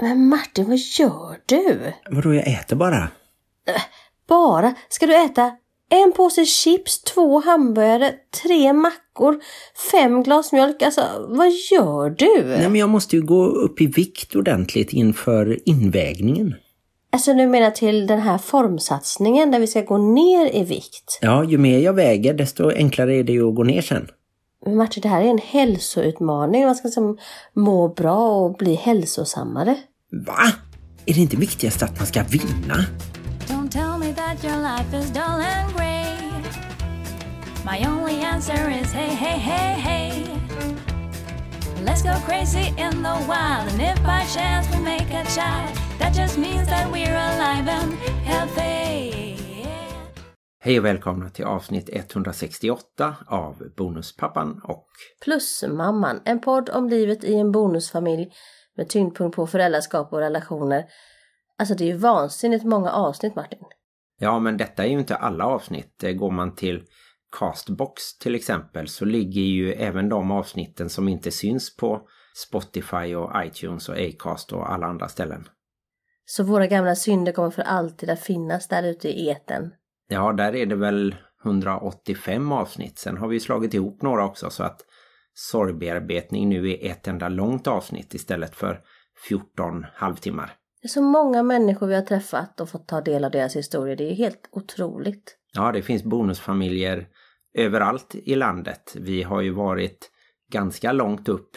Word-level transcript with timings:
Men 0.00 0.28
Martin, 0.28 0.68
vad 0.68 0.78
gör 0.78 1.38
du? 1.46 1.92
Vadå, 2.10 2.34
jag 2.34 2.48
äter 2.48 2.76
bara? 2.76 3.08
Bara? 4.28 4.74
Ska 4.88 5.06
du 5.06 5.24
äta 5.24 5.52
en 5.88 6.12
påse 6.12 6.44
chips, 6.44 7.02
två 7.02 7.40
hamburgare, 7.40 8.12
tre 8.42 8.72
mackor, 8.72 9.40
fem 9.92 10.22
glas 10.22 10.52
mjölk? 10.52 10.82
Alltså, 10.82 11.02
vad 11.28 11.48
gör 11.70 12.10
du? 12.10 12.44
Nej, 12.44 12.68
men 12.68 12.80
jag 12.80 12.88
måste 12.88 13.16
ju 13.16 13.22
gå 13.22 13.44
upp 13.46 13.80
i 13.80 13.86
vikt 13.86 14.36
ordentligt 14.36 14.92
inför 14.92 15.58
invägningen. 15.68 16.54
Alltså 17.12 17.34
du 17.34 17.46
menar 17.46 17.70
till 17.70 18.06
den 18.06 18.20
här 18.20 18.38
formsatsningen 18.38 19.50
där 19.50 19.58
vi 19.60 19.66
ska 19.66 19.80
gå 19.80 19.98
ner 19.98 20.56
i 20.56 20.64
vikt? 20.64 21.18
Ja, 21.22 21.44
ju 21.44 21.58
mer 21.58 21.78
jag 21.78 21.92
väger 21.92 22.34
desto 22.34 22.70
enklare 22.70 23.14
är 23.14 23.24
det 23.24 23.32
ju 23.32 23.48
att 23.48 23.54
gå 23.54 23.62
ner 23.62 23.82
sen. 23.82 24.08
Men 24.64 24.76
Martin, 24.76 25.00
det 25.00 25.08
här 25.08 25.22
är 25.22 25.28
en 25.28 25.38
hälsoutmaning. 25.38 26.64
Man 26.64 26.74
ska 26.74 26.88
liksom 26.88 27.18
må 27.54 27.88
bra 27.88 28.30
och 28.30 28.56
bli 28.56 28.74
hälsosammare. 28.74 29.76
Va? 30.12 30.52
Är 31.06 31.14
det 31.14 31.20
inte 31.20 31.36
viktigast 31.36 31.82
att 31.82 31.98
man 31.98 32.06
ska 32.06 32.22
vinna? 32.22 32.84
Don't 33.46 33.70
tell 33.70 33.98
me 33.98 34.14
that 34.14 34.44
your 34.44 34.56
life 34.56 34.96
is 34.98 35.10
dull 35.10 35.22
and 35.22 35.72
grey. 35.76 36.16
My 37.64 37.86
only 37.86 38.24
answer 38.24 38.70
is 38.70 38.92
hey, 38.92 39.14
hey, 39.14 39.38
hey, 39.38 39.80
hey. 39.80 40.26
Let's 41.84 42.02
go 42.02 42.26
crazy 42.26 42.68
in 42.68 43.02
the 43.02 43.16
wild, 43.28 43.72
and 43.72 43.80
if 43.80 44.02
by 44.02 44.24
chance 44.34 44.68
we 44.72 44.84
make 44.84 45.10
a 45.14 45.24
child, 45.24 45.78
that 45.98 46.14
just 46.14 46.38
means 46.38 46.68
that 46.68 46.92
we're 46.92 47.16
alive 47.16 47.68
and 47.68 47.92
healthy. 48.24 49.36
Hej 50.62 50.78
och 50.78 50.84
välkomna 50.84 51.30
till 51.30 51.44
avsnitt 51.44 51.88
168 51.92 53.16
av 53.26 53.62
Bonuspappan 53.76 54.60
och 54.64 54.86
Plusmamman, 55.24 56.20
en 56.24 56.40
podd 56.40 56.70
om 56.70 56.88
livet 56.88 57.24
i 57.24 57.34
en 57.34 57.52
bonusfamilj 57.52 58.32
med 58.76 58.88
tyngdpunkt 58.88 59.36
på 59.36 59.46
föräldraskap 59.46 60.12
och 60.12 60.18
relationer. 60.18 60.84
Alltså 61.58 61.74
det 61.74 61.84
är 61.84 61.92
ju 61.92 61.96
vansinnigt 61.96 62.64
många 62.64 62.90
avsnitt 62.90 63.34
Martin. 63.34 63.64
Ja, 64.18 64.38
men 64.38 64.56
detta 64.56 64.84
är 64.84 64.88
ju 64.88 64.98
inte 64.98 65.16
alla 65.16 65.46
avsnitt. 65.46 66.04
Eh, 66.04 66.12
Går 66.12 66.30
man 66.30 66.54
till 66.54 66.84
Castbox 67.38 68.18
till 68.18 68.34
exempel 68.34 68.88
så 68.88 69.04
ligger 69.04 69.42
ju 69.42 69.72
även 69.72 70.08
de 70.08 70.30
avsnitten 70.30 70.88
som 70.88 71.08
inte 71.08 71.30
syns 71.30 71.76
på 71.76 72.00
Spotify 72.34 73.14
och 73.14 73.44
iTunes 73.44 73.88
och 73.88 73.96
Acast 73.98 74.52
och 74.52 74.72
alla 74.72 74.86
andra 74.86 75.08
ställen. 75.08 75.44
Så 76.24 76.44
våra 76.44 76.66
gamla 76.66 76.94
synder 76.94 77.32
kommer 77.32 77.50
för 77.50 77.62
alltid 77.62 78.10
att 78.10 78.20
finnas 78.20 78.68
där 78.68 78.82
ute 78.82 79.08
i 79.08 79.28
eten. 79.28 79.72
Ja, 80.08 80.32
där 80.32 80.54
är 80.54 80.66
det 80.66 80.76
väl 80.76 81.14
185 81.44 82.52
avsnitt. 82.52 82.98
Sen 82.98 83.16
har 83.16 83.28
vi 83.28 83.40
slagit 83.40 83.74
ihop 83.74 84.02
några 84.02 84.24
också 84.24 84.50
så 84.50 84.62
att 84.62 84.80
sorgbearbetning 85.34 86.48
nu 86.48 86.70
är 86.70 86.90
ett 86.90 87.08
enda 87.08 87.28
långt 87.28 87.66
avsnitt 87.66 88.14
istället 88.14 88.54
för 88.54 88.80
14 89.28 89.86
halvtimmar. 89.94 90.52
Det 90.82 90.86
är 90.86 90.88
så 90.88 91.02
många 91.02 91.42
människor 91.42 91.86
vi 91.86 91.94
har 91.94 92.02
träffat 92.02 92.60
och 92.60 92.68
fått 92.68 92.88
ta 92.88 93.00
del 93.00 93.24
av 93.24 93.30
deras 93.30 93.56
historier. 93.56 93.96
Det 93.96 94.10
är 94.10 94.14
helt 94.14 94.48
otroligt. 94.52 95.36
Ja, 95.52 95.72
det 95.72 95.82
finns 95.82 96.04
bonusfamiljer 96.04 97.06
överallt 97.54 98.14
i 98.14 98.34
landet. 98.34 98.96
Vi 98.96 99.22
har 99.22 99.40
ju 99.40 99.50
varit 99.50 100.10
ganska 100.52 100.92
långt 100.92 101.28
upp 101.28 101.50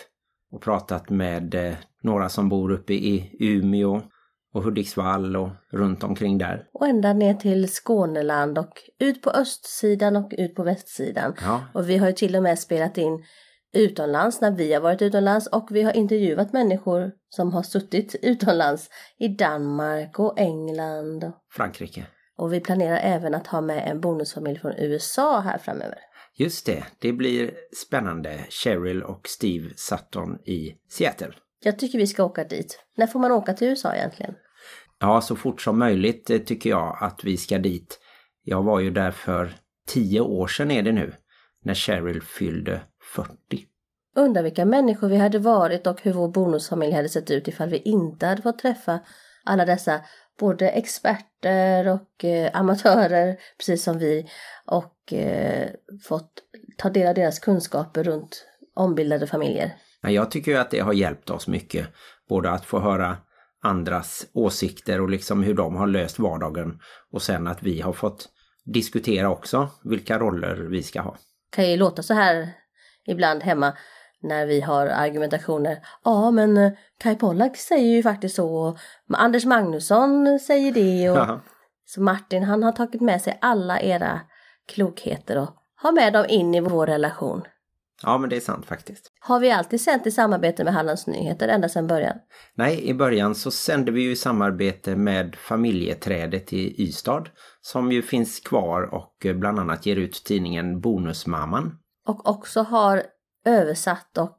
och 0.52 0.62
pratat 0.62 1.10
med 1.10 1.56
eh, 1.56 1.74
några 2.04 2.30
som 2.30 2.50
bor 2.50 2.72
uppe 2.72 2.94
i 2.94 3.38
Umeå 3.40 4.02
och 4.54 4.64
Hudiksvall 4.64 5.36
och 5.36 5.50
runt 5.72 6.04
omkring 6.04 6.38
där. 6.38 6.66
Och 6.74 6.88
ända 6.88 7.14
ner 7.14 7.34
till 7.34 7.70
Skåneland 7.70 8.58
och 8.58 8.74
ut 9.00 9.22
på 9.22 9.30
östsidan 9.30 10.16
och 10.16 10.32
ut 10.38 10.56
på 10.56 10.64
västsidan. 10.64 11.34
Ja, 11.42 11.64
Och 11.74 11.90
vi 11.90 11.98
har 11.98 12.08
ju 12.08 12.14
till 12.14 12.36
och 12.36 12.44
med 12.44 12.60
spelat 12.60 12.98
in 12.98 13.24
utomlands 13.74 14.42
när 14.42 14.52
vi 14.52 14.74
har 14.74 14.82
varit 14.82 15.02
utomlands 15.02 15.48
och 15.48 15.68
vi 15.72 15.84
har 15.84 15.94
intervjuat 15.94 16.54
människor 16.54 17.12
som 17.30 17.54
har 17.54 17.64
suttit 17.64 18.16
utomlands 18.22 18.90
i 19.20 19.28
Danmark 19.28 20.20
och 20.20 20.40
England. 20.40 21.32
Frankrike. 21.52 22.06
Och 22.38 22.54
vi 22.54 22.60
planerar 22.60 22.98
även 22.98 23.36
att 23.36 23.48
ha 23.48 23.62
med 23.62 23.88
en 23.88 24.02
bonusfamilj 24.02 24.60
från 24.60 24.74
USA 24.78 25.40
här 25.40 25.58
framöver. 25.58 25.98
Just 26.36 26.66
det, 26.66 26.84
det 27.00 27.14
blir 27.14 27.52
spännande. 27.86 28.46
Cheryl 28.50 29.04
och 29.04 29.28
Steve 29.28 29.70
Sutton 29.76 30.38
i 30.46 30.74
Seattle. 30.90 31.34
Jag 31.64 31.80
tycker 31.80 31.98
vi 31.98 32.08
ska 32.08 32.24
åka 32.24 32.44
dit. 32.44 32.80
När 32.98 33.08
får 33.08 33.20
man 33.20 33.32
åka 33.32 33.54
till 33.54 33.68
USA 33.68 33.96
egentligen? 33.96 34.36
Ja, 35.00 35.22
så 35.22 35.36
fort 35.36 35.62
som 35.62 35.80
möjligt 35.80 36.30
eh, 36.30 36.38
tycker 36.38 36.70
jag 36.70 36.98
att 37.02 37.24
vi 37.24 37.38
ska 37.38 37.58
dit. 37.58 38.00
Jag 38.44 38.64
var 38.64 38.80
ju 38.80 38.90
där 38.90 39.12
för 39.12 39.56
tio 39.88 40.22
år 40.22 40.48
sedan 40.48 40.72
är 40.72 40.84
det 40.84 40.92
nu, 40.92 41.14
när 41.64 41.74
Cheryl 41.74 42.22
fyllde 42.22 42.82
40. 43.16 43.68
Undrar 44.16 44.44
vilka 44.44 44.66
människor 44.66 45.08
vi 45.08 45.18
hade 45.18 45.40
varit 45.40 45.88
och 45.88 46.02
hur 46.02 46.14
vår 46.14 46.28
bonusfamilj 46.28 46.94
hade 46.94 47.10
sett 47.10 47.32
ut 47.32 47.48
ifall 47.48 47.70
vi 47.70 47.78
inte 47.78 48.26
hade 48.26 48.42
fått 48.42 48.60
träffa 48.60 49.00
alla 49.44 49.66
dessa 49.66 50.02
både 50.40 50.70
experter 50.70 51.88
och 51.88 52.26
eh, 52.26 52.50
amatörer, 52.54 53.38
precis 53.58 53.84
som 53.84 54.00
vi, 54.00 54.30
och 54.66 55.14
eh, 55.14 55.70
fått 56.04 56.32
ta 56.78 56.90
del 56.90 57.08
av 57.08 57.16
deras 57.16 57.40
kunskaper 57.40 58.04
runt 58.04 58.46
ombildade 58.76 59.28
familjer. 59.28 59.76
Jag 60.02 60.32
tycker 60.32 60.52
ju 60.52 60.58
att 60.58 60.72
det 60.72 60.80
har 60.80 60.94
hjälpt 60.94 61.30
oss 61.30 61.48
mycket. 61.48 61.88
Både 62.30 62.52
att 62.52 62.66
få 62.66 62.80
höra 62.80 63.18
andras 63.62 64.28
åsikter 64.34 65.02
och 65.02 65.10
liksom 65.10 65.44
hur 65.44 65.54
de 65.54 65.76
har 65.76 65.88
löst 65.88 66.20
vardagen. 66.20 66.80
Och 67.12 67.22
sen 67.22 67.48
att 67.48 67.64
vi 67.64 67.82
har 67.82 67.94
fått 67.94 68.30
diskutera 68.66 69.30
också 69.30 69.70
vilka 69.84 70.20
roller 70.20 70.56
vi 70.56 70.84
ska 70.84 71.02
ha. 71.02 71.18
kan 71.56 71.70
ju 71.70 71.78
låta 71.78 72.04
så 72.04 72.14
här 72.14 72.54
ibland 73.08 73.44
hemma 73.44 73.74
när 74.22 74.46
vi 74.46 74.62
har 74.62 74.88
argumentationer. 74.88 75.80
Ja, 76.04 76.32
men 76.32 76.58
eh, 76.58 76.72
Kai 77.00 77.16
Pollak 77.16 77.58
säger 77.58 77.96
ju 77.96 78.04
faktiskt 78.04 78.36
så. 78.36 78.50
och 78.50 78.78
Anders 79.08 79.46
Magnusson 79.46 80.40
säger 80.40 80.72
det. 80.72 81.10
Och... 81.10 81.40
Så 81.86 82.02
Martin 82.02 82.44
han 82.44 82.64
har 82.64 82.72
tagit 82.72 83.02
med 83.02 83.22
sig 83.22 83.38
alla 83.42 83.82
era 83.82 84.22
klokheter 84.68 85.38
och 85.38 85.50
har 85.76 85.92
med 85.92 86.14
dem 86.14 86.26
in 86.30 86.56
i 86.56 86.60
vår 86.60 86.88
relation. 86.88 87.42
Ja, 88.04 88.18
men 88.18 88.30
det 88.30 88.36
är 88.36 88.40
sant 88.40 88.66
faktiskt. 88.66 89.12
Har 89.20 89.40
vi 89.40 89.52
alltid 89.52 89.82
sänt 89.82 90.08
i 90.08 90.12
samarbete 90.12 90.64
med 90.64 90.74
Hallands 90.74 91.08
Nyheter 91.08 91.48
ända 91.48 91.70
sedan 91.70 91.88
början? 91.88 92.16
Nej, 92.56 92.90
i 92.90 92.94
början 92.94 93.36
så 93.36 93.52
sände 93.52 93.92
vi 93.92 94.02
ju 94.02 94.12
i 94.12 94.16
samarbete 94.16 94.96
med 94.96 95.36
familjeträdet 95.36 96.54
i 96.54 96.84
Ystad 96.84 97.24
som 97.62 97.92
ju 97.92 98.02
finns 98.02 98.40
kvar 98.40 98.94
och 98.94 99.26
eh, 99.26 99.36
bland 99.36 99.60
annat 99.60 99.86
ger 99.86 99.96
ut 99.96 100.24
tidningen 100.26 100.82
Bonusmamman. 100.82 101.78
Och 102.08 102.30
också 102.30 102.62
har 102.62 103.04
översatt 103.46 104.18
och 104.18 104.38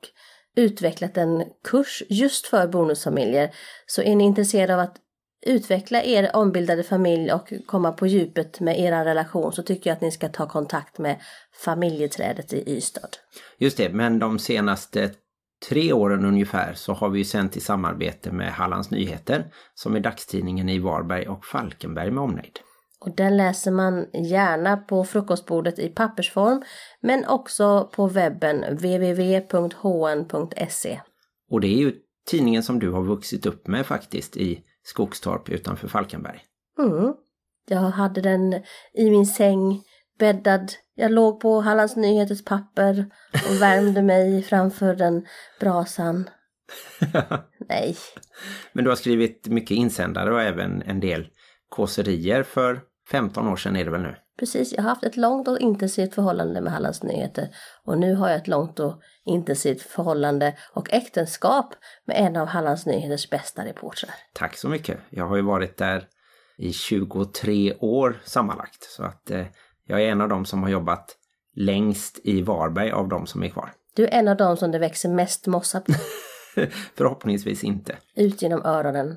utvecklat 0.56 1.16
en 1.16 1.44
kurs 1.64 2.02
just 2.08 2.46
för 2.46 2.68
bonusfamiljer. 2.68 3.54
Så 3.86 4.02
är 4.02 4.16
ni 4.16 4.24
intresserade 4.24 4.74
av 4.74 4.80
att 4.80 4.96
utveckla 5.46 6.02
er 6.02 6.36
ombildade 6.36 6.82
familj 6.82 7.32
och 7.32 7.52
komma 7.66 7.92
på 7.92 8.06
djupet 8.06 8.60
med 8.60 8.80
er 8.80 9.04
relation 9.04 9.52
så 9.52 9.62
tycker 9.62 9.90
jag 9.90 9.96
att 9.96 10.00
ni 10.00 10.10
ska 10.10 10.28
ta 10.28 10.48
kontakt 10.48 10.98
med 10.98 11.20
familjeträdet 11.64 12.52
i 12.52 12.76
Ystad. 12.76 13.08
Just 13.58 13.76
det, 13.76 13.88
men 13.88 14.18
de 14.18 14.38
senaste 14.38 15.10
tre 15.68 15.92
åren 15.92 16.24
ungefär 16.24 16.74
så 16.74 16.92
har 16.92 17.08
vi 17.08 17.18
ju 17.18 17.24
sänt 17.24 17.56
i 17.56 17.60
samarbete 17.60 18.32
med 18.32 18.52
Hallands 18.52 18.90
Nyheter 18.90 19.46
som 19.74 19.96
är 19.96 20.00
dagstidningen 20.00 20.68
i 20.68 20.78
Varberg 20.78 21.28
och 21.28 21.44
Falkenberg 21.44 22.10
med 22.10 22.24
omnejd. 22.24 22.58
Och 23.04 23.14
den 23.16 23.36
läser 23.36 23.70
man 23.70 24.06
gärna 24.12 24.76
på 24.76 25.04
frukostbordet 25.04 25.78
i 25.78 25.88
pappersform 25.88 26.62
men 27.00 27.24
också 27.24 27.90
på 27.94 28.06
webben 28.06 28.64
www.hn.se. 28.76 29.50
Och 31.50 31.60
det 31.60 31.66
är 31.66 31.78
ju 31.78 31.94
tidningen 32.26 32.62
som 32.62 32.78
du 32.78 32.90
har 32.90 33.02
vuxit 33.02 33.46
upp 33.46 33.66
med 33.66 33.86
faktiskt 33.86 34.36
i 34.36 34.62
Skogstorp 34.82 35.48
utanför 35.48 35.88
Falkenberg. 35.88 36.40
Mm. 36.78 37.14
Jag 37.68 37.80
hade 37.80 38.20
den 38.20 38.62
i 38.94 39.10
min 39.10 39.26
säng 39.26 39.82
bäddad. 40.18 40.72
Jag 40.94 41.12
låg 41.12 41.40
på 41.40 41.60
Hallands 41.60 41.96
Nyheters 41.96 42.44
papper 42.44 43.06
och 43.32 43.62
värmde 43.62 44.02
mig 44.02 44.42
framför 44.42 44.94
den 44.94 45.26
brasan. 45.60 46.30
Nej, 47.68 47.96
Men 48.72 48.84
du 48.84 48.90
har 48.90 48.96
skrivit 48.96 49.48
mycket 49.48 49.76
insändare 49.76 50.34
och 50.34 50.42
även 50.42 50.82
en 50.82 51.00
del 51.00 51.28
kåserier 51.68 52.42
för 52.42 52.80
15 53.10 53.48
år 53.48 53.56
sedan 53.56 53.76
är 53.76 53.84
det 53.84 53.90
väl 53.90 54.02
nu? 54.02 54.16
precis. 54.38 54.72
Jag 54.72 54.82
har 54.82 54.88
haft 54.90 55.04
ett 55.04 55.16
långt 55.16 55.48
och 55.48 55.58
intensivt 55.58 56.14
förhållande 56.14 56.60
med 56.60 56.72
Hallands 56.72 57.02
Nyheter 57.02 57.48
och 57.84 57.98
nu 57.98 58.14
har 58.14 58.28
jag 58.28 58.38
ett 58.38 58.48
långt 58.48 58.80
och 58.80 59.00
intensivt 59.24 59.82
förhållande 59.82 60.56
och 60.72 60.92
äktenskap 60.92 61.74
med 62.04 62.16
en 62.26 62.36
av 62.36 62.46
Hallands 62.46 62.86
Nyheters 62.86 63.30
bästa 63.30 63.64
reportrar. 63.64 64.10
Tack 64.32 64.56
så 64.56 64.68
mycket. 64.68 64.98
Jag 65.10 65.26
har 65.26 65.36
ju 65.36 65.42
varit 65.42 65.76
där 65.76 66.08
i 66.58 66.72
23 66.72 67.74
år 67.80 68.20
sammanlagt. 68.24 68.82
Så 68.82 69.02
att 69.02 69.30
eh, 69.30 69.46
jag 69.86 70.02
är 70.02 70.08
en 70.08 70.20
av 70.20 70.28
dem 70.28 70.44
som 70.44 70.62
har 70.62 70.70
jobbat 70.70 71.16
längst 71.56 72.20
i 72.24 72.42
Varberg 72.42 72.90
av 72.90 73.08
de 73.08 73.26
som 73.26 73.42
är 73.42 73.48
kvar. 73.48 73.72
Du 73.96 74.04
är 74.04 74.10
en 74.10 74.28
av 74.28 74.36
dem 74.36 74.56
som 74.56 74.70
det 74.70 74.78
växer 74.78 75.08
mest 75.08 75.46
mossa 75.46 75.80
på, 75.80 75.92
Förhoppningsvis 76.94 77.64
inte. 77.64 77.96
ut 78.16 78.42
genom 78.42 78.62
öronen. 78.64 79.16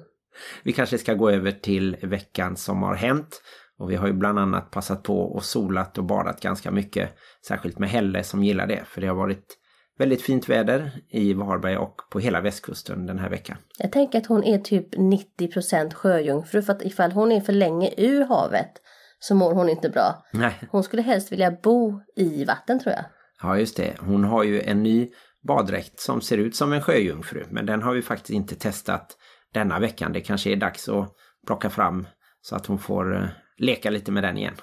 Vi 0.63 0.74
kanske 0.74 0.98
ska 0.98 1.13
gå 1.13 1.30
över 1.30 1.51
till 1.51 1.98
veckan 2.01 2.57
som 2.57 2.83
har 2.83 2.95
hänt. 2.95 3.42
Och 3.80 3.92
vi 3.92 3.96
har 3.96 4.08
ju 4.08 4.14
bland 4.14 4.40
annat 4.40 4.72
passat 4.72 5.04
på 5.04 5.20
och 5.22 5.44
solat 5.44 5.98
och 5.98 6.04
badat 6.04 6.42
ganska 6.42 6.72
mycket. 6.72 7.10
Särskilt 7.48 7.80
med 7.80 7.90
Helle 7.90 8.24
som 8.24 8.44
gillar 8.44 8.68
det. 8.68 8.84
För 8.86 9.02
det 9.02 9.08
har 9.08 9.16
varit 9.16 9.58
väldigt 10.00 10.22
fint 10.22 10.50
väder 10.50 10.92
i 11.10 11.34
Varberg 11.34 11.78
och 11.78 11.96
på 12.12 12.20
hela 12.20 12.42
västkusten 12.42 13.06
den 13.06 13.20
här 13.20 13.30
veckan. 13.30 13.58
Jag 13.78 13.92
tänker 13.92 14.18
att 14.18 14.26
hon 14.26 14.44
är 14.44 14.58
typ 14.58 14.96
90% 14.96 15.94
sjöjungfru 15.94 16.62
för 16.62 16.74
att 16.74 16.82
ifall 16.82 17.12
hon 17.12 17.32
är 17.32 17.42
för 17.42 17.54
länge 17.54 17.94
ur 17.98 18.26
havet 18.26 18.72
så 19.20 19.36
mår 19.36 19.54
hon 19.54 19.70
inte 19.70 19.90
bra. 19.90 20.26
Nej, 20.34 20.54
Hon 20.72 20.84
skulle 20.84 21.02
helst 21.02 21.32
vilja 21.32 21.52
bo 21.64 22.02
i 22.16 22.46
vatten 22.46 22.80
tror 22.80 22.96
jag. 22.96 23.06
ja 23.42 23.60
just 23.60 23.78
det. 23.78 23.96
Hon 24.00 24.24
har 24.24 24.44
ju 24.44 24.62
en 24.62 24.84
ny 24.84 25.10
baddräkt 25.48 26.00
som 26.00 26.22
ser 26.22 26.38
ut 26.38 26.56
som 26.56 26.74
en 26.74 26.82
sjöjungfru. 26.82 27.46
Men 27.50 27.66
den 27.66 27.82
har 27.84 27.94
vi 27.94 28.02
faktiskt 28.02 28.30
inte 28.30 28.56
testat 28.56 29.18
denna 29.54 29.80
veckan. 29.80 30.14
Det 30.14 30.22
kanske 30.22 30.52
är 30.52 30.56
dags 30.56 30.90
att 30.90 31.14
plocka 31.48 31.70
fram 31.70 32.08
så 32.50 32.56
att 32.56 32.66
hon 32.66 32.80
får 32.80 33.16
eh, 33.16 33.28
leka 33.58 33.90
lite 33.90 34.12
med 34.12 34.24
den 34.24 34.38
igen. 34.38 34.56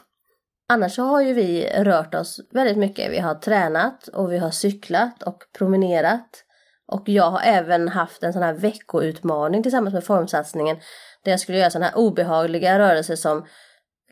Annars 0.69 0.95
så 0.95 1.03
har 1.03 1.23
ju 1.23 1.33
vi 1.33 1.69
rört 1.79 2.15
oss 2.15 2.41
väldigt 2.53 2.77
mycket. 2.77 3.13
Vi 3.13 3.19
har 3.19 3.35
tränat 3.35 4.09
och 4.09 4.33
vi 4.33 4.39
har 4.39 4.51
cyklat 4.51 5.23
och 5.23 5.39
promenerat. 5.59 6.45
Och 6.87 7.09
jag 7.09 7.31
har 7.31 7.41
även 7.45 7.89
haft 7.89 8.23
en 8.23 8.33
sån 8.33 8.43
här 8.43 8.55
veckoutmaning 8.55 9.63
tillsammans 9.63 9.95
med 9.95 10.05
formsatsningen. 10.05 10.77
Där 11.25 11.31
jag 11.31 11.41
skulle 11.41 11.59
göra 11.59 11.71
såna 11.71 11.85
här 11.85 11.99
obehagliga 11.99 12.79
rörelser 12.79 13.17
som 13.17 13.47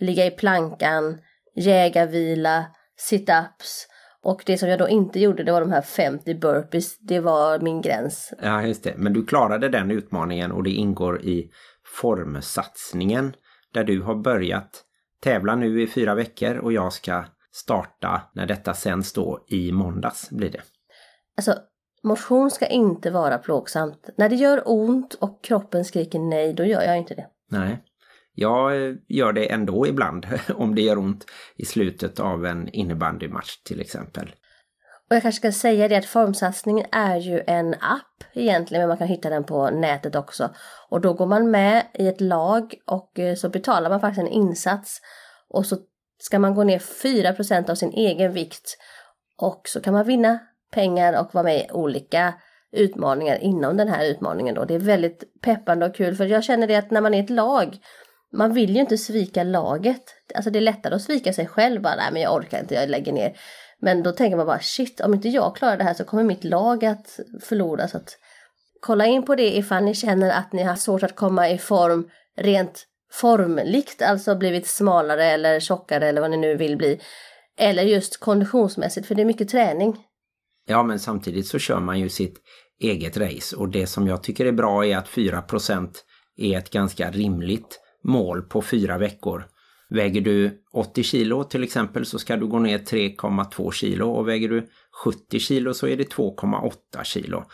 ligga 0.01 0.27
i 0.27 0.31
plankan, 0.31 1.19
jägarvila, 1.57 2.65
sit-ups. 3.11 3.87
Och 4.23 4.43
det 4.47 4.59
som 4.59 4.69
jag 4.69 4.79
då 4.79 4.89
inte 4.89 5.21
gjorde 5.21 5.45
det 5.45 5.53
var 5.53 5.61
de 5.61 5.73
här 5.73 5.83
50 5.83 6.35
burpees. 6.35 6.99
Det 6.99 7.21
var 7.21 7.59
min 7.59 7.81
gräns. 7.81 8.33
Ja, 8.43 8.63
just 8.63 8.85
det. 8.85 8.95
Men 8.97 9.13
du 9.13 9.27
klarade 9.27 9.69
den 9.69 9.91
utmaningen 9.91 10.53
och 10.53 10.63
det 10.63 10.71
ingår 10.71 11.23
i 11.23 11.51
formsatsningen 12.01 13.33
där 13.73 13.85
du 13.85 14.03
har 14.03 14.15
börjat 14.15 14.85
tävla 15.21 15.57
nu 15.57 15.83
i 15.83 15.87
fyra 15.87 16.15
veckor 16.15 16.57
och 16.57 16.73
jag 16.73 16.93
ska 16.93 17.25
starta 17.53 18.23
när 18.35 18.47
detta 18.47 18.75
sänds 18.75 19.13
då 19.13 19.45
i 19.49 19.73
måndags 19.73 20.31
blir 20.31 20.51
det. 20.51 20.63
Alltså, 21.37 21.55
motion 22.03 22.51
ska 22.51 22.67
inte 22.67 23.11
vara 23.11 23.39
plågsamt. 23.39 24.09
När 24.17 24.29
det 24.29 24.37
gör 24.37 24.63
ont 24.65 25.15
och 25.15 25.45
kroppen 25.45 25.85
skriker 25.85 26.19
nej, 26.19 26.53
då 26.53 26.65
gör 26.65 26.83
jag 26.83 26.99
inte 26.99 27.15
det. 27.15 27.27
Nej. 27.51 27.85
Jag 28.35 28.87
eh, 28.87 28.95
gör 29.09 29.33
det 29.33 29.53
ändå 29.53 29.87
ibland 29.87 30.27
om 30.55 30.75
det 30.75 30.83
gör 30.83 30.99
ont 30.99 31.25
i 31.57 31.65
slutet 31.65 32.21
av 32.21 32.47
en 32.47 32.69
innebandymatch 32.69 33.57
till 33.57 33.81
exempel. 33.81 34.35
Och 35.13 35.17
jag 35.17 35.23
kanske 35.23 35.39
ska 35.39 35.53
säga 35.53 35.89
det 35.89 35.97
att 35.97 36.05
formsatsningen 36.05 36.87
är 36.93 37.17
ju 37.17 37.43
en 37.47 37.75
app 37.75 38.25
egentligen, 38.33 38.81
men 38.81 38.89
man 38.89 38.99
kan 38.99 39.09
hitta 39.09 39.31
den 39.31 39.45
på 39.45 39.71
nätet 39.71 40.15
också. 40.15 40.51
Och 40.89 41.01
då 41.01 41.13
går 41.13 41.27
man 41.27 41.51
med 41.51 41.87
i 41.95 42.09
ett 42.09 42.21
lag 42.21 42.75
och 42.87 43.19
eh, 43.19 43.35
så 43.35 43.49
betalar 43.49 43.91
man 43.91 44.01
faktiskt 44.01 44.21
en 44.21 44.33
insats. 44.33 45.01
Och 45.49 45.67
så 45.67 45.77
ska 46.19 46.39
man 46.39 46.55
gå 46.55 46.65
ner 46.65 46.79
4% 46.79 47.71
av 47.71 47.75
sin 47.75 47.93
egen 47.93 48.33
vikt. 48.33 48.77
Och 49.39 49.63
så 49.65 49.81
kan 49.81 49.95
man 49.95 50.07
vinna 50.07 50.39
pengar 50.71 51.21
och 51.21 51.35
vara 51.35 51.45
med 51.45 51.57
i 51.57 51.71
olika 51.73 52.35
utmaningar 52.73 53.37
inom 53.37 53.77
den 53.77 53.89
här 53.89 54.05
utmaningen 54.05 54.55
då. 54.55 54.65
Det 54.65 54.75
är 54.75 54.79
väldigt 54.79 55.25
peppande 55.43 55.87
och 55.87 55.95
kul 55.95 56.17
för 56.17 56.25
jag 56.25 56.45
känner 56.45 56.67
det 56.67 56.77
att 56.77 56.91
när 56.91 57.01
man 57.01 57.15
är 57.15 57.23
ett 57.23 57.31
lag 57.31 57.79
man 58.33 58.55
vill 58.55 58.75
ju 58.75 58.81
inte 58.81 58.99
svika 58.99 59.43
laget. 59.43 60.03
Alltså 60.35 60.51
det 60.51 60.59
är 60.59 60.61
lättare 60.61 60.95
att 60.95 61.03
svika 61.03 61.33
sig 61.33 61.47
själv 61.47 61.83
bara, 61.83 61.97
nej 61.97 62.09
men 62.13 62.23
jag 62.23 62.35
orkar 62.35 62.61
inte, 62.61 62.75
jag 62.75 62.89
lägger 62.89 63.13
ner. 63.13 63.37
Men 63.83 64.03
då 64.03 64.13
tänker 64.13 64.37
man 64.37 64.47
bara 64.47 64.61
shit, 64.61 65.01
om 65.01 65.15
inte 65.15 65.29
jag 65.29 65.57
klarar 65.57 65.77
det 65.77 65.85
här 65.85 65.95
så 65.95 66.05
kommer 66.05 66.25
mitt 66.25 66.45
lag 66.45 66.85
att 66.85 67.21
förlora. 67.43 67.89
Så 67.89 67.97
att 67.97 68.19
kolla 68.81 69.07
in 69.07 69.23
på 69.23 69.35
det 69.35 69.57
ifall 69.57 69.85
ni 69.85 69.95
känner 69.95 70.31
att 70.31 70.53
ni 70.53 70.63
har 70.63 70.77
svårt 70.77 71.03
att 71.03 71.17
komma 71.17 71.51
i 71.51 71.59
form 71.59 72.11
rent 72.37 72.87
formligt, 73.13 74.03
alltså 74.03 74.37
blivit 74.37 74.67
smalare 74.67 75.25
eller 75.25 75.61
tjockare 75.61 76.09
eller 76.09 76.21
vad 76.21 76.31
ni 76.31 76.37
nu 76.37 76.57
vill 76.57 76.77
bli. 76.77 77.01
Eller 77.59 77.83
just 77.83 78.21
konditionsmässigt, 78.21 79.07
för 79.07 79.15
det 79.15 79.23
är 79.23 79.27
mycket 79.27 79.49
träning. 79.49 79.97
Ja, 80.67 80.83
men 80.83 80.99
samtidigt 80.99 81.47
så 81.47 81.59
kör 81.59 81.81
man 81.81 82.01
ju 82.01 82.09
sitt 82.09 82.39
eget 82.81 83.17
race 83.17 83.57
och 83.57 83.69
det 83.69 83.87
som 83.87 84.07
jag 84.07 84.23
tycker 84.23 84.47
är 84.47 84.53
bra 84.53 84.87
är 84.87 84.97
att 84.97 85.09
4% 85.09 85.89
är 86.37 86.59
ett 86.59 86.71
ganska 86.71 87.11
rimligt 87.11 87.81
mål 88.05 88.43
på 88.43 88.63
fyra 88.63 88.99
veckor. 88.99 89.45
Väger 89.95 90.21
du 90.21 90.63
80 90.73 91.03
kilo 91.03 91.45
till 91.45 91.65
exempel 91.65 92.07
så 92.07 92.19
ska 92.19 92.37
du 92.37 92.47
gå 92.47 92.59
ner 92.59 92.79
3,2 92.79 93.71
kilo 93.71 94.11
och 94.11 94.29
väger 94.29 94.49
du 94.49 94.69
70 95.05 95.39
kilo 95.39 95.75
så 95.75 95.87
är 95.87 95.97
det 95.97 96.15
2,8 96.15 97.05
kilo. 97.05 97.45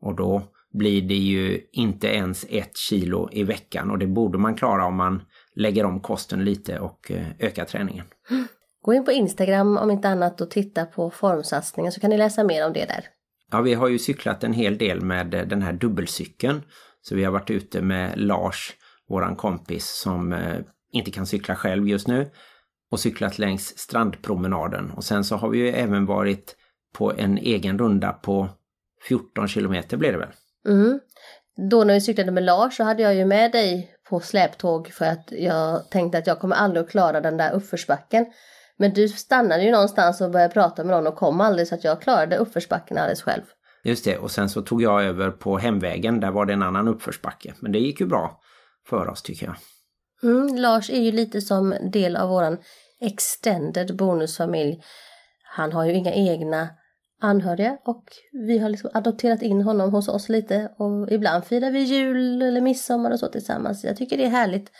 Och 0.00 0.16
då 0.16 0.42
blir 0.72 1.02
det 1.02 1.14
ju 1.14 1.60
inte 1.72 2.06
ens 2.08 2.46
ett 2.48 2.76
kilo 2.76 3.28
i 3.32 3.42
veckan 3.42 3.90
och 3.90 3.98
det 3.98 4.06
borde 4.06 4.38
man 4.38 4.54
klara 4.54 4.86
om 4.86 4.96
man 4.96 5.22
lägger 5.54 5.84
om 5.84 6.00
kosten 6.00 6.44
lite 6.44 6.78
och 6.78 7.10
eh, 7.10 7.26
ökar 7.38 7.64
träningen. 7.64 8.06
Gå 8.82 8.94
in 8.94 9.04
på 9.04 9.12
Instagram 9.12 9.78
om 9.78 9.90
inte 9.90 10.08
annat 10.08 10.40
och 10.40 10.50
titta 10.50 10.84
på 10.84 11.10
formsatsningen 11.10 11.92
så 11.92 12.00
kan 12.00 12.10
ni 12.10 12.18
läsa 12.18 12.44
mer 12.44 12.66
om 12.66 12.72
det 12.72 12.84
där. 12.84 13.04
Ja, 13.50 13.60
vi 13.60 13.74
har 13.74 13.88
ju 13.88 13.98
cyklat 13.98 14.44
en 14.44 14.52
hel 14.52 14.78
del 14.78 15.00
med 15.00 15.34
eh, 15.34 15.46
den 15.46 15.62
här 15.62 15.72
dubbelcykeln. 15.72 16.62
Så 17.02 17.14
vi 17.14 17.24
har 17.24 17.32
varit 17.32 17.50
ute 17.50 17.82
med 17.82 18.20
Lars, 18.20 18.72
våran 19.08 19.36
kompis 19.36 19.86
som 19.86 20.32
eh, 20.32 20.58
inte 20.92 21.10
kan 21.10 21.26
cykla 21.26 21.56
själv 21.56 21.88
just 21.88 22.08
nu. 22.08 22.30
Och 22.90 23.00
cyklat 23.00 23.38
längs 23.38 23.78
strandpromenaden. 23.78 24.90
Och 24.90 25.04
sen 25.04 25.24
så 25.24 25.36
har 25.36 25.48
vi 25.48 25.58
ju 25.58 25.68
även 25.68 26.06
varit 26.06 26.56
på 26.94 27.12
en 27.12 27.38
egen 27.38 27.78
runda 27.78 28.12
på 28.12 28.48
14 29.08 29.48
kilometer 29.48 29.96
blev 29.96 30.12
det 30.12 30.18
väl? 30.18 30.32
Mm. 30.68 31.00
Då 31.70 31.84
när 31.84 31.94
vi 31.94 32.00
cyklade 32.00 32.30
med 32.30 32.42
Lars 32.42 32.76
så 32.76 32.84
hade 32.84 33.02
jag 33.02 33.14
ju 33.14 33.24
med 33.24 33.52
dig 33.52 33.90
på 34.08 34.20
släptåg 34.20 34.88
för 34.88 35.04
att 35.04 35.32
jag 35.32 35.90
tänkte 35.90 36.18
att 36.18 36.26
jag 36.26 36.38
kommer 36.38 36.56
aldrig 36.56 36.84
att 36.84 36.90
klara 36.90 37.20
den 37.20 37.36
där 37.36 37.52
uppförsbacken. 37.52 38.26
Men 38.76 38.92
du 38.92 39.08
stannade 39.08 39.62
ju 39.62 39.70
någonstans 39.70 40.20
och 40.20 40.30
började 40.30 40.54
prata 40.54 40.84
med 40.84 40.96
någon 40.96 41.06
och 41.06 41.16
kom 41.16 41.40
aldrig 41.40 41.68
så 41.68 41.74
att 41.74 41.84
jag 41.84 42.02
klarade 42.02 42.36
uppförsbacken 42.36 42.98
alldeles 42.98 43.22
själv. 43.22 43.42
Just 43.84 44.04
det, 44.04 44.18
och 44.18 44.30
sen 44.30 44.48
så 44.48 44.62
tog 44.62 44.82
jag 44.82 45.04
över 45.04 45.30
på 45.30 45.58
hemvägen, 45.58 46.20
där 46.20 46.30
var 46.30 46.46
det 46.46 46.52
en 46.52 46.62
annan 46.62 46.88
uppförsbacke. 46.88 47.54
Men 47.60 47.72
det 47.72 47.78
gick 47.78 48.00
ju 48.00 48.06
bra 48.06 48.40
för 48.86 49.08
oss 49.08 49.22
tycker 49.22 49.46
jag. 49.46 49.56
Mm, 50.22 50.56
Lars 50.56 50.90
är 50.90 51.00
ju 51.00 51.12
lite 51.12 51.40
som 51.40 51.74
del 51.92 52.16
av 52.16 52.28
våran 52.28 52.58
extended 53.00 53.96
bonusfamilj. 53.96 54.82
Han 55.42 55.72
har 55.72 55.84
ju 55.84 55.92
inga 55.92 56.12
egna 56.12 56.68
anhöriga 57.20 57.78
och 57.84 58.04
vi 58.32 58.58
har 58.58 58.68
liksom 58.68 58.90
adopterat 58.94 59.42
in 59.42 59.62
honom 59.62 59.90
hos 59.90 60.08
oss 60.08 60.28
lite 60.28 60.72
och 60.78 61.12
ibland 61.12 61.44
firar 61.44 61.70
vi 61.70 61.80
jul 61.80 62.42
eller 62.42 62.60
midsommar 62.60 63.10
och 63.10 63.18
så 63.18 63.28
tillsammans. 63.28 63.84
Jag 63.84 63.96
tycker 63.96 64.16
det 64.16 64.24
är 64.24 64.30
härligt 64.30 64.72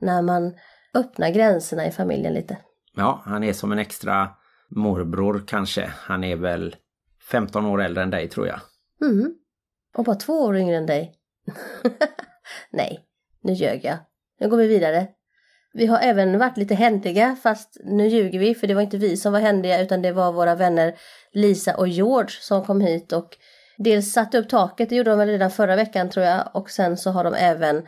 när 0.00 0.22
man 0.22 0.54
öppnar 0.94 1.30
gränserna 1.30 1.86
i 1.86 1.90
familjen 1.90 2.34
lite. 2.34 2.58
Ja, 2.96 3.22
han 3.24 3.44
är 3.44 3.52
som 3.52 3.72
en 3.72 3.78
extra 3.78 4.30
morbror 4.70 5.44
kanske. 5.46 5.92
Han 5.96 6.24
är 6.24 6.36
väl 6.36 6.76
15 7.30 7.66
år 7.66 7.82
äldre 7.82 8.02
än 8.02 8.10
dig 8.10 8.28
tror 8.28 8.46
jag. 8.46 8.60
Mm. 9.02 9.34
Och 9.96 10.04
bara 10.04 10.16
två 10.16 10.32
år 10.32 10.56
yngre 10.56 10.76
än 10.76 10.86
dig. 10.86 11.14
Nej, 12.70 13.04
nu 13.42 13.52
ljög 13.52 13.84
jag. 13.84 13.98
Nu 14.42 14.48
går 14.48 14.56
vi 14.56 14.66
vidare. 14.66 15.06
Vi 15.72 15.86
har 15.86 15.98
även 15.98 16.38
varit 16.38 16.56
lite 16.56 16.74
händiga, 16.74 17.36
fast 17.42 17.76
nu 17.84 18.08
ljuger 18.08 18.38
vi 18.38 18.54
för 18.54 18.66
det 18.66 18.74
var 18.74 18.82
inte 18.82 18.96
vi 18.96 19.16
som 19.16 19.32
var 19.32 19.40
händiga 19.40 19.80
utan 19.82 20.02
det 20.02 20.12
var 20.12 20.32
våra 20.32 20.54
vänner 20.54 20.94
Lisa 21.32 21.76
och 21.76 21.88
George 21.88 22.30
som 22.30 22.64
kom 22.64 22.80
hit 22.80 23.12
och 23.12 23.36
dels 23.78 24.12
satte 24.12 24.38
upp 24.38 24.48
taket, 24.48 24.88
det 24.88 24.96
gjorde 24.96 25.10
de 25.10 25.18
väl 25.18 25.28
redan 25.28 25.50
förra 25.50 25.76
veckan 25.76 26.10
tror 26.10 26.26
jag, 26.26 26.50
och 26.54 26.70
sen 26.70 26.96
så 26.96 27.10
har 27.10 27.24
de 27.24 27.34
även 27.34 27.86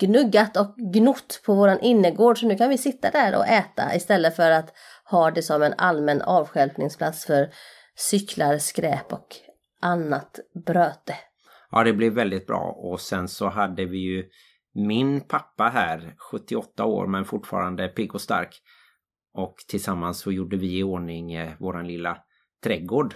gnuggat 0.00 0.56
och 0.56 0.74
gnott 0.76 1.40
på 1.46 1.54
våran 1.54 1.80
innergård 1.80 2.38
så 2.38 2.46
nu 2.46 2.56
kan 2.56 2.70
vi 2.70 2.78
sitta 2.78 3.10
där 3.10 3.36
och 3.36 3.46
äta 3.46 3.94
istället 3.94 4.36
för 4.36 4.50
att 4.50 4.72
ha 5.04 5.30
det 5.30 5.42
som 5.42 5.62
en 5.62 5.74
allmän 5.78 6.22
avstjälpningsplats 6.22 7.26
för 7.26 7.50
cyklar, 7.96 8.58
skräp 8.58 9.12
och 9.12 9.36
annat 9.82 10.40
bröte. 10.66 11.14
Ja, 11.70 11.84
det 11.84 11.92
blev 11.92 12.12
väldigt 12.12 12.46
bra 12.46 12.80
och 12.82 13.00
sen 13.00 13.28
så 13.28 13.48
hade 13.48 13.84
vi 13.84 13.98
ju 13.98 14.24
min 14.86 15.20
pappa 15.20 15.64
här, 15.64 16.14
78 16.18 16.84
år 16.84 17.06
men 17.06 17.24
fortfarande 17.24 17.88
pigg 17.88 18.14
och 18.14 18.20
stark. 18.20 18.62
Och 19.34 19.56
tillsammans 19.68 20.18
så 20.18 20.32
gjorde 20.32 20.56
vi 20.56 20.78
i 20.78 20.82
ordning 20.82 21.32
eh, 21.32 21.52
våran 21.58 21.86
lilla 21.86 22.18
trädgård. 22.64 23.14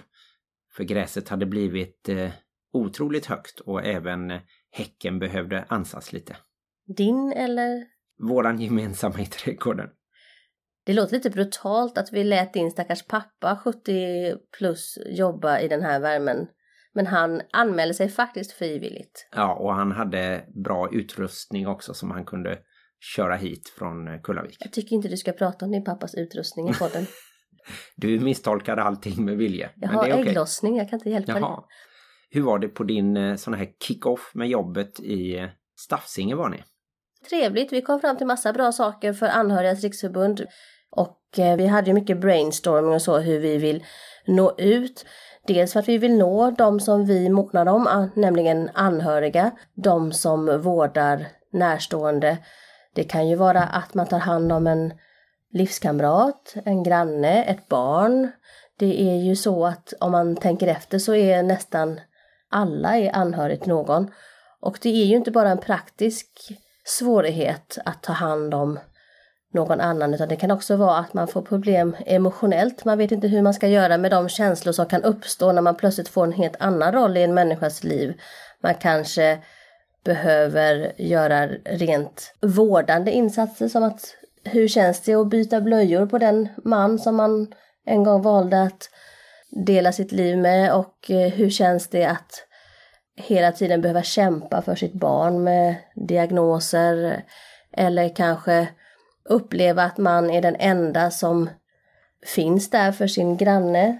För 0.75 0.83
gräset 0.83 1.29
hade 1.29 1.45
blivit 1.45 2.09
eh, 2.09 2.29
otroligt 2.73 3.25
högt 3.25 3.59
och 3.59 3.85
även 3.85 4.31
eh, 4.31 4.41
häcken 4.71 5.19
behövde 5.19 5.65
ansas 5.67 6.13
lite. 6.13 6.37
Din 6.97 7.31
eller? 7.31 7.85
Våran 8.19 8.59
gemensamma 8.59 9.19
i 9.19 9.25
trädgården. 9.25 9.89
Det 10.85 10.93
låter 10.93 11.13
lite 11.13 11.29
brutalt 11.29 11.97
att 11.97 12.13
vi 12.13 12.23
lät 12.23 12.53
din 12.53 12.71
stackars 12.71 13.07
pappa 13.07 13.59
70 13.63 14.35
plus 14.57 14.97
jobba 15.05 15.59
i 15.59 15.67
den 15.67 15.81
här 15.81 15.99
värmen. 15.99 16.47
Men 16.93 17.07
han 17.07 17.41
anmälde 17.51 17.93
sig 17.93 18.09
faktiskt 18.09 18.51
frivilligt. 18.51 19.27
Ja, 19.35 19.53
och 19.53 19.73
han 19.73 19.91
hade 19.91 20.45
bra 20.63 20.89
utrustning 20.91 21.67
också 21.67 21.93
som 21.93 22.11
han 22.11 22.25
kunde 22.25 22.57
köra 23.15 23.35
hit 23.35 23.69
från 23.77 24.07
eh, 24.07 24.21
Kullavik. 24.21 24.57
Jag 24.59 24.71
tycker 24.71 24.95
inte 24.95 25.07
du 25.07 25.17
ska 25.17 25.31
prata 25.31 25.65
om 25.65 25.71
din 25.71 25.83
pappas 25.83 26.15
utrustning 26.15 26.69
i 26.69 26.73
podden. 26.79 27.05
Du 27.95 28.19
misstolkade 28.19 28.83
allting 28.83 29.25
med 29.25 29.37
vilje. 29.37 29.69
Jag 29.75 29.89
har 29.89 30.01
okej. 30.01 30.29
ägglossning, 30.29 30.77
jag 30.77 30.89
kan 30.89 30.99
inte 30.99 31.09
hjälpa 31.09 31.39
Jaha. 31.39 31.63
Hur 32.29 32.41
var 32.41 32.59
det 32.59 32.67
på 32.67 32.83
din 32.83 33.17
eh, 33.17 33.35
sån 33.35 33.53
här 33.53 33.67
kick-off 33.87 34.31
med 34.33 34.47
jobbet 34.47 34.99
i 34.99 35.37
eh, 35.37 35.49
Staffsinge 35.79 36.35
var 36.35 36.49
ni? 36.49 36.63
Trevligt, 37.29 37.73
vi 37.73 37.81
kom 37.81 37.99
fram 37.99 38.17
till 38.17 38.27
massa 38.27 38.53
bra 38.53 38.71
saker 38.71 39.13
för 39.13 39.25
Anhörigas 39.25 39.83
riksförbund. 39.83 40.45
Och 40.95 41.39
eh, 41.39 41.55
vi 41.57 41.67
hade 41.67 41.87
ju 41.87 41.93
mycket 41.93 42.21
brainstorming 42.21 42.93
och 42.93 43.01
så 43.01 43.17
hur 43.17 43.39
vi 43.39 43.57
vill 43.57 43.83
nå 44.25 44.53
ut. 44.57 45.05
Dels 45.47 45.73
för 45.73 45.79
att 45.79 45.87
vi 45.87 45.97
vill 45.97 46.17
nå 46.17 46.51
de 46.51 46.79
som 46.79 47.05
vi 47.05 47.29
månar 47.29 47.65
om, 47.65 48.09
nämligen 48.15 48.69
anhöriga, 48.73 49.51
de 49.73 50.11
som 50.11 50.61
vårdar 50.61 51.27
närstående. 51.51 52.37
Det 52.95 53.03
kan 53.03 53.27
ju 53.27 53.35
vara 53.35 53.63
att 53.63 53.93
man 53.93 54.07
tar 54.07 54.19
hand 54.19 54.51
om 54.51 54.67
en 54.67 54.93
livskamrat, 55.53 56.55
en 56.65 56.83
granne, 56.83 57.43
ett 57.43 57.67
barn. 57.67 58.31
Det 58.79 59.01
är 59.01 59.15
ju 59.15 59.35
så 59.35 59.65
att 59.65 59.93
om 59.99 60.11
man 60.11 60.35
tänker 60.35 60.67
efter 60.67 60.99
så 60.99 61.15
är 61.15 61.43
nästan 61.43 61.99
alla 62.49 62.97
är 62.97 63.15
anhörig 63.15 63.59
till 63.59 63.69
någon. 63.69 64.11
Och 64.61 64.79
det 64.81 64.89
är 64.89 65.05
ju 65.05 65.15
inte 65.15 65.31
bara 65.31 65.49
en 65.49 65.57
praktisk 65.57 66.27
svårighet 66.85 67.77
att 67.85 68.03
ta 68.03 68.13
hand 68.13 68.53
om 68.53 68.79
någon 69.53 69.81
annan 69.81 70.13
utan 70.13 70.29
det 70.29 70.35
kan 70.35 70.51
också 70.51 70.75
vara 70.75 70.97
att 70.97 71.13
man 71.13 71.27
får 71.27 71.41
problem 71.41 71.95
emotionellt. 72.05 72.85
Man 72.85 72.97
vet 72.97 73.11
inte 73.11 73.27
hur 73.27 73.41
man 73.41 73.53
ska 73.53 73.67
göra 73.67 73.97
med 73.97 74.11
de 74.11 74.29
känslor 74.29 74.73
som 74.73 74.85
kan 74.85 75.03
uppstå 75.03 75.51
när 75.51 75.61
man 75.61 75.75
plötsligt 75.75 76.09
får 76.09 76.23
en 76.23 76.33
helt 76.33 76.55
annan 76.59 76.91
roll 76.91 77.17
i 77.17 77.23
en 77.23 77.33
människas 77.33 77.83
liv. 77.83 78.21
Man 78.63 78.75
kanske 78.75 79.39
behöver 80.05 80.91
göra 80.97 81.47
rent 81.65 82.33
vårdande 82.41 83.11
insatser 83.11 83.67
som 83.67 83.83
att 83.83 84.15
hur 84.43 84.67
känns 84.67 85.01
det 85.01 85.13
att 85.13 85.29
byta 85.29 85.61
blöjor 85.61 86.05
på 86.05 86.17
den 86.17 86.49
man 86.63 86.99
som 86.99 87.15
man 87.15 87.53
en 87.85 88.03
gång 88.03 88.21
valde 88.21 88.61
att 88.61 88.89
dela 89.65 89.91
sitt 89.91 90.11
liv 90.11 90.37
med 90.37 90.73
och 90.73 91.11
eh, 91.11 91.31
hur 91.31 91.49
känns 91.49 91.87
det 91.87 92.05
att 92.05 92.47
hela 93.15 93.51
tiden 93.51 93.81
behöva 93.81 94.03
kämpa 94.03 94.61
för 94.61 94.75
sitt 94.75 94.93
barn 94.93 95.43
med 95.43 95.75
diagnoser 95.95 97.23
eller 97.71 98.15
kanske 98.15 98.67
uppleva 99.25 99.83
att 99.83 99.97
man 99.97 100.29
är 100.29 100.41
den 100.41 100.55
enda 100.55 101.11
som 101.11 101.49
finns 102.25 102.69
där 102.69 102.91
för 102.91 103.07
sin 103.07 103.37
granne. 103.37 103.97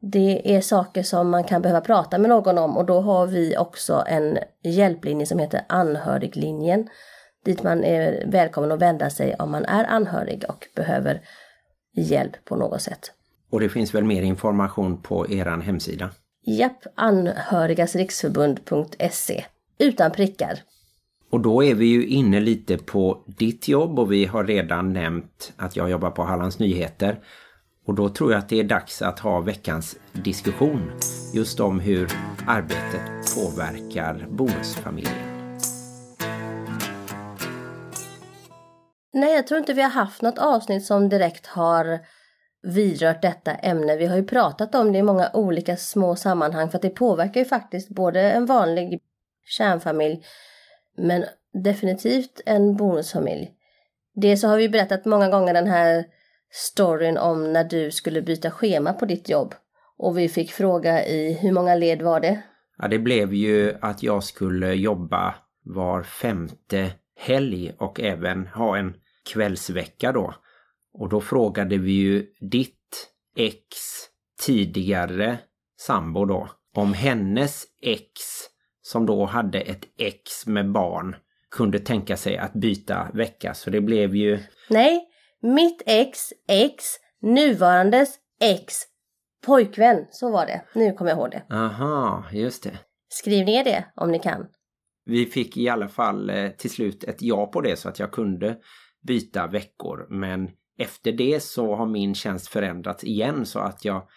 Det 0.00 0.56
är 0.56 0.60
saker 0.60 1.02
som 1.02 1.30
man 1.30 1.44
kan 1.44 1.62
behöva 1.62 1.80
prata 1.80 2.18
med 2.18 2.30
någon 2.30 2.58
om 2.58 2.76
och 2.76 2.84
då 2.84 3.00
har 3.00 3.26
vi 3.26 3.56
också 3.56 4.04
en 4.06 4.38
hjälplinje 4.62 5.26
som 5.26 5.38
heter 5.38 5.60
Anhöriglinjen 5.68 6.88
dit 7.44 7.62
man 7.62 7.84
är 7.84 8.24
välkommen 8.26 8.72
att 8.72 8.82
vända 8.82 9.10
sig 9.10 9.34
om 9.34 9.50
man 9.50 9.64
är 9.64 9.84
anhörig 9.84 10.44
och 10.48 10.66
behöver 10.74 11.20
hjälp 11.96 12.44
på 12.44 12.56
något 12.56 12.82
sätt. 12.82 13.12
Och 13.50 13.60
det 13.60 13.68
finns 13.68 13.94
väl 13.94 14.04
mer 14.04 14.22
information 14.22 15.02
på 15.02 15.30
er 15.30 15.46
hemsida? 15.46 16.10
Japp, 16.46 16.86
anhörigasriksförbund.se. 16.94 19.44
Utan 19.78 20.10
prickar. 20.10 20.58
Och 21.34 21.40
då 21.40 21.64
är 21.64 21.74
vi 21.74 21.86
ju 21.86 22.06
inne 22.06 22.40
lite 22.40 22.78
på 22.78 23.24
ditt 23.26 23.68
jobb 23.68 23.98
och 23.98 24.12
vi 24.12 24.24
har 24.24 24.44
redan 24.44 24.92
nämnt 24.92 25.52
att 25.56 25.76
jag 25.76 25.90
jobbar 25.90 26.10
på 26.10 26.22
Hallands 26.22 26.58
Nyheter. 26.58 27.18
Och 27.86 27.94
då 27.94 28.08
tror 28.08 28.32
jag 28.32 28.38
att 28.38 28.48
det 28.48 28.60
är 28.60 28.64
dags 28.64 29.02
att 29.02 29.18
ha 29.18 29.40
veckans 29.40 29.96
diskussion 30.12 30.92
just 31.32 31.60
om 31.60 31.80
hur 31.80 32.12
arbetet 32.46 33.34
påverkar 33.36 34.26
bonusfamiljen. 34.30 35.50
Nej, 39.12 39.34
jag 39.34 39.46
tror 39.46 39.58
inte 39.58 39.72
vi 39.72 39.82
har 39.82 39.90
haft 39.90 40.22
något 40.22 40.38
avsnitt 40.38 40.84
som 40.84 41.08
direkt 41.08 41.46
har 41.46 41.98
vidrört 42.62 43.22
detta 43.22 43.54
ämne. 43.54 43.96
Vi 43.96 44.06
har 44.06 44.16
ju 44.16 44.24
pratat 44.24 44.74
om 44.74 44.92
det 44.92 44.98
i 44.98 45.02
många 45.02 45.30
olika 45.32 45.76
små 45.76 46.16
sammanhang 46.16 46.70
för 46.70 46.78
att 46.78 46.82
det 46.82 46.90
påverkar 46.90 47.40
ju 47.40 47.46
faktiskt 47.46 47.88
både 47.88 48.20
en 48.20 48.46
vanlig 48.46 49.00
kärnfamilj 49.46 50.24
men 50.96 51.24
definitivt 51.52 52.40
en 52.46 52.76
bonusfamilj. 52.76 53.50
Dels 54.14 54.40
så 54.40 54.48
har 54.48 54.56
vi 54.56 54.68
berättat 54.68 55.04
många 55.04 55.28
gånger 55.28 55.54
den 55.54 55.66
här 55.66 56.04
storyn 56.50 57.18
om 57.18 57.52
när 57.52 57.64
du 57.64 57.90
skulle 57.90 58.22
byta 58.22 58.50
schema 58.50 58.92
på 58.92 59.06
ditt 59.06 59.28
jobb. 59.28 59.54
Och 59.96 60.18
vi 60.18 60.28
fick 60.28 60.52
fråga 60.52 61.06
i 61.06 61.32
hur 61.32 61.52
många 61.52 61.74
led 61.74 62.02
var 62.02 62.20
det? 62.20 62.42
Ja, 62.78 62.88
det 62.88 62.98
blev 62.98 63.34
ju 63.34 63.74
att 63.80 64.02
jag 64.02 64.24
skulle 64.24 64.74
jobba 64.74 65.34
var 65.64 66.02
femte 66.02 66.92
helg 67.16 67.74
och 67.78 68.00
även 68.00 68.46
ha 68.46 68.76
en 68.76 68.94
kvällsvecka 69.32 70.12
då. 70.12 70.34
Och 70.92 71.08
då 71.08 71.20
frågade 71.20 71.78
vi 71.78 71.92
ju 71.92 72.26
ditt 72.40 73.10
ex 73.36 73.66
tidigare 74.46 75.38
sambo 75.80 76.24
då 76.24 76.48
om 76.74 76.94
hennes 76.94 77.64
ex 77.82 78.10
som 78.86 79.06
då 79.06 79.24
hade 79.24 79.60
ett 79.60 79.84
ex 79.98 80.46
med 80.46 80.72
barn 80.72 81.16
kunde 81.50 81.78
tänka 81.78 82.16
sig 82.16 82.38
att 82.38 82.52
byta 82.52 83.08
vecka. 83.14 83.54
Så 83.54 83.70
det 83.70 83.80
blev 83.80 84.16
ju... 84.16 84.38
Nej, 84.70 85.08
mitt 85.42 85.82
ex, 85.86 86.20
ex, 86.48 86.84
nuvarandes 87.22 88.14
ex, 88.40 88.74
pojkvän. 89.46 90.06
Så 90.10 90.30
var 90.30 90.46
det. 90.46 90.64
Nu 90.74 90.92
kommer 90.92 91.10
jag 91.10 91.18
ihåg 91.18 91.30
det. 91.30 91.54
Aha, 91.54 92.24
just 92.32 92.62
det. 92.62 92.78
Skriv 93.08 93.46
ner 93.46 93.64
det 93.64 93.84
om 93.94 94.10
ni 94.10 94.18
kan. 94.18 94.46
Vi 95.04 95.26
fick 95.26 95.56
i 95.56 95.68
alla 95.68 95.88
fall 95.88 96.30
eh, 96.30 96.50
till 96.50 96.70
slut 96.70 97.04
ett 97.04 97.22
ja 97.22 97.46
på 97.46 97.60
det 97.60 97.76
så 97.76 97.88
att 97.88 97.98
jag 97.98 98.12
kunde 98.12 98.56
byta 99.06 99.46
veckor. 99.46 100.06
Men 100.10 100.50
efter 100.78 101.12
det 101.12 101.42
så 101.42 101.74
har 101.74 101.86
min 101.86 102.14
tjänst 102.14 102.48
förändrats 102.48 103.04
igen 103.04 103.46
så 103.46 103.58
att 103.58 103.84
jag 103.84 104.08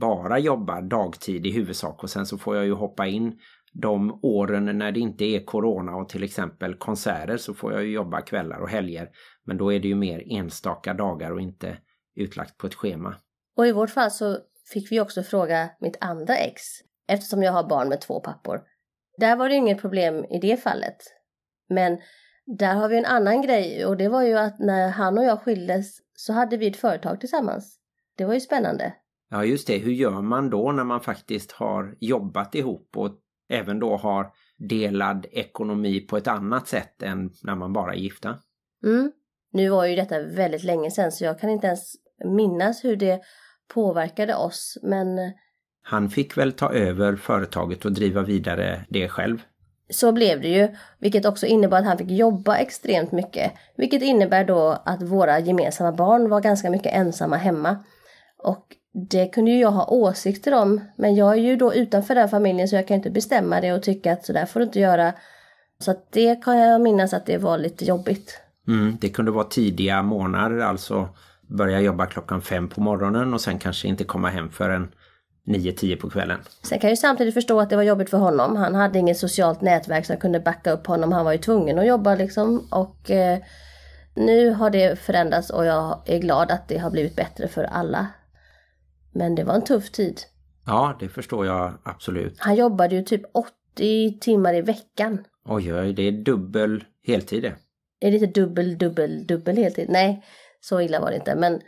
bara 0.00 0.38
jobbar 0.38 0.82
dagtid 0.82 1.46
i 1.46 1.50
huvudsak 1.50 2.02
och 2.02 2.10
sen 2.10 2.26
så 2.26 2.38
får 2.38 2.56
jag 2.56 2.64
ju 2.64 2.72
hoppa 2.72 3.06
in 3.06 3.38
de 3.74 4.18
åren 4.22 4.78
när 4.78 4.92
det 4.92 5.00
inte 5.00 5.24
är 5.24 5.44
corona 5.44 5.96
och 5.96 6.08
till 6.08 6.22
exempel 6.22 6.74
konserter 6.74 7.36
så 7.36 7.54
får 7.54 7.72
jag 7.72 7.84
ju 7.84 7.92
jobba 7.92 8.20
kvällar 8.20 8.60
och 8.60 8.68
helger. 8.68 9.10
Men 9.44 9.56
då 9.56 9.72
är 9.72 9.80
det 9.80 9.88
ju 9.88 9.94
mer 9.94 10.22
enstaka 10.26 10.94
dagar 10.94 11.30
och 11.30 11.40
inte 11.40 11.78
utlagt 12.16 12.58
på 12.58 12.66
ett 12.66 12.74
schema. 12.74 13.16
Och 13.56 13.66
i 13.66 13.72
vårt 13.72 13.90
fall 13.90 14.10
så 14.10 14.38
fick 14.72 14.92
vi 14.92 15.00
också 15.00 15.22
fråga 15.22 15.70
mitt 15.80 15.96
andra 16.00 16.36
ex 16.36 16.62
eftersom 17.08 17.42
jag 17.42 17.52
har 17.52 17.68
barn 17.68 17.88
med 17.88 18.00
två 18.00 18.20
pappor. 18.20 18.62
Där 19.18 19.36
var 19.36 19.48
det 19.48 19.54
inget 19.54 19.80
problem 19.80 20.24
i 20.24 20.38
det 20.38 20.56
fallet. 20.56 20.96
Men 21.68 21.98
där 22.46 22.74
har 22.74 22.88
vi 22.88 22.98
en 22.98 23.04
annan 23.04 23.42
grej 23.42 23.86
och 23.86 23.96
det 23.96 24.08
var 24.08 24.22
ju 24.22 24.38
att 24.38 24.58
när 24.58 24.88
han 24.88 25.18
och 25.18 25.24
jag 25.24 25.40
skildes 25.40 25.98
så 26.12 26.32
hade 26.32 26.56
vi 26.56 26.66
ett 26.66 26.76
företag 26.76 27.20
tillsammans. 27.20 27.78
Det 28.16 28.24
var 28.24 28.34
ju 28.34 28.40
spännande. 28.40 28.94
Ja 29.30 29.44
just 29.44 29.66
det, 29.66 29.78
hur 29.78 29.92
gör 29.92 30.22
man 30.22 30.50
då 30.50 30.72
när 30.72 30.84
man 30.84 31.00
faktiskt 31.00 31.52
har 31.52 31.96
jobbat 32.00 32.54
ihop 32.54 32.96
och 32.96 33.20
även 33.48 33.78
då 33.78 33.96
har 33.96 34.32
delad 34.56 35.26
ekonomi 35.30 36.00
på 36.00 36.16
ett 36.16 36.28
annat 36.28 36.68
sätt 36.68 37.02
än 37.02 37.30
när 37.42 37.54
man 37.54 37.72
bara 37.72 37.92
är 37.92 37.98
gifta? 37.98 38.38
Mm. 38.84 39.12
Nu 39.52 39.68
var 39.68 39.84
ju 39.84 39.96
detta 39.96 40.22
väldigt 40.22 40.64
länge 40.64 40.90
sedan 40.90 41.12
så 41.12 41.24
jag 41.24 41.40
kan 41.40 41.50
inte 41.50 41.66
ens 41.66 41.94
minnas 42.24 42.84
hur 42.84 42.96
det 42.96 43.20
påverkade 43.74 44.34
oss 44.34 44.78
men... 44.82 45.32
Han 45.82 46.10
fick 46.10 46.36
väl 46.38 46.52
ta 46.52 46.72
över 46.72 47.16
företaget 47.16 47.84
och 47.84 47.92
driva 47.92 48.22
vidare 48.22 48.84
det 48.88 49.08
själv? 49.08 49.42
Så 49.90 50.12
blev 50.12 50.40
det 50.40 50.48
ju, 50.48 50.68
vilket 50.98 51.26
också 51.26 51.46
innebar 51.46 51.78
att 51.78 51.84
han 51.84 51.98
fick 51.98 52.10
jobba 52.10 52.56
extremt 52.56 53.12
mycket. 53.12 53.52
Vilket 53.76 54.02
innebär 54.02 54.44
då 54.44 54.82
att 54.84 55.02
våra 55.02 55.38
gemensamma 55.38 55.92
barn 55.92 56.28
var 56.28 56.40
ganska 56.40 56.70
mycket 56.70 56.94
ensamma 56.94 57.36
hemma. 57.36 57.84
Och 58.38 58.66
det 58.94 59.26
kunde 59.26 59.50
ju 59.50 59.58
jag 59.58 59.70
ha 59.70 59.86
åsikter 59.86 60.54
om, 60.54 60.80
men 60.96 61.14
jag 61.14 61.32
är 61.32 61.42
ju 61.42 61.56
då 61.56 61.74
utanför 61.74 62.14
den 62.14 62.28
familjen 62.28 62.68
så 62.68 62.76
jag 62.76 62.88
kan 62.88 62.96
inte 62.96 63.10
bestämma 63.10 63.60
det 63.60 63.72
och 63.72 63.82
tycka 63.82 64.12
att 64.12 64.26
sådär 64.26 64.46
får 64.46 64.60
du 64.60 64.66
inte 64.66 64.80
göra. 64.80 65.12
Så 65.78 65.90
att 65.90 66.12
det 66.12 66.44
kan 66.44 66.58
jag 66.58 66.80
minnas 66.80 67.14
att 67.14 67.26
det 67.26 67.38
var 67.38 67.58
lite 67.58 67.84
jobbigt. 67.84 68.40
Mm, 68.68 68.96
det 69.00 69.08
kunde 69.08 69.30
vara 69.30 69.44
tidiga 69.44 70.02
månader, 70.02 70.58
alltså 70.58 71.08
börja 71.48 71.80
jobba 71.80 72.06
klockan 72.06 72.42
fem 72.42 72.68
på 72.68 72.80
morgonen 72.80 73.34
och 73.34 73.40
sen 73.40 73.58
kanske 73.58 73.88
inte 73.88 74.04
komma 74.04 74.28
hem 74.28 74.50
förrän 74.50 74.88
9-10 75.46 75.96
på 75.96 76.10
kvällen. 76.10 76.40
Sen 76.62 76.78
kan 76.78 76.88
jag 76.88 76.92
ju 76.92 76.96
samtidigt 76.96 77.34
förstå 77.34 77.60
att 77.60 77.70
det 77.70 77.76
var 77.76 77.82
jobbigt 77.82 78.10
för 78.10 78.18
honom. 78.18 78.56
Han 78.56 78.74
hade 78.74 78.98
inget 78.98 79.18
socialt 79.18 79.60
nätverk 79.60 80.06
som 80.06 80.16
kunde 80.16 80.40
backa 80.40 80.70
upp 80.70 80.86
honom. 80.86 81.12
Han 81.12 81.24
var 81.24 81.32
ju 81.32 81.38
tvungen 81.38 81.78
att 81.78 81.86
jobba 81.86 82.14
liksom. 82.14 82.66
Och 82.70 83.10
eh, 83.10 83.38
nu 84.14 84.50
har 84.50 84.70
det 84.70 84.98
förändrats 84.98 85.50
och 85.50 85.66
jag 85.66 86.02
är 86.06 86.18
glad 86.18 86.50
att 86.50 86.68
det 86.68 86.78
har 86.78 86.90
blivit 86.90 87.16
bättre 87.16 87.48
för 87.48 87.64
alla. 87.64 88.06
Men 89.14 89.34
det 89.34 89.44
var 89.44 89.54
en 89.54 89.64
tuff 89.64 89.90
tid. 89.90 90.20
Ja, 90.66 90.96
det 91.00 91.08
förstår 91.08 91.46
jag 91.46 91.72
absolut. 91.82 92.36
Han 92.38 92.56
jobbade 92.56 92.94
ju 92.94 93.02
typ 93.02 93.22
80 93.74 94.18
timmar 94.20 94.54
i 94.54 94.60
veckan. 94.60 95.24
Oj, 95.44 95.74
oj, 95.74 95.92
det 95.92 96.02
är 96.02 96.12
dubbel 96.12 96.84
heltid 97.06 97.42
det. 97.42 97.56
Är 98.00 98.10
det 98.10 98.16
inte 98.16 98.40
dubbel, 98.40 98.78
dubbel, 98.78 99.26
dubbel 99.26 99.56
heltid? 99.56 99.86
Nej, 99.90 100.24
så 100.60 100.80
illa 100.80 101.00
var 101.00 101.10
det 101.10 101.16
inte. 101.16 101.34
Men 101.34 101.60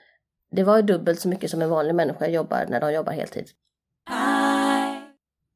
det 0.52 0.62
var 0.62 0.76
ju 0.76 0.82
dubbelt 0.82 1.20
så 1.20 1.28
mycket 1.28 1.50
som 1.50 1.62
en 1.62 1.70
vanlig 1.70 1.94
människa 1.94 2.28
jobbar 2.28 2.66
när 2.68 2.80
de 2.80 2.92
jobbar 2.92 3.12
heltid. 3.12 3.46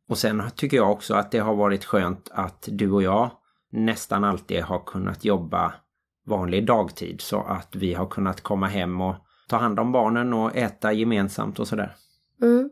Och 0.08 0.18
sen 0.18 0.42
tycker 0.56 0.76
jag 0.76 0.92
också 0.92 1.14
att 1.14 1.30
det 1.30 1.38
har 1.38 1.54
varit 1.54 1.84
skönt 1.84 2.28
att 2.32 2.68
du 2.72 2.90
och 2.90 3.02
jag 3.02 3.30
nästan 3.72 4.24
alltid 4.24 4.62
har 4.62 4.84
kunnat 4.86 5.24
jobba 5.24 5.74
vanlig 6.26 6.66
dagtid 6.66 7.20
så 7.20 7.42
att 7.42 7.76
vi 7.76 7.94
har 7.94 8.06
kunnat 8.06 8.40
komma 8.40 8.66
hem 8.66 9.00
och 9.00 9.14
ta 9.50 9.56
hand 9.56 9.80
om 9.80 9.92
barnen 9.92 10.32
och 10.32 10.56
äta 10.56 10.92
gemensamt 10.92 11.58
och 11.58 11.68
sådär. 11.68 11.94
Mm. 12.42 12.70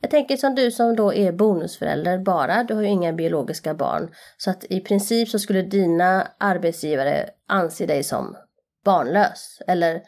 Jag 0.00 0.10
tänker 0.10 0.36
som 0.36 0.54
du 0.54 0.70
som 0.70 0.96
då 0.96 1.14
är 1.14 1.32
bonusförälder 1.32 2.18
bara, 2.18 2.64
du 2.64 2.74
har 2.74 2.82
ju 2.82 2.88
inga 2.88 3.12
biologiska 3.12 3.74
barn. 3.74 4.10
Så 4.36 4.50
att 4.50 4.64
i 4.64 4.80
princip 4.80 5.28
så 5.28 5.38
skulle 5.38 5.62
dina 5.62 6.26
arbetsgivare 6.38 7.28
anse 7.48 7.86
dig 7.86 8.02
som 8.02 8.36
barnlös 8.84 9.58
eller 9.66 10.00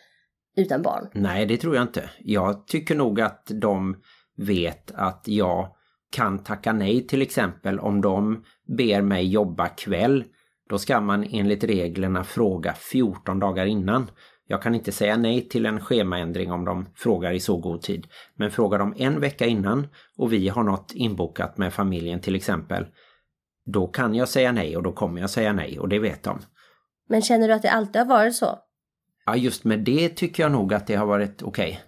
utan 0.57 0.83
barn? 0.83 1.09
Nej, 1.13 1.47
det 1.47 1.57
tror 1.57 1.75
jag 1.75 1.85
inte. 1.85 2.11
Jag 2.19 2.67
tycker 2.67 2.95
nog 2.95 3.21
att 3.21 3.51
de 3.55 3.97
vet 4.37 4.93
att 4.95 5.23
jag 5.27 5.69
kan 6.13 6.39
tacka 6.39 6.73
nej 6.73 7.07
till 7.07 7.23
exempel 7.23 7.79
om 7.81 8.01
de 8.01 8.45
ber 8.77 9.03
mig 9.03 9.29
jobba 9.29 9.69
kväll. 9.69 10.25
Då 10.69 10.79
ska 10.79 11.01
man 11.01 11.25
enligt 11.25 11.65
reglerna 11.65 12.25
fråga 12.25 12.73
14 12.73 13.39
dagar 13.39 13.67
innan. 13.67 14.11
Jag 14.47 14.63
kan 14.63 14.75
inte 14.75 14.93
säga 14.93 15.17
nej 15.17 15.49
till 15.49 15.67
en 15.67 15.81
schemaändring 15.81 16.53
om 16.53 16.65
de 16.65 16.87
frågar 16.95 17.33
i 17.33 17.41
så 17.41 17.57
god 17.57 17.83
tid. 17.83 18.07
Men 18.35 18.51
frågar 18.51 18.79
de 18.79 18.95
en 18.97 19.21
vecka 19.21 19.47
innan 19.47 19.87
och 20.17 20.33
vi 20.33 20.49
har 20.49 20.63
något 20.63 20.93
inbokat 20.95 21.59
med 21.59 21.75
familjen 21.75 22.21
till 22.21 22.35
exempel. 22.35 22.87
Då 23.67 23.87
kan 23.87 24.15
jag 24.15 24.29
säga 24.29 24.53
nej 24.53 24.77
och 24.77 24.83
då 24.83 24.93
kommer 24.93 25.21
jag 25.21 25.31
säga 25.31 25.53
nej 25.53 25.79
och 25.79 25.89
det 25.89 25.99
vet 25.99 26.23
de. 26.23 26.41
Men 27.09 27.23
känner 27.23 27.49
du 27.49 27.55
att 27.55 27.63
det 27.63 27.71
alltid 27.71 27.97
har 27.97 28.09
varit 28.09 28.37
så? 28.37 28.59
Ja, 29.27 29.37
just 29.37 29.65
med 29.65 29.79
det 29.79 30.09
tycker 30.09 30.43
jag 30.43 30.53
nog 30.53 30.75
att 30.75 30.87
det 30.87 30.95
har 30.95 31.07
varit 31.07 31.43
okej. 31.43 31.69
Okay. 31.69 31.81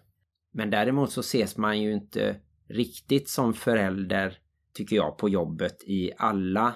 Men 0.53 0.71
däremot 0.71 1.13
så 1.13 1.21
ses 1.21 1.57
man 1.57 1.81
ju 1.81 1.93
inte 1.93 2.37
riktigt 2.69 3.29
som 3.29 3.55
förälder, 3.55 4.39
tycker 4.75 4.97
jag, 4.97 5.19
på 5.19 5.29
jobbet 5.29 5.83
i 5.87 6.13
alla 6.19 6.75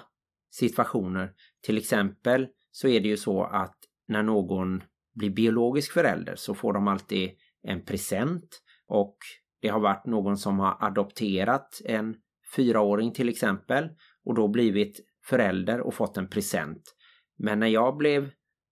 situationer. 0.51 1.31
Till 1.61 1.77
exempel 1.77 2.47
så 2.71 2.87
är 2.87 2.99
det 2.99 3.07
ju 3.07 3.17
så 3.17 3.43
att 3.43 3.77
när 4.07 4.23
någon 4.23 4.83
blir 5.13 5.29
biologisk 5.29 5.91
förälder 5.91 6.35
så 6.35 6.55
får 6.55 6.73
de 6.73 6.87
alltid 6.87 7.31
en 7.63 7.85
present 7.85 8.61
och 8.87 9.17
det 9.61 9.67
har 9.67 9.79
varit 9.79 10.05
någon 10.05 10.37
som 10.37 10.59
har 10.59 10.77
adopterat 10.79 11.81
en 11.85 12.15
fyraåring 12.55 13.13
till 13.13 13.29
exempel 13.29 13.89
och 14.25 14.35
då 14.35 14.47
blivit 14.47 14.99
förälder 15.25 15.81
och 15.81 15.93
fått 15.93 16.17
en 16.17 16.29
present. 16.29 16.95
Men 17.37 17.59
när 17.59 17.67
jag 17.67 17.97
blev 17.97 18.29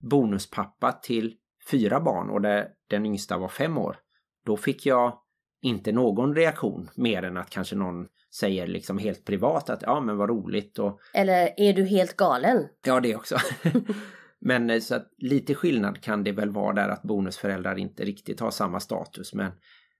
bonuspappa 0.10 0.92
till 0.92 1.36
fyra 1.72 2.00
barn 2.00 2.30
och 2.30 2.42
där 2.42 2.68
den 2.90 3.06
yngsta 3.06 3.38
var 3.38 3.48
fem 3.48 3.78
år, 3.78 3.98
då 4.46 4.58
fick 4.58 4.86
jag 4.86 5.20
inte 5.62 5.92
någon 5.92 6.36
reaktion 6.36 6.90
mer 6.96 7.24
än 7.24 7.38
att 7.38 7.50
kanske 7.50 7.76
någon 7.76 8.08
säger 8.40 8.68
liksom 8.68 8.98
helt 8.98 9.26
privat 9.26 9.70
att 9.70 9.82
ja 9.82 10.02
men 10.02 10.18
vad 10.18 10.30
roligt 10.30 10.80
och... 10.80 11.00
Eller 11.14 11.54
är 11.58 11.74
du 11.74 11.86
helt 11.86 12.16
galen? 12.16 12.68
Ja 12.86 13.00
det 13.00 13.16
också. 13.16 13.38
men 14.42 14.70
eh, 14.70 14.80
så 14.80 14.96
att 14.96 15.08
lite 15.18 15.56
skillnad 15.56 16.02
kan 16.02 16.24
det 16.24 16.32
väl 16.32 16.50
vara 16.50 16.74
där 16.74 16.90
att 16.90 17.04
bonusföräldrar 17.04 17.76
inte 17.76 18.06
riktigt 18.06 18.40
har 18.40 18.52
samma 18.52 18.80
status 18.80 19.34
men 19.34 19.52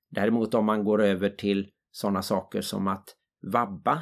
däremot 0.10 0.54
om 0.54 0.66
man 0.66 0.84
går 0.84 1.02
över 1.02 1.30
till 1.30 1.70
sådana 1.92 2.22
saker 2.22 2.62
som 2.62 2.88
att 2.88 3.16
vabba 3.42 4.02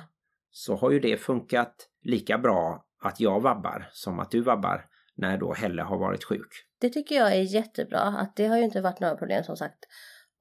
så 0.51 0.75
har 0.75 0.91
ju 0.91 0.99
det 0.99 1.17
funkat 1.17 1.89
lika 2.01 2.37
bra 2.37 2.85
att 3.01 3.19
jag 3.19 3.41
vabbar 3.41 3.89
som 3.91 4.19
att 4.19 4.31
du 4.31 4.41
vabbar 4.41 4.85
när 5.15 5.37
då 5.37 5.53
Helle 5.53 5.81
har 5.81 5.97
varit 5.97 6.23
sjuk. 6.23 6.49
Det 6.81 6.89
tycker 6.89 7.15
jag 7.15 7.35
är 7.35 7.41
jättebra, 7.41 7.99
att 7.99 8.35
det 8.35 8.47
har 8.47 8.57
ju 8.57 8.63
inte 8.63 8.81
varit 8.81 8.99
några 8.99 9.15
problem 9.15 9.43
som 9.43 9.57
sagt. 9.57 9.85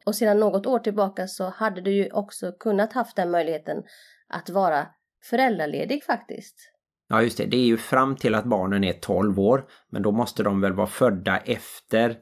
Och 0.07 0.15
sedan 0.15 0.41
något 0.41 0.67
år 0.67 0.79
tillbaka 0.79 1.27
så 1.27 1.49
hade 1.49 1.81
du 1.81 1.91
ju 1.91 2.11
också 2.11 2.53
kunnat 2.53 2.93
haft 2.93 3.17
den 3.17 3.31
möjligheten 3.31 3.83
att 4.29 4.51
vara 4.51 4.87
föräldraledig 5.25 6.05
faktiskt. 6.05 6.73
Ja 7.09 7.23
just 7.23 7.39
det, 7.39 7.47
det 7.47 7.57
är 7.57 7.67
ju 7.67 7.77
fram 7.77 8.17
till 8.17 8.35
att 8.35 8.45
barnen 8.45 8.85
är 8.85 8.93
12 8.93 9.41
år. 9.41 9.65
Men 9.91 10.03
då 10.03 10.13
måste 10.13 10.43
de 10.43 10.61
väl 10.61 10.73
vara 10.73 10.87
födda 10.87 11.37
efter 11.37 12.17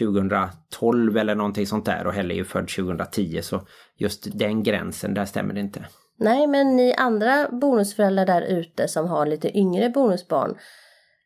2012 0.00 1.16
eller 1.16 1.34
någonting 1.34 1.66
sånt 1.66 1.86
där 1.86 2.06
och 2.06 2.12
Helle 2.12 2.34
är 2.34 2.36
ju 2.36 2.44
född 2.44 2.68
2010 2.68 3.40
så 3.42 3.66
just 3.96 4.38
den 4.38 4.62
gränsen, 4.62 5.14
där 5.14 5.24
stämmer 5.24 5.54
det 5.54 5.60
inte. 5.60 5.84
Nej, 6.18 6.46
men 6.46 6.76
ni 6.76 6.94
andra 6.94 7.48
bonusföräldrar 7.48 8.26
där 8.26 8.42
ute 8.42 8.88
som 8.88 9.08
har 9.08 9.26
lite 9.26 9.58
yngre 9.58 9.90
bonusbarn 9.90 10.54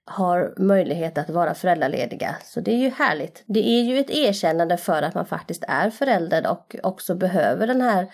har 0.04 0.54
möjlighet 0.58 1.18
att 1.18 1.30
vara 1.30 1.54
föräldralediga. 1.54 2.36
Så 2.44 2.60
det 2.60 2.72
är 2.72 2.78
ju 2.78 2.90
härligt. 2.90 3.44
Det 3.46 3.68
är 3.68 3.82
ju 3.82 3.98
ett 3.98 4.10
erkännande 4.10 4.76
för 4.76 5.02
att 5.02 5.14
man 5.14 5.26
faktiskt 5.26 5.64
är 5.68 5.90
förälder 5.90 6.50
och 6.50 6.76
också 6.82 7.14
behöver 7.14 7.66
den 7.66 7.80
här 7.80 8.06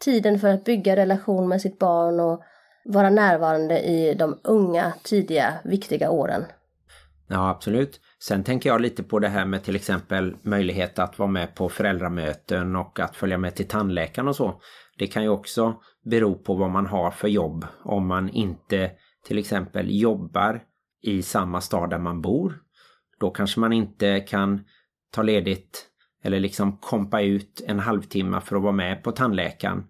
tiden 0.00 0.38
för 0.38 0.48
att 0.48 0.64
bygga 0.64 0.96
relation 0.96 1.48
med 1.48 1.60
sitt 1.60 1.78
barn 1.78 2.20
och 2.20 2.42
vara 2.84 3.10
närvarande 3.10 3.80
i 3.80 4.14
de 4.14 4.38
unga, 4.44 4.92
tidiga, 5.02 5.54
viktiga 5.64 6.10
åren. 6.10 6.44
Ja, 7.28 7.50
absolut. 7.50 8.00
Sen 8.22 8.44
tänker 8.44 8.68
jag 8.68 8.80
lite 8.80 9.02
på 9.02 9.18
det 9.18 9.28
här 9.28 9.44
med 9.44 9.62
till 9.64 9.76
exempel 9.76 10.36
möjlighet 10.42 10.98
att 10.98 11.18
vara 11.18 11.30
med 11.30 11.54
på 11.54 11.68
föräldramöten 11.68 12.76
och 12.76 13.00
att 13.00 13.16
följa 13.16 13.38
med 13.38 13.54
till 13.54 13.68
tandläkaren 13.68 14.28
och 14.28 14.36
så. 14.36 14.60
Det 14.98 15.06
kan 15.06 15.22
ju 15.22 15.28
också 15.28 15.74
bero 16.04 16.34
på 16.34 16.54
vad 16.54 16.70
man 16.70 16.86
har 16.86 17.10
för 17.10 17.28
jobb. 17.28 17.66
Om 17.84 18.06
man 18.06 18.28
inte 18.28 18.90
till 19.26 19.38
exempel 19.38 20.00
jobbar 20.00 20.62
i 21.02 21.22
samma 21.22 21.60
stad 21.60 21.90
där 21.90 21.98
man 21.98 22.20
bor. 22.20 22.60
Då 23.20 23.30
kanske 23.30 23.60
man 23.60 23.72
inte 23.72 24.20
kan 24.20 24.64
ta 25.10 25.22
ledigt 25.22 25.86
eller 26.22 26.40
liksom 26.40 26.76
kompa 26.76 27.20
ut 27.20 27.62
en 27.66 27.78
halvtimme 27.78 28.40
för 28.40 28.56
att 28.56 28.62
vara 28.62 28.72
med 28.72 29.02
på 29.02 29.12
tandläkaren. 29.12 29.84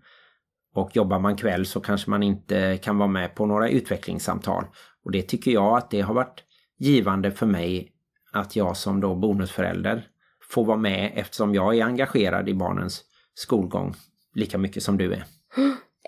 Och 0.75 0.97
jobbar 0.97 1.19
man 1.19 1.37
kväll 1.37 1.67
så 1.67 1.81
kanske 1.81 2.11
man 2.11 2.23
inte 2.23 2.77
kan 2.77 2.99
vara 2.99 3.09
med 3.09 3.35
på 3.35 3.47
några 3.47 3.69
utvecklingssamtal. 3.69 4.65
Och 5.05 5.13
det 5.13 5.23
tycker 5.23 5.51
jag 5.51 5.77
att 5.77 5.91
det 5.91 6.01
har 6.01 6.15
varit 6.15 6.43
givande 6.79 7.31
för 7.31 7.47
mig 7.47 7.93
att 8.33 8.57
jag 8.57 8.77
som 8.77 9.01
då 9.01 9.15
bonusförälder 9.15 10.09
får 10.51 10.65
vara 10.65 10.77
med 10.77 11.13
eftersom 11.15 11.55
jag 11.55 11.77
är 11.77 11.85
engagerad 11.85 12.49
i 12.49 12.55
barnens 12.55 13.03
skolgång 13.35 13.95
lika 14.35 14.59
mycket 14.59 14.83
som 14.83 14.97
du 14.97 15.13
är. 15.13 15.25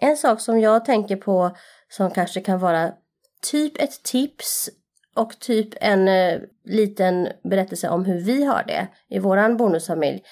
En 0.01 0.17
sak 0.17 0.41
som 0.41 0.61
jag 0.61 0.85
tänker 0.85 1.17
på 1.17 1.57
som 1.89 2.11
kanske 2.11 2.41
kan 2.41 2.59
vara 2.59 2.93
typ 3.51 3.83
ett 3.83 4.03
tips 4.03 4.71
och 5.17 5.41
typ 5.41 5.69
en 5.81 6.09
eh, 6.09 6.41
liten 6.65 7.29
berättelse 7.45 7.89
om 7.89 8.05
hur 8.05 8.21
vi 8.21 8.45
har 8.45 8.65
det 8.67 8.89
i 9.09 9.19
våran 9.19 9.57
bonusfamilj 9.57 10.23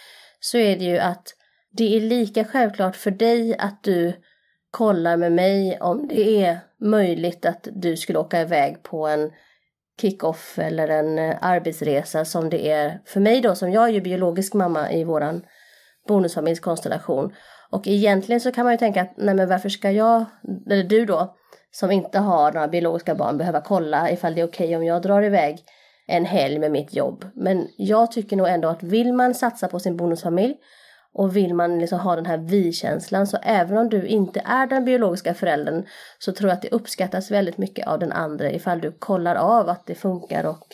så 0.40 0.58
är 0.58 0.76
det 0.78 0.84
ju 0.84 0.98
att 0.98 1.34
det 1.76 1.96
är 1.96 2.00
lika 2.00 2.44
självklart 2.44 2.96
för 2.96 3.10
dig 3.10 3.56
att 3.58 3.82
du 3.82 4.12
kollar 4.70 5.16
med 5.16 5.32
mig 5.32 5.78
om 5.80 6.08
det 6.08 6.44
är 6.44 6.58
möjligt 6.80 7.46
att 7.46 7.68
du 7.72 7.96
skulle 7.96 8.18
åka 8.18 8.40
iväg 8.40 8.82
på 8.82 9.06
en 9.06 9.30
kick-off 10.00 10.58
eller 10.58 10.88
en 10.88 11.18
eh, 11.18 11.36
arbetsresa 11.40 12.24
som 12.24 12.50
det 12.50 12.70
är 12.70 13.00
för 13.04 13.20
mig 13.20 13.40
då 13.40 13.54
som 13.54 13.72
jag 13.72 13.84
är 13.84 13.92
ju 13.92 14.00
biologisk 14.00 14.54
mamma 14.54 14.92
i 14.92 15.04
våran 15.04 15.44
bonusfamiljskonstellation. 16.08 17.34
Och 17.70 17.86
egentligen 17.86 18.40
så 18.40 18.52
kan 18.52 18.64
man 18.64 18.72
ju 18.74 18.78
tänka 18.78 19.02
att 19.02 19.12
nej 19.16 19.34
men 19.34 19.48
varför 19.48 19.68
ska 19.68 19.90
jag, 19.90 20.24
eller 20.70 20.84
du 20.84 21.06
då, 21.06 21.36
som 21.70 21.90
inte 21.90 22.18
har 22.18 22.52
några 22.52 22.68
biologiska 22.68 23.14
barn 23.14 23.38
behöva 23.38 23.60
kolla 23.60 24.10
ifall 24.10 24.34
det 24.34 24.40
är 24.40 24.46
okej 24.46 24.66
okay 24.66 24.76
om 24.76 24.84
jag 24.84 25.02
drar 25.02 25.22
iväg 25.22 25.58
en 26.06 26.24
helg 26.24 26.58
med 26.58 26.70
mitt 26.70 26.94
jobb. 26.94 27.24
Men 27.34 27.68
jag 27.76 28.12
tycker 28.12 28.36
nog 28.36 28.48
ändå 28.48 28.68
att 28.68 28.82
vill 28.82 29.12
man 29.12 29.34
satsa 29.34 29.68
på 29.68 29.80
sin 29.80 29.96
bonusfamilj 29.96 30.54
och 31.14 31.36
vill 31.36 31.54
man 31.54 31.78
liksom 31.78 31.98
ha 31.98 32.16
den 32.16 32.26
här 32.26 32.38
vi-känslan 32.38 33.26
så 33.26 33.38
även 33.42 33.78
om 33.78 33.88
du 33.88 34.06
inte 34.06 34.42
är 34.44 34.66
den 34.66 34.84
biologiska 34.84 35.34
föräldern 35.34 35.86
så 36.18 36.32
tror 36.32 36.48
jag 36.50 36.56
att 36.56 36.62
det 36.62 36.72
uppskattas 36.72 37.30
väldigt 37.30 37.58
mycket 37.58 37.86
av 37.86 37.98
den 37.98 38.12
andra 38.12 38.50
ifall 38.50 38.80
du 38.80 38.92
kollar 38.92 39.36
av 39.36 39.68
att 39.68 39.86
det 39.86 39.94
funkar 39.94 40.44
och 40.44 40.66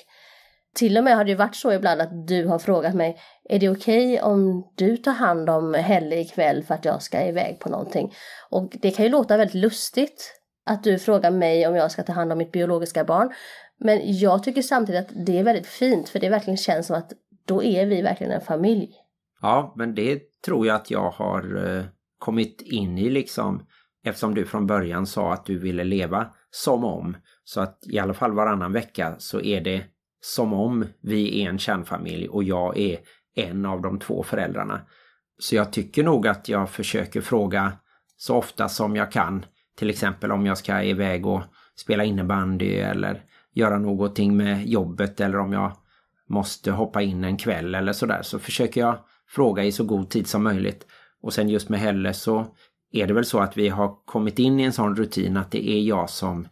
till 0.74 0.98
och 0.98 1.04
med 1.04 1.16
har 1.16 1.24
det 1.24 1.30
ju 1.30 1.36
varit 1.36 1.56
så 1.56 1.72
ibland 1.72 2.00
att 2.00 2.26
du 2.28 2.46
har 2.46 2.58
frågat 2.58 2.94
mig 2.94 3.18
är 3.44 3.58
det 3.58 3.68
okej 3.68 4.12
okay 4.12 4.20
om 4.20 4.70
du 4.74 4.96
tar 4.96 5.12
hand 5.12 5.50
om 5.50 5.74
Helle 5.74 6.16
ikväll 6.16 6.62
för 6.62 6.74
att 6.74 6.84
jag 6.84 7.02
ska 7.02 7.26
iväg 7.26 7.58
på 7.58 7.68
någonting? 7.68 8.12
Och 8.50 8.76
det 8.82 8.90
kan 8.90 9.04
ju 9.04 9.10
låta 9.10 9.36
väldigt 9.36 9.54
lustigt 9.54 10.34
att 10.66 10.84
du 10.84 10.98
frågar 10.98 11.30
mig 11.30 11.66
om 11.66 11.76
jag 11.76 11.90
ska 11.90 12.02
ta 12.02 12.12
hand 12.12 12.32
om 12.32 12.38
mitt 12.38 12.52
biologiska 12.52 13.04
barn. 13.04 13.32
Men 13.78 14.00
jag 14.04 14.42
tycker 14.42 14.62
samtidigt 14.62 15.00
att 15.00 15.26
det 15.26 15.38
är 15.38 15.42
väldigt 15.42 15.66
fint 15.66 16.08
för 16.08 16.18
det 16.18 16.28
verkligen 16.28 16.56
känns 16.56 16.86
som 16.86 16.96
att 16.96 17.12
då 17.44 17.62
är 17.62 17.86
vi 17.86 18.02
verkligen 18.02 18.32
en 18.32 18.40
familj. 18.40 18.90
Ja, 19.40 19.74
men 19.76 19.94
det 19.94 20.22
tror 20.44 20.66
jag 20.66 20.76
att 20.76 20.90
jag 20.90 21.10
har 21.10 21.66
eh, 21.66 21.84
kommit 22.18 22.60
in 22.60 22.98
i 22.98 23.10
liksom 23.10 23.62
eftersom 24.04 24.34
du 24.34 24.44
från 24.44 24.66
början 24.66 25.06
sa 25.06 25.32
att 25.32 25.46
du 25.46 25.58
ville 25.58 25.84
leva 25.84 26.26
som 26.50 26.84
om. 26.84 27.16
Så 27.44 27.60
att 27.60 27.78
i 27.86 27.98
alla 27.98 28.14
fall 28.14 28.32
varannan 28.32 28.72
vecka 28.72 29.14
så 29.18 29.40
är 29.40 29.60
det 29.60 29.84
som 30.20 30.52
om 30.52 30.84
vi 31.00 31.44
är 31.44 31.48
en 31.48 31.58
kärnfamilj 31.58 32.28
och 32.28 32.44
jag 32.44 32.78
är 32.78 32.98
en 33.34 33.66
av 33.66 33.82
de 33.82 33.98
två 33.98 34.22
föräldrarna. 34.22 34.80
Så 35.38 35.56
jag 35.56 35.72
tycker 35.72 36.04
nog 36.04 36.26
att 36.26 36.48
jag 36.48 36.70
försöker 36.70 37.20
fråga 37.20 37.72
så 38.16 38.36
ofta 38.36 38.68
som 38.68 38.96
jag 38.96 39.12
kan 39.12 39.44
till 39.76 39.90
exempel 39.90 40.32
om 40.32 40.46
jag 40.46 40.58
ska 40.58 40.82
iväg 40.82 41.26
och 41.26 41.42
spela 41.76 42.04
innebandy 42.04 42.74
eller 42.74 43.22
göra 43.54 43.78
någonting 43.78 44.36
med 44.36 44.66
jobbet 44.66 45.20
eller 45.20 45.38
om 45.38 45.52
jag 45.52 45.72
måste 46.28 46.70
hoppa 46.70 47.02
in 47.02 47.24
en 47.24 47.36
kväll 47.36 47.74
eller 47.74 47.92
sådär 47.92 48.22
så 48.22 48.38
försöker 48.38 48.80
jag 48.80 48.98
fråga 49.30 49.64
i 49.64 49.72
så 49.72 49.84
god 49.84 50.10
tid 50.10 50.26
som 50.26 50.44
möjligt. 50.44 50.86
Och 51.22 51.32
sen 51.32 51.48
just 51.48 51.68
med 51.68 51.80
Helle 51.80 52.14
så 52.14 52.46
är 52.92 53.06
det 53.06 53.14
väl 53.14 53.24
så 53.24 53.38
att 53.38 53.56
vi 53.56 53.68
har 53.68 54.04
kommit 54.04 54.38
in 54.38 54.60
i 54.60 54.62
en 54.62 54.72
sån 54.72 54.96
rutin 54.96 55.36
att 55.36 55.50
det 55.50 55.68
är 55.68 55.80
jag 55.80 56.10
som 56.10 56.48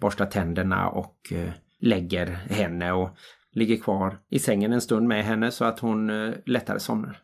borstar 0.00 0.26
tänderna 0.26 0.88
och 0.88 1.32
eh, 1.32 1.50
lägger 1.80 2.26
henne 2.26 2.92
och 2.92 3.08
ligger 3.52 3.76
kvar 3.76 4.18
i 4.30 4.38
sängen 4.38 4.72
en 4.72 4.80
stund 4.80 5.08
med 5.08 5.24
henne 5.24 5.50
så 5.50 5.64
att 5.64 5.78
hon 5.78 6.10
eh, 6.10 6.34
lättare 6.46 6.80
somnar. 6.80 7.18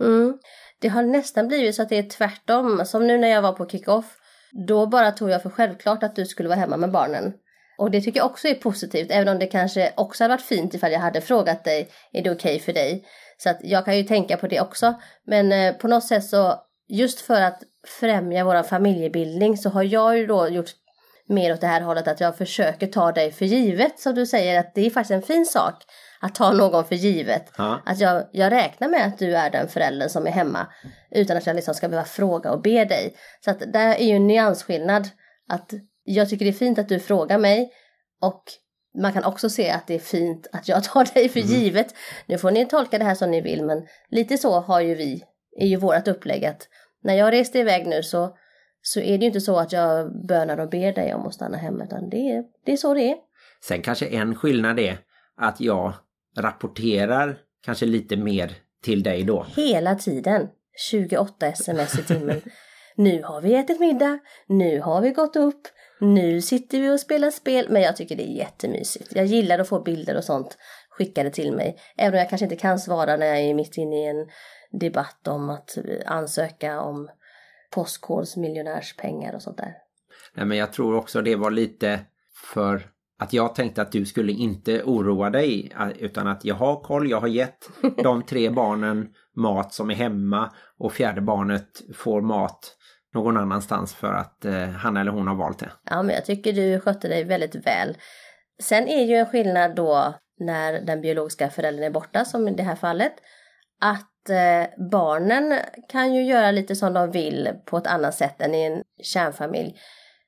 Mm. 0.00 0.38
Det 0.80 0.88
har 0.88 1.02
nästan 1.02 1.48
blivit 1.48 1.74
så 1.74 1.82
att 1.82 1.88
det 1.88 1.98
är 1.98 2.10
tvärtom. 2.10 2.82
Som 2.86 3.06
nu 3.06 3.18
när 3.18 3.28
jag 3.28 3.42
var 3.42 3.52
på 3.52 3.68
kick-off 3.68 4.18
då 4.66 4.86
bara 4.86 5.12
tog 5.12 5.30
jag 5.30 5.42
för 5.42 5.50
självklart 5.50 6.02
att 6.02 6.16
du 6.16 6.26
skulle 6.26 6.48
vara 6.48 6.58
hemma 6.58 6.76
med 6.76 6.90
barnen. 6.90 7.32
Och 7.78 7.90
det 7.90 8.00
tycker 8.00 8.20
jag 8.20 8.26
också 8.26 8.48
är 8.48 8.54
positivt, 8.54 9.10
även 9.10 9.28
om 9.28 9.38
det 9.38 9.46
kanske 9.46 9.92
också 9.96 10.24
hade 10.24 10.34
varit 10.34 10.42
fint 10.42 10.74
ifall 10.74 10.92
jag 10.92 11.00
hade 11.00 11.20
frågat 11.20 11.64
dig, 11.64 11.88
är 12.12 12.22
det 12.22 12.30
okej 12.30 12.54
okay 12.54 12.64
för 12.64 12.72
dig? 12.72 13.04
Så 13.42 13.50
att 13.50 13.58
jag 13.62 13.84
kan 13.84 13.96
ju 13.96 14.02
tänka 14.02 14.36
på 14.36 14.46
det 14.46 14.60
också. 14.60 14.94
Men 15.26 15.52
eh, 15.52 15.74
på 15.74 15.88
något 15.88 16.04
sätt 16.04 16.24
så, 16.24 16.54
just 16.88 17.20
för 17.20 17.40
att 17.40 17.62
främja 18.00 18.44
vår 18.44 18.62
familjebildning 18.62 19.56
så 19.56 19.68
har 19.68 19.82
jag 19.82 20.18
ju 20.18 20.26
då 20.26 20.48
gjort 20.48 20.70
mer 21.28 21.52
åt 21.52 21.60
det 21.60 21.66
här 21.66 21.80
hållet 21.80 22.08
att 22.08 22.20
jag 22.20 22.38
försöker 22.38 22.86
ta 22.86 23.12
dig 23.12 23.32
för 23.32 23.44
givet 23.44 23.98
som 23.98 24.14
du 24.14 24.26
säger 24.26 24.60
att 24.60 24.74
det 24.74 24.86
är 24.86 24.90
faktiskt 24.90 25.10
en 25.10 25.22
fin 25.22 25.46
sak 25.46 25.74
att 26.20 26.34
ta 26.34 26.52
någon 26.52 26.84
för 26.84 26.94
givet. 26.94 27.52
Ja. 27.58 27.82
Att 27.86 28.00
jag, 28.00 28.28
jag 28.32 28.52
räknar 28.52 28.88
med 28.88 29.06
att 29.06 29.18
du 29.18 29.36
är 29.36 29.50
den 29.50 29.68
föräldern 29.68 30.08
som 30.08 30.26
är 30.26 30.30
hemma 30.30 30.66
utan 31.10 31.36
att 31.36 31.46
jag 31.46 31.56
liksom 31.56 31.74
ska 31.74 31.88
behöva 31.88 32.06
fråga 32.06 32.52
och 32.52 32.62
be 32.62 32.84
dig. 32.84 33.16
Så 33.44 33.50
att 33.50 33.58
det 33.72 33.78
är 33.78 34.04
ju 34.04 34.16
en 34.16 34.26
nyansskillnad 34.26 35.08
att 35.48 35.72
jag 36.04 36.28
tycker 36.28 36.44
det 36.44 36.50
är 36.50 36.52
fint 36.52 36.78
att 36.78 36.88
du 36.88 37.00
frågar 37.00 37.38
mig 37.38 37.72
och 38.20 38.42
man 38.94 39.12
kan 39.12 39.24
också 39.24 39.50
se 39.50 39.70
att 39.70 39.86
det 39.86 39.94
är 39.94 39.98
fint 39.98 40.46
att 40.52 40.68
jag 40.68 40.84
tar 40.84 41.14
dig 41.14 41.28
för 41.28 41.40
Mm. 41.40 41.52
givet. 41.52 41.94
Nu 42.26 42.38
får 42.38 42.50
ni 42.50 42.66
tolka 42.66 42.98
det 42.98 43.04
här 43.04 43.14
som 43.14 43.30
ni 43.30 43.40
vill 43.40 43.64
men 43.64 43.86
lite 44.10 44.38
så 44.38 44.60
har 44.60 44.80
ju 44.80 44.94
vi, 44.94 45.24
är 45.56 45.66
ju 45.66 45.76
vårt 45.76 46.08
upplägg 46.08 46.44
att 46.44 46.68
när 47.02 47.14
jag 47.14 47.32
reste 47.32 47.58
iväg 47.58 47.86
nu 47.86 48.02
så, 48.02 48.36
så 48.82 49.00
är 49.00 49.18
det 49.18 49.24
ju 49.24 49.26
inte 49.26 49.40
så 49.40 49.56
att 49.58 49.72
jag 49.72 50.12
bönar 50.26 50.60
och 50.60 50.68
ber 50.70 50.92
dig 50.92 51.14
om 51.14 51.26
att 51.26 51.34
stanna 51.34 51.56
hemma 51.56 51.84
utan 51.84 52.10
det 52.10 52.30
är, 52.30 52.44
det 52.64 52.72
är 52.72 52.76
så 52.76 52.94
det 52.94 53.10
är. 53.10 53.16
Sen 53.64 53.82
kanske 53.82 54.06
en 54.06 54.34
skillnad 54.34 54.78
är 54.78 54.98
att 55.36 55.60
jag 55.60 55.92
rapporterar 56.38 57.38
kanske 57.64 57.86
lite 57.86 58.16
mer 58.16 58.52
till 58.82 59.02
dig 59.02 59.24
då. 59.24 59.46
Hela 59.56 59.94
tiden. 59.94 60.48
28 60.90 61.46
sms 61.46 61.98
i 61.98 62.02
timmen. 62.02 62.40
nu 62.96 63.22
har 63.22 63.40
vi 63.40 63.54
ätit 63.54 63.80
middag, 63.80 64.18
nu 64.46 64.80
har 64.80 65.00
vi 65.00 65.10
gått 65.10 65.36
upp, 65.36 65.62
nu 66.02 66.40
sitter 66.40 66.80
vi 66.80 66.90
och 66.90 67.00
spelar 67.00 67.30
spel. 67.30 67.66
Men 67.70 67.82
jag 67.82 67.96
tycker 67.96 68.16
det 68.16 68.22
är 68.22 68.36
jättemysigt. 68.36 69.12
Jag 69.14 69.26
gillar 69.26 69.58
att 69.58 69.68
få 69.68 69.82
bilder 69.82 70.16
och 70.16 70.24
sånt 70.24 70.58
skickade 70.90 71.30
till 71.30 71.52
mig. 71.52 71.78
Även 71.96 72.12
om 72.14 72.18
jag 72.18 72.28
kanske 72.28 72.44
inte 72.44 72.56
kan 72.56 72.78
svara 72.78 73.16
när 73.16 73.26
jag 73.26 73.40
är 73.40 73.54
mitt 73.54 73.76
inne 73.76 73.96
i 73.96 74.06
en 74.06 74.28
debatt 74.80 75.28
om 75.28 75.50
att 75.50 75.78
ansöka 76.06 76.80
om 76.80 77.08
postkodsmiljonärspengar 77.70 79.34
och 79.34 79.42
sånt 79.42 79.56
där. 79.56 79.74
Nej, 80.34 80.46
men 80.46 80.58
jag 80.58 80.72
tror 80.72 80.96
också 80.96 81.22
det 81.22 81.36
var 81.36 81.50
lite 81.50 82.00
för 82.52 82.82
att 83.18 83.32
jag 83.32 83.54
tänkte 83.54 83.82
att 83.82 83.92
du 83.92 84.06
skulle 84.06 84.32
inte 84.32 84.82
oroa 84.82 85.30
dig 85.30 85.72
utan 85.98 86.26
att 86.26 86.44
jag 86.44 86.54
har 86.54 86.80
koll, 86.80 87.10
jag 87.10 87.20
har 87.20 87.28
gett 87.28 87.68
de 88.02 88.22
tre 88.22 88.50
barnen 88.50 89.08
mat 89.36 89.74
som 89.74 89.90
är 89.90 89.94
hemma 89.94 90.52
och 90.78 90.92
fjärde 90.92 91.20
barnet 91.20 91.82
får 91.94 92.20
mat 92.20 92.76
någon 93.14 93.36
annanstans 93.36 93.94
för 93.94 94.12
att 94.12 94.44
eh, 94.44 94.68
han 94.68 94.96
eller 94.96 95.10
hon 95.10 95.28
har 95.28 95.34
valt 95.34 95.58
det. 95.58 95.70
Ja, 95.90 96.02
men 96.02 96.14
jag 96.14 96.24
tycker 96.24 96.52
du 96.52 96.80
skötte 96.80 97.08
dig 97.08 97.24
väldigt 97.24 97.66
väl. 97.66 97.96
Sen 98.62 98.88
är 98.88 99.04
ju 99.04 99.14
en 99.14 99.26
skillnad 99.26 99.74
då 99.74 100.14
när 100.40 100.72
den 100.72 101.00
biologiska 101.00 101.50
föräldern 101.50 101.84
är 101.84 101.90
borta, 101.90 102.24
som 102.24 102.48
i 102.48 102.54
det 102.54 102.62
här 102.62 102.76
fallet, 102.76 103.12
att 103.80 104.30
eh, 104.30 104.88
barnen 104.90 105.58
kan 105.88 106.14
ju 106.14 106.24
göra 106.24 106.50
lite 106.50 106.76
som 106.76 106.92
de 106.92 107.10
vill 107.10 107.50
på 107.66 107.76
ett 107.76 107.86
annat 107.86 108.14
sätt 108.14 108.40
än 108.40 108.54
i 108.54 108.62
en 108.62 108.82
kärnfamilj. 109.02 109.76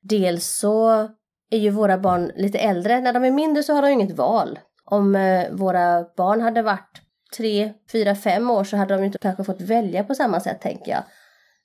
Dels 0.02 0.46
så 0.46 1.08
är 1.50 1.58
ju 1.58 1.70
våra 1.70 1.98
barn 1.98 2.32
lite 2.34 2.58
äldre. 2.58 3.00
När 3.00 3.12
de 3.12 3.24
är 3.24 3.30
mindre 3.30 3.62
så 3.62 3.72
har 3.74 3.82
de 3.82 3.88
inget 3.88 4.16
val. 4.16 4.58
Om 4.84 5.16
eh, 5.16 5.50
våra 5.50 6.04
barn 6.16 6.40
hade 6.40 6.62
varit 6.62 7.00
tre, 7.36 7.72
fyra, 7.92 8.14
fem 8.14 8.50
år 8.50 8.64
så 8.64 8.76
hade 8.76 8.94
de 8.94 9.04
inte 9.04 9.18
kanske 9.18 9.44
fått 9.44 9.60
välja 9.60 10.04
på 10.04 10.14
samma 10.14 10.40
sätt 10.40 10.60
tänker 10.60 10.92
jag. 10.92 11.02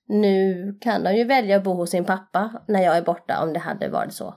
Nu 0.10 0.78
kan 0.82 1.04
de 1.04 1.15
ju 1.15 1.24
välja 1.24 1.58
att 1.58 1.63
bo 1.63 1.74
hos 1.74 1.89
sin 1.89 2.06
pappa 2.06 2.62
när 2.67 2.84
jag 2.84 2.98
är 2.98 3.02
borta 3.02 3.43
om 3.43 3.54
det 3.54 3.60
hade 3.60 3.89
varit 3.89 4.13
så. 4.13 4.36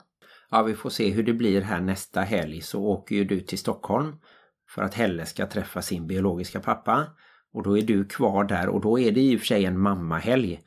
Ja, 0.51 0.63
vi 0.63 0.75
får 0.75 0.91
se 0.91 1.11
hur 1.11 1.23
det 1.23 1.33
blir 1.33 1.61
här 1.61 1.81
nästa 1.81 2.21
helg 2.21 2.61
så 2.61 2.85
åker 2.85 3.17
ju 3.17 3.25
du 3.25 3.41
till 3.41 3.59
Stockholm 3.59 4.17
för 4.75 4.83
att 4.83 4.95
Helle 4.95 5.27
ska 5.27 5.47
träffa 5.47 5.83
sin 5.83 6.07
biologiska 6.07 6.61
pappa. 6.61 7.07
Och 7.55 7.63
då 7.63 7.79
är 7.79 7.83
du 7.83 8.05
kvar 8.05 8.45
där 8.45 8.69
och 8.69 8.81
då 8.81 8.99
är 8.99 9.13
det 9.13 9.21
i 9.21 9.37
och 9.37 9.41
för 9.41 9.47
sig 9.47 9.65
en 9.65 9.79
mammahelg. 9.79 10.61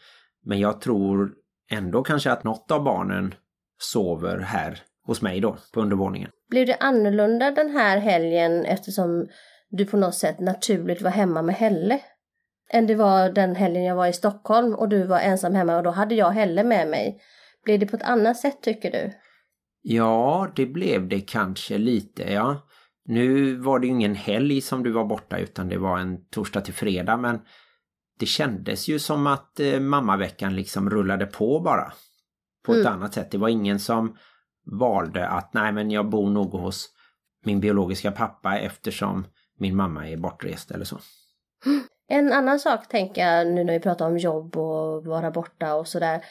Men 0.45 0.59
jag 0.59 0.81
tror 0.81 1.33
ändå 1.71 2.03
kanske 2.03 2.31
att 2.31 2.43
något 2.43 2.71
av 2.71 2.83
barnen 2.83 3.33
sover 3.77 4.39
här 4.39 4.81
hos 5.07 5.21
mig 5.21 5.39
då 5.39 5.57
på 5.73 5.81
undervåningen. 5.81 6.29
Blev 6.49 6.65
det 6.65 6.75
annorlunda 6.75 7.51
den 7.51 7.69
här 7.69 7.97
helgen 7.97 8.65
eftersom 8.65 9.27
du 9.69 9.85
på 9.85 9.97
något 9.97 10.15
sätt 10.15 10.39
naturligt 10.39 11.01
var 11.01 11.11
hemma 11.11 11.41
med 11.41 11.55
Helle? 11.55 11.99
Än 12.69 12.87
det 12.87 12.95
var 12.95 13.29
den 13.29 13.55
helgen 13.55 13.83
jag 13.83 13.95
var 13.95 14.07
i 14.07 14.13
Stockholm 14.13 14.73
och 14.75 14.89
du 14.89 15.07
var 15.07 15.19
ensam 15.19 15.55
hemma 15.55 15.77
och 15.77 15.83
då 15.83 15.91
hade 15.91 16.15
jag 16.15 16.29
Helle 16.31 16.63
med 16.63 16.87
mig. 16.87 17.21
Blev 17.63 17.79
det 17.79 17.85
på 17.85 17.95
ett 17.95 18.03
annat 18.03 18.37
sätt 18.37 18.61
tycker 18.61 18.91
du? 18.91 19.11
Ja, 19.81 20.51
det 20.55 20.65
blev 20.65 21.07
det 21.07 21.19
kanske 21.21 21.77
lite, 21.77 22.23
ja. 22.33 22.67
Nu 23.05 23.55
var 23.55 23.79
det 23.79 23.87
ju 23.87 23.93
ingen 23.93 24.15
helg 24.15 24.61
som 24.61 24.83
du 24.83 24.91
var 24.91 25.05
borta 25.05 25.37
utan 25.37 25.69
det 25.69 25.77
var 25.77 25.99
en 25.99 26.25
torsdag 26.29 26.61
till 26.61 26.73
fredag 26.73 27.17
men 27.17 27.39
det 28.19 28.25
kändes 28.25 28.87
ju 28.87 28.99
som 28.99 29.27
att 29.27 29.59
eh, 29.59 29.79
mammaveckan 29.79 30.55
liksom 30.55 30.89
rullade 30.89 31.25
på 31.25 31.59
bara. 31.59 31.93
På 32.65 32.71
ett 32.71 32.79
Mm. 32.85 32.93
annat 32.93 33.13
sätt. 33.13 33.31
Det 33.31 33.37
var 33.37 33.49
ingen 33.49 33.79
som 33.79 34.17
valde 34.79 35.27
att 35.27 35.53
nej 35.53 35.71
men 35.71 35.91
jag 35.91 36.09
bor 36.09 36.29
nog 36.29 36.51
hos 36.51 36.89
min 37.45 37.59
biologiska 37.59 38.11
pappa 38.11 38.57
eftersom 38.59 39.27
min 39.59 39.75
mamma 39.75 40.09
är 40.09 40.17
bortrest 40.17 40.71
eller 40.71 40.85
så. 40.85 40.99
En 42.07 42.33
annan 42.33 42.59
sak 42.59 42.87
tänker 42.87 43.27
jag 43.27 43.47
nu 43.47 43.63
när 43.63 43.73
vi 43.73 43.79
pratar 43.79 44.07
om 44.07 44.17
jobb 44.17 44.57
och 44.57 45.05
vara 45.05 45.31
borta 45.31 45.75
och 45.75 45.87
sådär 45.87 46.21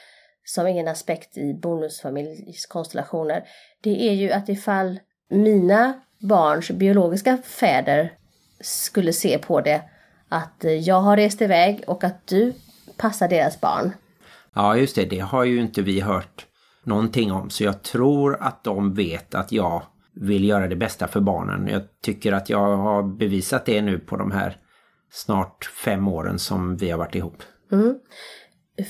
som 0.45 0.67
är 0.67 0.81
en 0.81 0.89
aspekt 0.89 1.37
i 1.37 1.55
bonusfamiljskonstellationer. 1.55 3.45
Det 3.83 4.09
är 4.09 4.13
ju 4.13 4.31
att 4.31 4.49
ifall 4.49 5.01
mina 5.31 5.95
barns 6.19 6.71
biologiska 6.71 7.37
fäder 7.37 8.13
skulle 8.61 9.13
se 9.13 9.39
på 9.39 9.61
det 9.61 9.83
att 10.29 10.65
jag 10.81 11.01
har 11.01 11.17
rest 11.17 11.43
iväg 11.43 11.85
och 11.87 12.05
att 12.05 12.27
du 12.27 12.53
passar 12.97 13.29
deras 13.29 13.61
barn. 13.61 13.93
Ja 14.55 14.77
just 14.77 14.97
det, 14.97 15.05
det 15.05 15.19
har 15.19 15.45
ju 15.45 15.61
inte 15.61 15.83
vi 15.83 16.01
hört 16.01 16.47
någonting 16.85 17.33
om 17.33 17.51
så 17.51 17.65
jag 17.65 17.83
tror 17.83 18.37
att 18.41 18.65
de 18.65 18.95
vet 18.95 19.35
att 19.35 19.53
jag 19.53 19.83
vill 20.15 20.45
göra 20.45 20.69
det 20.69 20.77
bästa 20.77 21.09
för 21.09 21.21
barnen. 21.21 21.69
Jag 21.69 21.83
tycker 22.03 22.33
att 22.33 22.51
jag 22.51 22.77
har 22.77 23.03
bevisat 23.03 23.67
det 23.67 23.83
nu 23.83 23.99
på 23.99 24.17
de 24.17 24.31
här 24.31 24.57
snart 25.15 25.65
fem 25.65 26.09
åren 26.09 26.39
som 26.39 26.77
vi 26.77 26.91
har 26.91 26.99
varit 26.99 27.15
ihop. 27.15 27.43
Mm. 27.73 27.99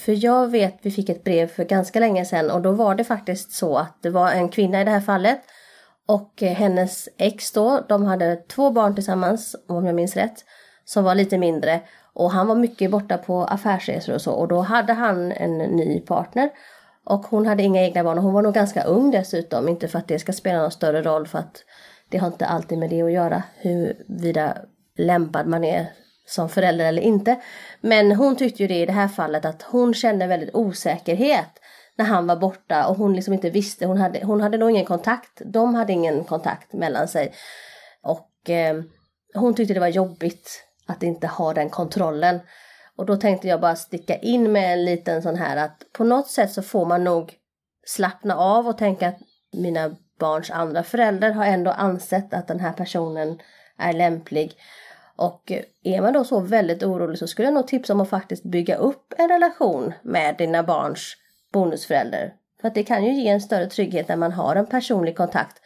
För 0.04 0.24
jag 0.24 0.50
vet, 0.50 0.78
vi 0.82 0.90
fick 0.90 1.08
ett 1.08 1.24
brev 1.24 1.46
för 1.46 1.64
ganska 1.64 2.00
länge 2.00 2.24
sedan 2.24 2.50
och 2.50 2.62
då 2.62 2.72
var 2.72 2.94
det 2.94 3.04
faktiskt 3.04 3.52
så 3.52 3.76
att 3.76 3.98
det 4.02 4.10
var 4.10 4.30
en 4.30 4.48
kvinna 4.48 4.80
i 4.80 4.84
det 4.84 4.90
här 4.90 5.00
fallet 5.00 5.40
och 6.06 6.42
hennes 6.42 7.08
ex 7.18 7.52
då, 7.52 7.84
de 7.88 8.04
hade 8.04 8.36
två 8.36 8.70
barn 8.70 8.94
tillsammans 8.94 9.56
om 9.68 9.86
jag 9.86 9.94
minns 9.94 10.16
rätt, 10.16 10.44
som 10.84 11.04
var 11.04 11.14
lite 11.14 11.38
mindre 11.38 11.80
och 12.12 12.30
han 12.30 12.46
var 12.46 12.54
mycket 12.54 12.90
borta 12.90 13.18
på 13.18 13.44
affärsresor 13.44 14.14
och 14.14 14.20
så 14.20 14.32
och 14.32 14.48
då 14.48 14.60
hade 14.60 14.92
han 14.92 15.32
en 15.32 15.58
ny 15.58 16.00
partner 16.00 16.50
och 17.04 17.26
hon 17.26 17.46
hade 17.46 17.62
inga 17.62 17.82
egna 17.82 18.04
barn 18.04 18.18
och 18.18 18.24
hon 18.24 18.34
var 18.34 18.42
nog 18.42 18.54
ganska 18.54 18.84
ung 18.84 19.10
dessutom, 19.10 19.68
inte 19.68 19.88
för 19.88 19.98
att 19.98 20.08
det 20.08 20.18
ska 20.18 20.32
spela 20.32 20.60
någon 20.60 20.70
större 20.70 21.02
roll 21.02 21.26
för 21.26 21.38
att 21.38 21.64
det 22.08 22.18
har 22.18 22.26
inte 22.26 22.46
alltid 22.46 22.78
med 22.78 22.90
det 22.90 23.02
att 23.02 23.12
göra 23.12 23.42
huruvida 23.56 24.56
lämpad 24.96 25.46
man 25.46 25.64
är 25.64 25.90
som 26.26 26.48
förälder 26.48 26.84
eller 26.84 27.02
inte. 27.02 27.40
Men 27.80 28.12
hon 28.12 28.36
tyckte 28.36 28.62
ju 28.62 28.68
det 28.68 28.82
i 28.82 28.86
det 28.86 28.92
här 28.92 29.08
fallet 29.08 29.44
att 29.44 29.62
hon 29.62 29.94
kände 29.94 30.26
väldigt 30.26 30.54
osäkerhet 30.54 31.60
när 31.96 32.04
han 32.04 32.26
var 32.26 32.36
borta 32.36 32.86
och 32.86 32.96
hon 32.96 33.14
liksom 33.14 33.34
inte 33.34 33.50
visste, 33.50 33.86
hon 33.86 33.98
hade, 33.98 34.24
hon 34.24 34.40
hade 34.40 34.58
nog 34.58 34.70
ingen 34.70 34.84
kontakt, 34.84 35.42
de 35.44 35.74
hade 35.74 35.92
ingen 35.92 36.24
kontakt 36.24 36.72
mellan 36.72 37.08
sig. 37.08 37.32
Och 38.02 38.50
eh, 38.50 38.82
hon 39.34 39.54
tyckte 39.54 39.74
det 39.74 39.80
var 39.80 39.88
jobbigt 39.88 40.64
att 40.86 41.02
inte 41.02 41.26
ha 41.26 41.54
den 41.54 41.70
kontrollen. 41.70 42.40
Och 42.96 43.06
då 43.06 43.16
tänkte 43.16 43.48
jag 43.48 43.60
bara 43.60 43.76
sticka 43.76 44.16
in 44.16 44.52
med 44.52 44.72
en 44.72 44.84
liten 44.84 45.22
sån 45.22 45.36
här 45.36 45.56
att 45.56 45.92
på 45.92 46.04
något 46.04 46.28
sätt 46.28 46.52
så 46.52 46.62
får 46.62 46.86
man 46.86 47.04
nog 47.04 47.34
slappna 47.86 48.36
av 48.36 48.68
och 48.68 48.78
tänka 48.78 49.08
att 49.08 49.18
mina 49.52 49.96
barns 50.20 50.50
andra 50.50 50.82
föräldrar 50.82 51.30
har 51.30 51.44
ändå 51.44 51.70
ansett 51.70 52.34
att 52.34 52.48
den 52.48 52.60
här 52.60 52.72
personen 52.72 53.38
är 53.78 53.92
lämplig. 53.92 54.52
Och 55.16 55.52
är 55.82 56.00
man 56.00 56.12
då 56.12 56.24
så 56.24 56.40
väldigt 56.40 56.82
orolig 56.82 57.18
så 57.18 57.26
skulle 57.26 57.48
jag 57.48 57.54
nog 57.54 57.66
tipsa 57.66 57.92
om 57.92 58.00
att 58.00 58.10
faktiskt 58.10 58.44
bygga 58.44 58.76
upp 58.76 59.14
en 59.16 59.28
relation 59.28 59.92
med 60.02 60.36
dina 60.36 60.62
barns 60.62 61.16
bonusförälder. 61.52 62.32
För 62.60 62.68
att 62.68 62.74
det 62.74 62.82
kan 62.82 63.04
ju 63.04 63.12
ge 63.12 63.28
en 63.28 63.40
större 63.40 63.66
trygghet 63.66 64.08
när 64.08 64.16
man 64.16 64.32
har 64.32 64.56
en 64.56 64.66
personlig 64.66 65.16
kontakt. 65.16 65.56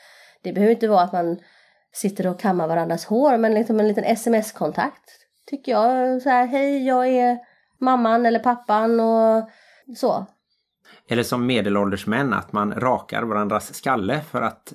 Det 0.42 0.52
behöver 0.52 0.74
inte 0.74 0.88
vara 0.88 1.02
att 1.02 1.12
man 1.12 1.38
sitter 1.92 2.26
och 2.26 2.40
kammar 2.40 2.68
varandras 2.68 3.04
hår 3.04 3.36
men 3.36 3.54
liksom 3.54 3.80
en 3.80 3.88
liten 3.88 4.04
sms-kontakt. 4.04 5.10
Tycker 5.46 5.72
jag 5.72 6.22
så 6.22 6.28
här, 6.28 6.46
hej 6.46 6.86
jag 6.86 7.08
är 7.08 7.38
mamman 7.78 8.26
eller 8.26 8.38
pappan 8.38 9.00
och 9.00 9.48
så. 9.96 10.26
Eller 11.08 11.22
som 11.22 11.46
medelålders 11.46 12.06
män 12.06 12.32
att 12.32 12.52
man 12.52 12.74
rakar 12.74 13.22
varandras 13.22 13.74
skalle 13.74 14.20
för 14.20 14.42
att 14.42 14.72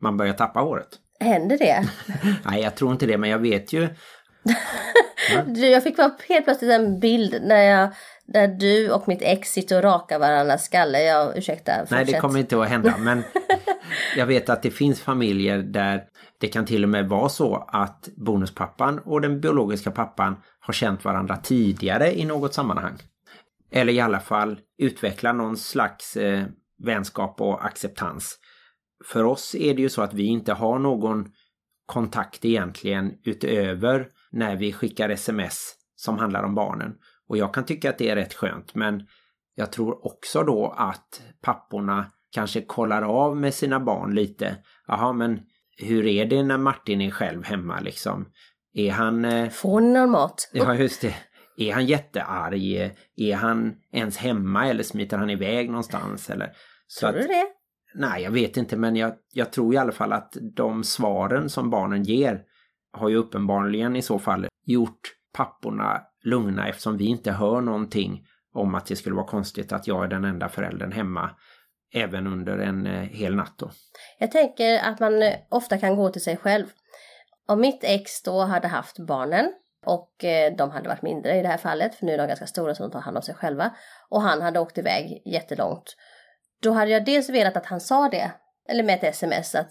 man 0.00 0.16
börjar 0.16 0.32
tappa 0.32 0.60
håret. 0.60 0.98
Händer 1.22 1.58
det? 1.58 1.88
Nej, 2.44 2.62
jag 2.62 2.74
tror 2.74 2.92
inte 2.92 3.06
det, 3.06 3.18
men 3.18 3.30
jag 3.30 3.38
vet 3.38 3.72
ju. 3.72 3.88
Du, 5.46 5.66
jag 5.68 5.82
fick 5.82 5.96
bara 5.96 6.10
helt 6.28 6.44
plötsligt 6.44 6.70
en 6.70 7.00
bild 7.00 7.42
när 7.42 7.62
jag, 7.62 7.88
där 8.26 8.48
du 8.48 8.90
och 8.90 9.08
mitt 9.08 9.22
ex 9.22 9.52
sitter 9.52 9.76
och 9.76 9.82
rakar 9.82 10.18
varandras 10.18 10.64
skalle. 10.64 11.02
Jag, 11.02 11.38
ursäkta, 11.38 11.72
fortsätt. 11.78 11.90
Nej, 11.90 12.04
det 12.04 12.20
kommer 12.20 12.38
inte 12.38 12.60
att 12.62 12.68
hända, 12.68 12.94
men 12.98 13.22
Jag 14.16 14.26
vet 14.26 14.48
att 14.48 14.62
det 14.62 14.70
finns 14.70 15.00
familjer 15.00 15.58
där 15.58 16.04
det 16.40 16.48
kan 16.48 16.66
till 16.66 16.82
och 16.82 16.88
med 16.88 17.08
vara 17.08 17.28
så 17.28 17.68
att 17.68 18.08
bonuspappan 18.16 18.98
och 18.98 19.20
den 19.20 19.40
biologiska 19.40 19.90
pappan 19.90 20.36
har 20.60 20.72
känt 20.72 21.04
varandra 21.04 21.36
tidigare 21.36 22.18
i 22.18 22.24
något 22.24 22.54
sammanhang. 22.54 22.98
Eller 23.70 23.92
i 23.92 24.00
alla 24.00 24.20
fall 24.20 24.58
utveckla 24.78 25.32
någon 25.32 25.56
slags 25.56 26.16
eh, 26.16 26.44
vänskap 26.84 27.40
och 27.40 27.64
acceptans. 27.64 28.38
För 29.04 29.24
oss 29.24 29.54
är 29.54 29.74
det 29.74 29.82
ju 29.82 29.88
så 29.88 30.02
att 30.02 30.14
vi 30.14 30.24
inte 30.24 30.52
har 30.52 30.78
någon 30.78 31.32
kontakt 31.86 32.44
egentligen 32.44 33.12
utöver 33.24 34.08
när 34.30 34.56
vi 34.56 34.72
skickar 34.72 35.08
sms 35.08 35.74
som 35.96 36.18
handlar 36.18 36.42
om 36.42 36.54
barnen. 36.54 36.94
Och 37.28 37.36
jag 37.36 37.54
kan 37.54 37.64
tycka 37.64 37.90
att 37.90 37.98
det 37.98 38.10
är 38.10 38.16
rätt 38.16 38.34
skönt 38.34 38.74
men 38.74 39.06
jag 39.54 39.72
tror 39.72 40.06
också 40.06 40.42
då 40.42 40.74
att 40.76 41.22
papporna 41.42 42.06
kanske 42.30 42.62
kollar 42.62 43.02
av 43.02 43.36
med 43.36 43.54
sina 43.54 43.80
barn 43.80 44.14
lite. 44.14 44.56
Jaha 44.86 45.12
men 45.12 45.40
hur 45.78 46.06
är 46.06 46.26
det 46.26 46.42
när 46.42 46.58
Martin 46.58 47.00
är 47.00 47.10
själv 47.10 47.44
hemma 47.44 47.80
liksom? 47.80 48.26
Är 48.74 48.90
han... 48.90 49.24
Eh... 49.24 49.50
Får 49.50 49.80
någon 49.80 50.10
mat? 50.10 50.50
Ja 50.52 50.74
just 50.74 51.00
det. 51.00 51.14
Är 51.56 51.72
han 51.72 51.86
jättearg? 51.86 52.92
Är 53.16 53.34
han 53.34 53.74
ens 53.92 54.16
hemma 54.16 54.68
eller 54.68 54.82
smiter 54.82 55.18
han 55.18 55.30
iväg 55.30 55.68
någonstans? 55.68 56.30
Eller? 56.30 56.52
Så 56.86 57.06
tror 57.06 57.20
du 57.20 57.26
det? 57.26 57.46
Nej, 57.94 58.22
jag 58.22 58.30
vet 58.30 58.56
inte 58.56 58.76
men 58.76 58.96
jag, 58.96 59.12
jag 59.32 59.52
tror 59.52 59.74
i 59.74 59.76
alla 59.76 59.92
fall 59.92 60.12
att 60.12 60.36
de 60.56 60.84
svaren 60.84 61.48
som 61.48 61.70
barnen 61.70 62.02
ger 62.02 62.42
har 62.92 63.08
ju 63.08 63.16
uppenbarligen 63.16 63.96
i 63.96 64.02
så 64.02 64.18
fall 64.18 64.46
gjort 64.64 65.00
papporna 65.32 66.00
lugna 66.24 66.68
eftersom 66.68 66.96
vi 66.96 67.04
inte 67.04 67.32
hör 67.32 67.60
någonting 67.60 68.26
om 68.54 68.74
att 68.74 68.86
det 68.86 68.96
skulle 68.96 69.16
vara 69.16 69.26
konstigt 69.26 69.72
att 69.72 69.86
jag 69.86 70.04
är 70.04 70.08
den 70.08 70.24
enda 70.24 70.48
föräldern 70.48 70.92
hemma 70.92 71.30
även 71.94 72.26
under 72.26 72.58
en 72.58 72.86
eh, 72.86 73.02
hel 73.02 73.34
natt 73.34 73.54
då. 73.56 73.70
Jag 74.18 74.30
tänker 74.30 74.78
att 74.78 75.00
man 75.00 75.22
eh, 75.22 75.34
ofta 75.48 75.78
kan 75.78 75.96
gå 75.96 76.08
till 76.08 76.22
sig 76.22 76.36
själv. 76.36 76.66
Om 77.48 77.60
mitt 77.60 77.84
ex 77.84 78.22
då 78.22 78.40
hade 78.40 78.68
haft 78.68 78.98
barnen 78.98 79.52
och 79.86 80.24
eh, 80.24 80.56
de 80.56 80.70
hade 80.70 80.88
varit 80.88 81.02
mindre 81.02 81.38
i 81.38 81.42
det 81.42 81.48
här 81.48 81.58
fallet 81.58 81.94
för 81.94 82.06
nu 82.06 82.12
är 82.12 82.18
de 82.18 82.26
ganska 82.26 82.46
stora 82.46 82.74
så 82.74 82.82
de 82.82 82.92
tar 82.92 83.00
hand 83.00 83.16
om 83.16 83.22
sig 83.22 83.34
själva 83.34 83.70
och 84.10 84.22
han 84.22 84.42
hade 84.42 84.60
åkt 84.60 84.78
iväg 84.78 85.22
jättelångt. 85.24 85.96
Då 86.62 86.72
hade 86.72 86.90
jag 86.90 87.04
dels 87.04 87.28
velat 87.28 87.56
att 87.56 87.66
han 87.66 87.80
sa 87.80 88.08
det, 88.08 88.32
eller 88.68 88.82
med 88.82 88.94
ett 88.94 89.04
sms 89.04 89.54
att 89.54 89.68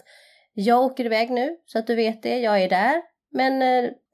jag 0.52 0.80
åker 0.80 1.04
iväg 1.04 1.30
nu 1.30 1.56
så 1.66 1.78
att 1.78 1.86
du 1.86 1.94
vet 1.94 2.22
det, 2.22 2.40
jag 2.40 2.62
är 2.62 2.68
där 2.68 3.02
men 3.32 3.58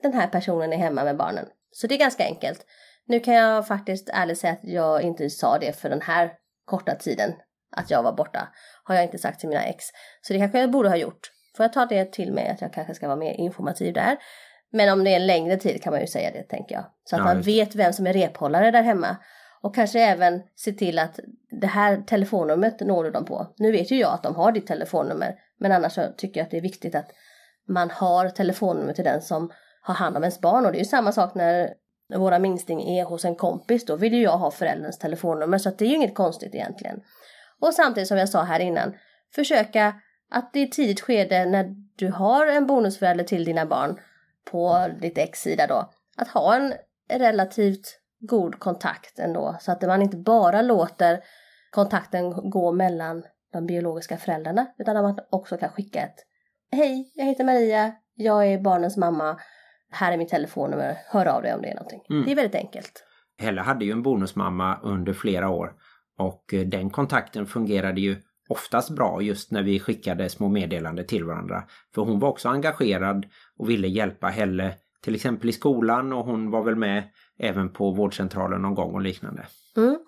den 0.02 0.12
här 0.12 0.26
personen 0.26 0.72
är 0.72 0.76
hemma 0.76 1.04
med 1.04 1.16
barnen. 1.16 1.46
Så 1.72 1.86
det 1.86 1.94
är 1.94 1.98
ganska 1.98 2.24
enkelt. 2.24 2.66
Nu 3.06 3.20
kan 3.20 3.34
jag 3.34 3.66
faktiskt 3.66 4.10
ärligt 4.12 4.38
säga 4.38 4.52
att 4.52 4.64
jag 4.64 5.02
inte 5.02 5.30
sa 5.30 5.58
det 5.58 5.72
för 5.72 5.90
den 5.90 6.00
här 6.00 6.32
korta 6.64 6.94
tiden 6.94 7.32
att 7.76 7.90
jag 7.90 8.02
var 8.02 8.12
borta. 8.12 8.48
Har 8.84 8.94
jag 8.94 9.04
inte 9.04 9.18
sagt 9.18 9.40
till 9.40 9.48
mina 9.48 9.62
ex. 9.62 9.84
Så 10.22 10.32
det 10.32 10.38
kanske 10.38 10.60
jag 10.60 10.70
borde 10.70 10.88
ha 10.88 10.96
gjort. 10.96 11.30
Får 11.56 11.64
jag 11.64 11.72
ta 11.72 11.86
det 11.86 12.12
till 12.12 12.32
mig 12.32 12.48
att 12.48 12.60
jag 12.60 12.72
kanske 12.72 12.94
ska 12.94 13.06
vara 13.06 13.16
mer 13.16 13.32
informativ 13.32 13.94
där. 13.94 14.16
Men 14.72 14.92
om 14.92 15.04
det 15.04 15.10
är 15.10 15.16
en 15.16 15.26
längre 15.26 15.56
tid 15.56 15.82
kan 15.82 15.92
man 15.92 16.00
ju 16.00 16.06
säga 16.06 16.30
det 16.30 16.42
tänker 16.42 16.74
jag. 16.74 16.84
Så 17.04 17.16
att 17.16 17.20
ja, 17.20 17.24
man 17.24 17.42
vet 17.42 17.74
vem 17.74 17.92
som 17.92 18.06
är 18.06 18.12
rephållare 18.12 18.70
där 18.70 18.82
hemma. 18.82 19.16
Och 19.60 19.74
kanske 19.74 20.00
även 20.00 20.42
se 20.56 20.72
till 20.72 20.98
att 20.98 21.20
det 21.60 21.66
här 21.66 22.02
telefonnumret 22.06 22.80
når 22.80 23.04
du 23.04 23.10
dem 23.10 23.24
på. 23.24 23.46
Nu 23.56 23.72
vet 23.72 23.90
ju 23.90 23.96
jag 23.96 24.12
att 24.12 24.22
de 24.22 24.34
har 24.34 24.52
ditt 24.52 24.66
telefonnummer. 24.66 25.34
Men 25.58 25.72
annars 25.72 25.92
så 25.92 26.02
tycker 26.16 26.40
jag 26.40 26.44
att 26.44 26.50
det 26.50 26.56
är 26.56 26.62
viktigt 26.62 26.94
att 26.94 27.10
man 27.68 27.90
har 27.90 28.28
telefonnummer 28.28 28.92
till 28.92 29.04
den 29.04 29.22
som 29.22 29.52
har 29.80 29.94
hand 29.94 30.16
om 30.16 30.22
ens 30.22 30.40
barn. 30.40 30.66
Och 30.66 30.72
det 30.72 30.78
är 30.78 30.80
ju 30.80 30.84
samma 30.84 31.12
sak 31.12 31.34
när 31.34 31.74
våra 32.14 32.38
minsting 32.38 32.98
är 32.98 33.04
hos 33.04 33.24
en 33.24 33.36
kompis. 33.36 33.84
Då 33.84 33.96
vill 33.96 34.14
ju 34.14 34.22
jag 34.22 34.38
ha 34.38 34.50
förälderns 34.50 34.98
telefonnummer. 34.98 35.58
Så 35.58 35.68
att 35.68 35.78
det 35.78 35.84
är 35.84 35.88
ju 35.88 35.96
inget 35.96 36.14
konstigt 36.14 36.54
egentligen. 36.54 37.00
Och 37.60 37.74
samtidigt 37.74 38.08
som 38.08 38.18
jag 38.18 38.28
sa 38.28 38.42
här 38.42 38.60
innan, 38.60 38.94
försöka 39.34 39.94
att 40.30 40.56
i 40.56 40.62
ett 40.62 40.72
tidigt 40.72 41.00
skede 41.00 41.44
när 41.44 41.74
du 41.96 42.10
har 42.10 42.46
en 42.46 42.66
bonusförälder 42.66 43.24
till 43.24 43.44
dina 43.44 43.66
barn 43.66 44.00
på 44.50 44.88
ditt 45.00 45.18
ex 45.18 45.42
sida 45.42 45.66
då, 45.66 45.90
att 46.16 46.28
ha 46.28 46.56
en 46.56 46.74
relativt 47.10 48.00
god 48.20 48.58
kontakt 48.58 49.18
ändå 49.18 49.56
så 49.60 49.72
att 49.72 49.82
man 49.82 50.02
inte 50.02 50.16
bara 50.16 50.62
låter 50.62 51.20
kontakten 51.70 52.50
gå 52.50 52.72
mellan 52.72 53.22
de 53.52 53.66
biologiska 53.66 54.16
föräldrarna 54.16 54.66
utan 54.78 54.96
att 54.96 55.02
man 55.02 55.18
också 55.30 55.56
kan 55.56 55.68
skicka 55.70 56.00
ett 56.00 56.24
Hej, 56.70 57.12
jag 57.14 57.24
heter 57.24 57.44
Maria, 57.44 57.92
jag 58.14 58.46
är 58.46 58.58
barnens 58.58 58.96
mamma, 58.96 59.40
här 59.90 60.12
är 60.12 60.16
mitt 60.16 60.28
telefonnummer, 60.28 60.98
hör 61.06 61.26
av 61.26 61.42
dig 61.42 61.54
om 61.54 61.62
det 61.62 61.68
är 61.68 61.74
någonting. 61.74 62.00
Mm. 62.10 62.24
Det 62.24 62.32
är 62.32 62.36
väldigt 62.36 62.54
enkelt. 62.54 63.04
Helle 63.38 63.60
hade 63.60 63.84
ju 63.84 63.92
en 63.92 64.02
bonusmamma 64.02 64.80
under 64.82 65.12
flera 65.12 65.48
år 65.48 65.72
och 66.18 66.54
eh, 66.54 66.66
den 66.66 66.90
kontakten 66.90 67.46
fungerade 67.46 68.00
ju 68.00 68.16
oftast 68.48 68.90
bra 68.90 69.22
just 69.22 69.50
när 69.50 69.62
vi 69.62 69.80
skickade 69.80 70.28
små 70.28 70.48
meddelanden 70.48 71.06
till 71.06 71.24
varandra. 71.24 71.64
För 71.94 72.02
hon 72.02 72.18
var 72.18 72.28
också 72.28 72.48
engagerad 72.48 73.26
och 73.58 73.70
ville 73.70 73.88
hjälpa 73.88 74.26
Helle 74.26 74.74
till 75.04 75.14
exempel 75.14 75.48
i 75.48 75.52
skolan 75.52 76.12
och 76.12 76.24
hon 76.24 76.50
var 76.50 76.62
väl 76.62 76.76
med 76.76 77.02
även 77.38 77.72
på 77.72 77.90
vårdcentralen 77.90 78.62
någon 78.62 78.74
gång 78.74 78.94
och 78.94 79.00
liknande. 79.00 79.46
Mm. 79.76 79.98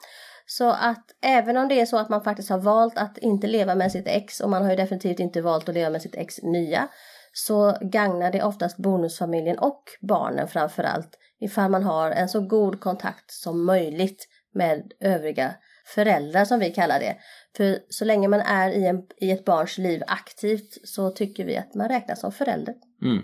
Så 0.47 0.71
att 0.71 1.05
även 1.23 1.57
om 1.57 1.69
det 1.69 1.81
är 1.81 1.87
så 1.87 1.99
att 1.99 2.09
man 2.09 2.25
faktiskt 2.25 2.51
har 2.51 2.59
valt 2.59 2.99
att 2.99 3.19
inte 3.19 3.47
leva 3.47 3.75
med 3.75 3.93
sitt 3.93 4.07
ex 4.07 4.41
och 4.41 4.51
man 4.51 4.63
har 4.63 4.71
ju 4.71 4.77
definitivt 4.77 5.21
inte 5.21 5.43
valt 5.43 5.69
att 5.69 5.75
leva 5.75 5.91
med 5.91 6.03
sitt 6.03 6.15
ex 6.15 6.43
nya 6.43 6.89
så 7.33 7.77
gagnar 7.81 8.33
det 8.33 8.43
oftast 8.43 8.77
bonusfamiljen 8.77 9.59
och 9.59 9.83
barnen 10.01 10.49
framförallt 10.49 11.19
ifall 11.41 11.71
man 11.71 11.83
har 11.83 12.11
en 12.11 12.29
så 12.29 12.41
god 12.41 12.81
kontakt 12.81 13.31
som 13.31 13.65
möjligt 13.65 14.27
med 14.55 14.93
övriga 15.01 15.55
föräldrar 15.95 16.45
som 16.45 16.59
vi 16.61 16.71
kallar 16.71 17.01
det. 17.01 17.17
För 17.57 17.79
så 17.89 18.05
länge 18.05 18.29
man 18.29 18.41
är 18.41 18.71
i, 18.71 18.87
en, 18.87 19.03
i 19.21 19.31
ett 19.31 19.45
barns 19.45 19.79
liv 19.79 20.03
aktivt 20.07 20.79
så 20.85 21.11
tycker 21.11 21.45
vi 21.45 21.57
att 21.57 21.75
man 21.75 21.89
räknas 21.89 22.21
som 22.21 22.33
förälder. 22.33 22.75
Mm. 23.03 23.23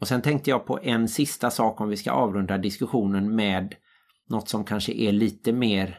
Och 0.00 0.08
sen 0.08 0.22
tänkte 0.22 0.50
jag 0.50 0.66
på 0.66 0.78
en 0.82 1.08
sista 1.08 1.50
sak 1.50 1.80
om 1.80 1.88
vi 1.88 1.96
ska 1.96 2.12
avrunda 2.12 2.58
diskussionen 2.58 3.36
med 3.36 3.74
något 4.28 4.48
som 4.48 4.64
kanske 4.64 4.92
är 4.92 5.12
lite 5.12 5.52
mer 5.52 5.98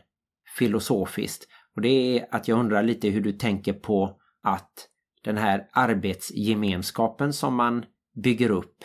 filosofiskt. 0.57 1.47
Och 1.75 1.81
det 1.81 1.89
är 1.89 2.27
att 2.31 2.47
jag 2.47 2.59
undrar 2.59 2.83
lite 2.83 3.09
hur 3.09 3.21
du 3.21 3.31
tänker 3.31 3.73
på 3.73 4.17
att 4.43 4.87
den 5.23 5.37
här 5.37 5.67
arbetsgemenskapen 5.73 7.33
som 7.33 7.55
man 7.55 7.85
bygger 8.23 8.49
upp 8.49 8.77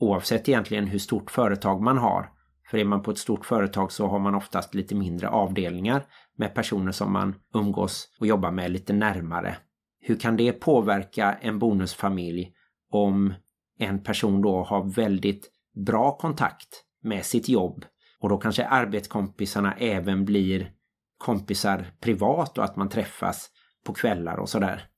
oavsett 0.00 0.48
egentligen 0.48 0.86
hur 0.86 0.98
stort 0.98 1.30
företag 1.30 1.82
man 1.82 1.98
har. 1.98 2.30
För 2.70 2.78
är 2.78 2.84
man 2.84 3.02
på 3.02 3.10
ett 3.10 3.18
stort 3.18 3.46
företag 3.46 3.92
så 3.92 4.06
har 4.06 4.18
man 4.18 4.34
oftast 4.34 4.74
lite 4.74 4.94
mindre 4.94 5.28
avdelningar 5.28 6.06
med 6.36 6.54
personer 6.54 6.92
som 6.92 7.12
man 7.12 7.34
umgås 7.54 8.08
och 8.20 8.26
jobbar 8.26 8.50
med 8.50 8.70
lite 8.70 8.92
närmare. 8.92 9.56
Hur 10.00 10.16
kan 10.16 10.36
det 10.36 10.52
påverka 10.52 11.32
en 11.32 11.58
bonusfamilj 11.58 12.52
om 12.90 13.34
en 13.78 14.02
person 14.02 14.42
då 14.42 14.62
har 14.62 14.94
väldigt 14.94 15.50
bra 15.86 16.16
kontakt 16.16 16.84
med 17.02 17.24
sitt 17.24 17.48
jobb 17.48 17.84
och 18.20 18.28
då 18.28 18.38
kanske 18.38 18.66
arbetskompisarna 18.66 19.74
även 19.78 20.24
blir 20.24 20.70
kompisar 21.18 21.86
privat 22.00 22.58
och 22.58 22.64
att 22.64 22.76
man 22.76 22.88
träffas 22.88 23.50
på 23.86 23.94
kvällar 23.94 24.36
och 24.36 24.48
sådär. 24.48 24.88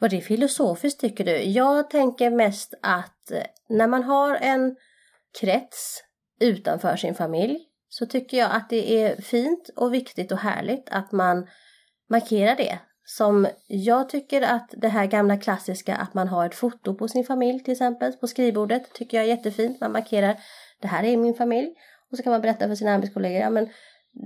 Var 0.00 0.08
det 0.08 0.20
filosofiskt 0.20 1.00
tycker 1.00 1.24
du? 1.24 1.42
Jag 1.42 1.90
tänker 1.90 2.30
mest 2.30 2.74
att 2.82 3.30
eh, 3.30 3.42
när 3.68 3.88
man 3.88 4.02
har 4.02 4.34
en 4.34 4.76
krets 5.40 6.02
utanför 6.40 6.96
sin 6.96 7.14
familj 7.14 7.58
så 7.88 8.06
tycker 8.06 8.36
jag 8.36 8.50
att 8.52 8.70
det 8.70 9.02
är 9.02 9.20
fint 9.20 9.70
och 9.76 9.94
viktigt 9.94 10.32
och 10.32 10.38
härligt 10.38 10.88
att 10.90 11.12
man 11.12 11.46
markerar 12.10 12.56
det. 12.56 12.78
Som 13.16 13.46
jag 13.66 14.08
tycker 14.08 14.42
att 14.42 14.74
det 14.76 14.88
här 14.88 15.06
gamla 15.06 15.36
klassiska 15.36 15.96
att 15.96 16.14
man 16.14 16.28
har 16.28 16.46
ett 16.46 16.54
foto 16.54 16.94
på 16.94 17.08
sin 17.08 17.24
familj 17.24 17.60
till 17.60 17.72
exempel 17.72 18.12
på 18.12 18.26
skrivbordet 18.26 18.92
tycker 18.92 19.16
jag 19.16 19.24
är 19.24 19.28
jättefint. 19.28 19.80
Man 19.80 19.92
markerar 19.92 20.36
det 20.80 20.88
här 20.88 21.04
är 21.04 21.16
min 21.16 21.34
familj 21.34 21.74
och 22.10 22.16
så 22.16 22.22
kan 22.22 22.32
man 22.32 22.40
berätta 22.40 22.68
för 22.68 22.74
sina 22.74 22.94
arbetskollegor 22.94 23.40
ja 23.40 23.50
men 23.50 23.68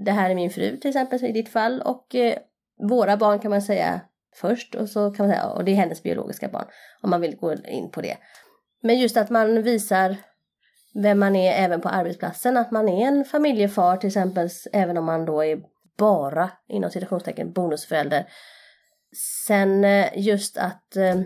det 0.04 0.10
här 0.10 0.30
är 0.30 0.34
min 0.34 0.50
fru 0.50 0.76
till 0.76 0.88
exempel 0.90 1.24
i 1.24 1.32
ditt 1.32 1.48
fall 1.48 1.80
och 1.80 2.14
eh, 2.14 2.38
våra 2.88 3.16
barn 3.16 3.38
kan 3.38 3.50
man 3.50 3.62
säga 3.62 4.00
först 4.34 4.74
och 4.74 4.88
så 4.88 5.10
kan 5.10 5.26
man 5.26 5.36
säga 5.36 5.46
och 5.46 5.64
det 5.64 5.72
är 5.72 5.76
hennes 5.76 6.02
biologiska 6.02 6.48
barn 6.48 6.66
om 7.02 7.10
man 7.10 7.20
vill 7.20 7.36
gå 7.36 7.54
in 7.54 7.90
på 7.90 8.00
det. 8.00 8.16
Men 8.82 8.98
just 8.98 9.16
att 9.16 9.30
man 9.30 9.62
visar 9.62 10.16
vem 10.94 11.18
man 11.18 11.36
är 11.36 11.64
även 11.64 11.80
på 11.80 11.88
arbetsplatsen. 11.88 12.56
Att 12.56 12.70
man 12.70 12.88
är 12.88 13.06
en 13.06 13.24
familjefar 13.24 13.96
till 13.96 14.06
exempel, 14.06 14.48
även 14.72 14.96
om 14.96 15.04
man 15.04 15.24
då 15.24 15.44
är 15.44 15.60
bara 15.98 16.50
inom 16.68 16.90
citationstecken 16.90 17.52
bonusförälder. 17.52 18.26
Sen 19.46 19.84
eh, 19.84 20.08
just 20.14 20.58
att 20.58 20.96
eh, 20.96 21.20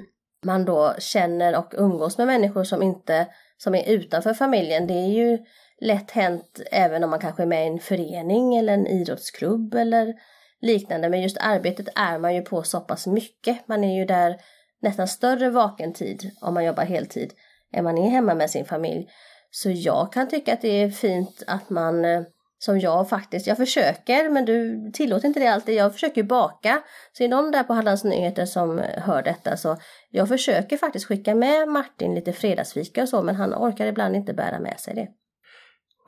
man 0.45 0.65
då 0.65 0.95
känner 0.99 1.59
och 1.59 1.75
umgås 1.77 2.19
med 2.19 2.27
människor 2.27 2.65
som 2.65 2.83
inte 2.83 3.27
som 3.59 3.75
är 3.75 3.89
utanför 3.89 4.35
familjen. 4.35 4.87
Det 4.87 4.95
är 4.95 5.09
ju 5.09 5.39
lätt 5.81 6.11
hänt 6.11 6.61
även 6.73 7.05
om 7.05 7.11
man 7.11 7.19
kanske 7.19 7.43
är 7.43 7.47
med 7.47 7.65
i 7.65 7.69
en 7.69 7.79
förening 7.79 8.57
eller 8.57 8.75
en 8.75 8.87
idrottsklubb 8.87 9.75
eller 9.75 10.15
liknande. 10.61 11.09
Men 11.09 11.23
just 11.23 11.39
arbetet 11.41 11.89
är 11.95 12.19
man 12.19 12.35
ju 12.35 12.43
på 12.43 12.63
så 12.63 12.81
pass 12.81 13.07
mycket. 13.07 13.69
Man 13.69 13.85
är 13.85 13.99
ju 13.99 14.05
där 14.05 14.41
nästan 14.81 15.09
större 15.09 15.51
vaken 15.51 15.93
tid 15.93 16.31
om 16.41 16.55
man 16.55 16.65
jobbar 16.65 16.85
heltid 16.85 17.33
än 17.73 17.85
man 17.85 17.99
är 17.99 18.11
hemma 18.11 18.35
med 18.35 18.51
sin 18.51 18.65
familj. 18.65 19.09
Så 19.51 19.71
jag 19.71 20.13
kan 20.13 20.29
tycka 20.29 20.53
att 20.53 20.61
det 20.61 20.83
är 20.83 20.91
fint 20.91 21.43
att 21.47 21.71
man 21.71 22.05
eh, 22.05 22.23
som 22.59 22.81
jag 22.81 23.09
faktiskt, 23.09 23.47
jag 23.47 23.57
försöker 23.57 24.31
men 24.31 24.45
du 24.45 24.91
tillåter 24.95 25.29
inte 25.29 25.41
det 25.41 25.47
alltid, 25.47 25.75
jag 25.75 25.93
försöker 25.93 26.23
baka. 26.23 26.83
Så 27.13 27.25
är 27.25 27.29
någon 27.29 27.51
där 27.51 27.63
på 27.63 27.73
Hallands 27.73 28.05
Nyheter 28.05 28.47
som 28.47 28.79
hör 28.97 29.23
detta 29.23 29.57
så 29.57 29.77
jag 30.11 30.29
försöker 30.29 30.77
faktiskt 30.77 31.07
skicka 31.07 31.35
med 31.35 31.69
Martin 31.69 32.15
lite 32.15 32.33
fredagsfika 32.33 33.03
och 33.03 33.09
så 33.09 33.23
men 33.23 33.37
han 33.37 33.55
orkar 33.55 33.87
ibland 33.87 34.17
inte 34.17 34.35
bära 34.35 34.61
med 34.61 34.81
sig 34.81 34.95
det. 34.95 35.09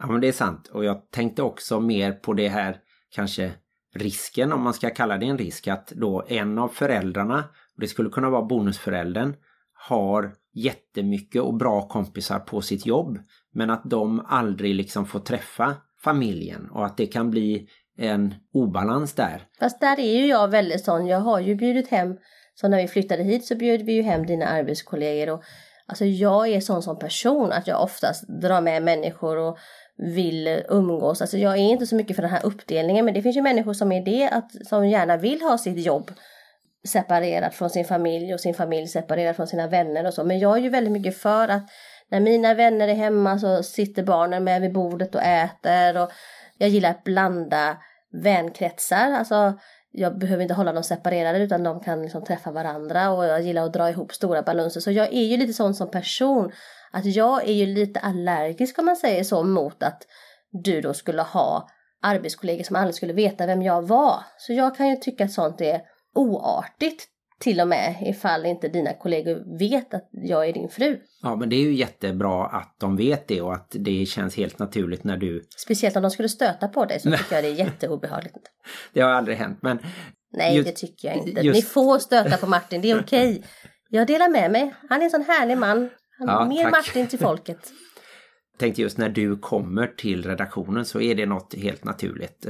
Ja 0.00 0.06
men 0.06 0.20
det 0.20 0.28
är 0.28 0.32
sant 0.32 0.68
och 0.68 0.84
jag 0.84 1.10
tänkte 1.10 1.42
också 1.42 1.80
mer 1.80 2.12
på 2.12 2.32
det 2.32 2.48
här 2.48 2.76
kanske 3.10 3.52
risken 3.94 4.52
om 4.52 4.62
man 4.62 4.74
ska 4.74 4.90
kalla 4.90 5.18
det 5.18 5.26
en 5.26 5.38
risk 5.38 5.68
att 5.68 5.88
då 5.88 6.24
en 6.28 6.58
av 6.58 6.68
föräldrarna, 6.68 7.44
det 7.76 7.86
skulle 7.86 8.10
kunna 8.10 8.30
vara 8.30 8.42
bonusföräldern, 8.42 9.34
har 9.88 10.32
jättemycket 10.54 11.42
och 11.42 11.54
bra 11.54 11.88
kompisar 11.88 12.38
på 12.38 12.60
sitt 12.60 12.86
jobb 12.86 13.18
men 13.52 13.70
att 13.70 13.82
de 13.84 14.26
aldrig 14.26 14.74
liksom 14.74 15.06
får 15.06 15.20
träffa 15.20 15.76
familjen 16.04 16.70
och 16.70 16.86
att 16.86 16.96
det 16.96 17.06
kan 17.06 17.30
bli 17.30 17.68
en 17.98 18.34
obalans 18.54 19.14
där. 19.14 19.42
Fast 19.58 19.80
där 19.80 20.00
är 20.00 20.20
ju 20.20 20.26
jag 20.26 20.48
väldigt 20.48 20.84
sån, 20.84 21.06
jag 21.06 21.20
har 21.20 21.40
ju 21.40 21.54
bjudit 21.54 21.88
hem, 21.88 22.16
så 22.54 22.68
när 22.68 22.82
vi 22.82 22.88
flyttade 22.88 23.22
hit 23.22 23.46
så 23.46 23.56
bjöd 23.56 23.82
vi 23.82 23.92
ju 23.92 24.02
hem 24.02 24.26
dina 24.26 24.46
arbetskollegor 24.46 25.34
och 25.34 25.42
alltså 25.86 26.04
jag 26.04 26.48
är 26.48 26.60
sån 26.60 26.82
som 26.82 26.98
person 26.98 27.52
att 27.52 27.66
jag 27.66 27.82
oftast 27.82 28.24
drar 28.42 28.60
med 28.60 28.82
människor 28.82 29.38
och 29.38 29.58
vill 29.96 30.62
umgås. 30.68 31.20
Alltså 31.20 31.38
jag 31.38 31.52
är 31.52 31.56
inte 31.70 31.86
så 31.86 31.96
mycket 31.96 32.16
för 32.16 32.22
den 32.22 32.30
här 32.30 32.46
uppdelningen 32.46 33.04
men 33.04 33.14
det 33.14 33.22
finns 33.22 33.36
ju 33.36 33.42
människor 33.42 33.72
som 33.72 33.92
är 33.92 34.04
det, 34.04 34.28
att, 34.28 34.66
som 34.66 34.88
gärna 34.88 35.16
vill 35.16 35.40
ha 35.40 35.58
sitt 35.58 35.86
jobb 35.86 36.10
separerat 36.88 37.54
från 37.54 37.70
sin 37.70 37.84
familj 37.84 38.34
och 38.34 38.40
sin 38.40 38.54
familj 38.54 38.86
separerat 38.86 39.36
från 39.36 39.46
sina 39.46 39.66
vänner 39.66 40.06
och 40.06 40.14
så. 40.14 40.24
Men 40.24 40.38
jag 40.38 40.58
är 40.58 40.62
ju 40.62 40.68
väldigt 40.68 40.92
mycket 40.92 41.18
för 41.18 41.48
att 41.48 41.62
när 42.10 42.20
mina 42.20 42.54
vänner 42.54 42.88
är 42.88 42.94
hemma 42.94 43.38
så 43.38 43.62
sitter 43.62 44.02
barnen 44.02 44.44
med 44.44 44.60
vid 44.60 44.72
bordet 44.72 45.14
och 45.14 45.22
äter 45.22 46.02
och 46.02 46.10
jag 46.58 46.68
gillar 46.68 46.90
att 46.90 47.04
blanda 47.04 47.76
vänkretsar. 48.12 49.12
Alltså 49.12 49.58
jag 49.92 50.18
behöver 50.18 50.42
inte 50.42 50.54
hålla 50.54 50.72
dem 50.72 50.82
separerade 50.82 51.38
utan 51.38 51.62
de 51.62 51.80
kan 51.80 52.02
liksom 52.02 52.24
träffa 52.24 52.50
varandra 52.50 53.10
och 53.10 53.24
jag 53.24 53.42
gillar 53.42 53.64
att 53.66 53.72
dra 53.72 53.90
ihop 53.90 54.12
stora 54.12 54.42
balanser. 54.42 54.80
Så 54.80 54.90
jag 54.90 55.06
är 55.06 55.22
ju 55.22 55.36
lite 55.36 55.52
sån 55.52 55.74
som 55.74 55.90
person 55.90 56.52
att 56.90 57.04
jag 57.04 57.48
är 57.48 57.52
ju 57.52 57.66
lite 57.66 58.00
allergisk 58.00 58.78
om 58.78 58.86
man 58.86 58.96
säger 58.96 59.24
så 59.24 59.42
mot 59.42 59.82
att 59.82 60.02
du 60.50 60.80
då 60.80 60.94
skulle 60.94 61.22
ha 61.22 61.68
arbetskollegor 62.02 62.64
som 62.64 62.76
aldrig 62.76 62.94
skulle 62.94 63.12
veta 63.12 63.46
vem 63.46 63.62
jag 63.62 63.82
var. 63.82 64.24
Så 64.38 64.52
jag 64.52 64.76
kan 64.76 64.88
ju 64.88 64.96
tycka 64.96 65.24
att 65.24 65.32
sånt 65.32 65.60
är 65.60 65.80
oartigt 66.14 67.06
till 67.40 67.60
och 67.60 67.68
med 67.68 67.96
ifall 68.00 68.46
inte 68.46 68.68
dina 68.68 68.92
kollegor 68.92 69.58
vet 69.58 69.94
att 69.94 70.08
jag 70.12 70.48
är 70.48 70.52
din 70.52 70.68
fru. 70.68 70.98
Ja 71.22 71.36
men 71.36 71.48
det 71.48 71.56
är 71.56 71.60
ju 71.60 71.74
jättebra 71.74 72.46
att 72.46 72.76
de 72.78 72.96
vet 72.96 73.28
det 73.28 73.40
och 73.40 73.54
att 73.54 73.76
det 73.78 74.06
känns 74.06 74.36
helt 74.36 74.58
naturligt 74.58 75.04
när 75.04 75.16
du... 75.16 75.44
Speciellt 75.56 75.96
om 75.96 76.02
de 76.02 76.10
skulle 76.10 76.28
stöta 76.28 76.68
på 76.68 76.84
dig 76.84 77.00
så 77.00 77.10
tycker 77.10 77.34
jag 77.34 77.44
det 77.44 77.48
är 77.48 77.54
jätteobehagligt. 77.54 78.36
det 78.92 79.00
har 79.00 79.10
aldrig 79.10 79.36
hänt 79.36 79.58
men... 79.62 79.78
Nej 80.32 80.56
just, 80.56 80.68
det 80.68 80.74
tycker 80.74 81.08
jag 81.08 81.16
inte. 81.16 81.40
Just... 81.40 81.56
Ni 81.56 81.62
får 81.62 81.98
stöta 81.98 82.36
på 82.36 82.46
Martin, 82.46 82.80
det 82.80 82.90
är 82.90 83.00
okej. 83.00 83.30
Okay. 83.30 83.42
Jag 83.92 84.06
delar 84.06 84.28
med 84.28 84.52
mig. 84.52 84.74
Han 84.88 85.00
är 85.00 85.04
en 85.04 85.10
sån 85.10 85.22
härlig 85.22 85.58
man. 85.58 85.90
Ja, 86.18 86.44
Mer 86.44 86.62
tack. 86.62 86.72
Martin 86.72 87.06
till 87.06 87.18
folket. 87.18 87.72
Tänkte 88.58 88.82
just 88.82 88.98
när 88.98 89.08
du 89.08 89.38
kommer 89.38 89.86
till 89.86 90.24
redaktionen 90.24 90.84
så 90.84 91.00
är 91.00 91.14
det 91.14 91.26
något 91.26 91.54
helt 91.54 91.84
naturligt. 91.84 92.46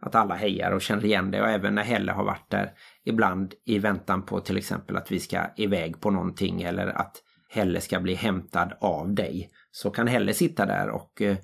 Att 0.00 0.14
alla 0.14 0.34
hejar 0.34 0.72
och 0.72 0.82
känner 0.82 1.04
igen 1.04 1.30
det 1.30 1.42
och 1.42 1.48
även 1.48 1.74
när 1.74 1.82
Helle 1.82 2.12
har 2.12 2.24
varit 2.24 2.50
där 2.50 2.72
ibland 3.04 3.54
i 3.64 3.78
väntan 3.78 4.22
på 4.22 4.40
till 4.40 4.56
exempel 4.56 4.96
att 4.96 5.12
vi 5.12 5.20
ska 5.20 5.40
iväg 5.56 6.00
på 6.00 6.10
någonting 6.10 6.62
eller 6.62 6.86
att 6.86 7.22
Helle 7.50 7.80
ska 7.80 8.00
bli 8.00 8.14
hämtad 8.14 8.72
av 8.80 9.14
dig 9.14 9.50
så 9.70 9.90
kan 9.90 10.06
Helle 10.06 10.34
sitta 10.34 10.66
där 10.66 10.90
och 10.90 11.22
eh, 11.22 11.36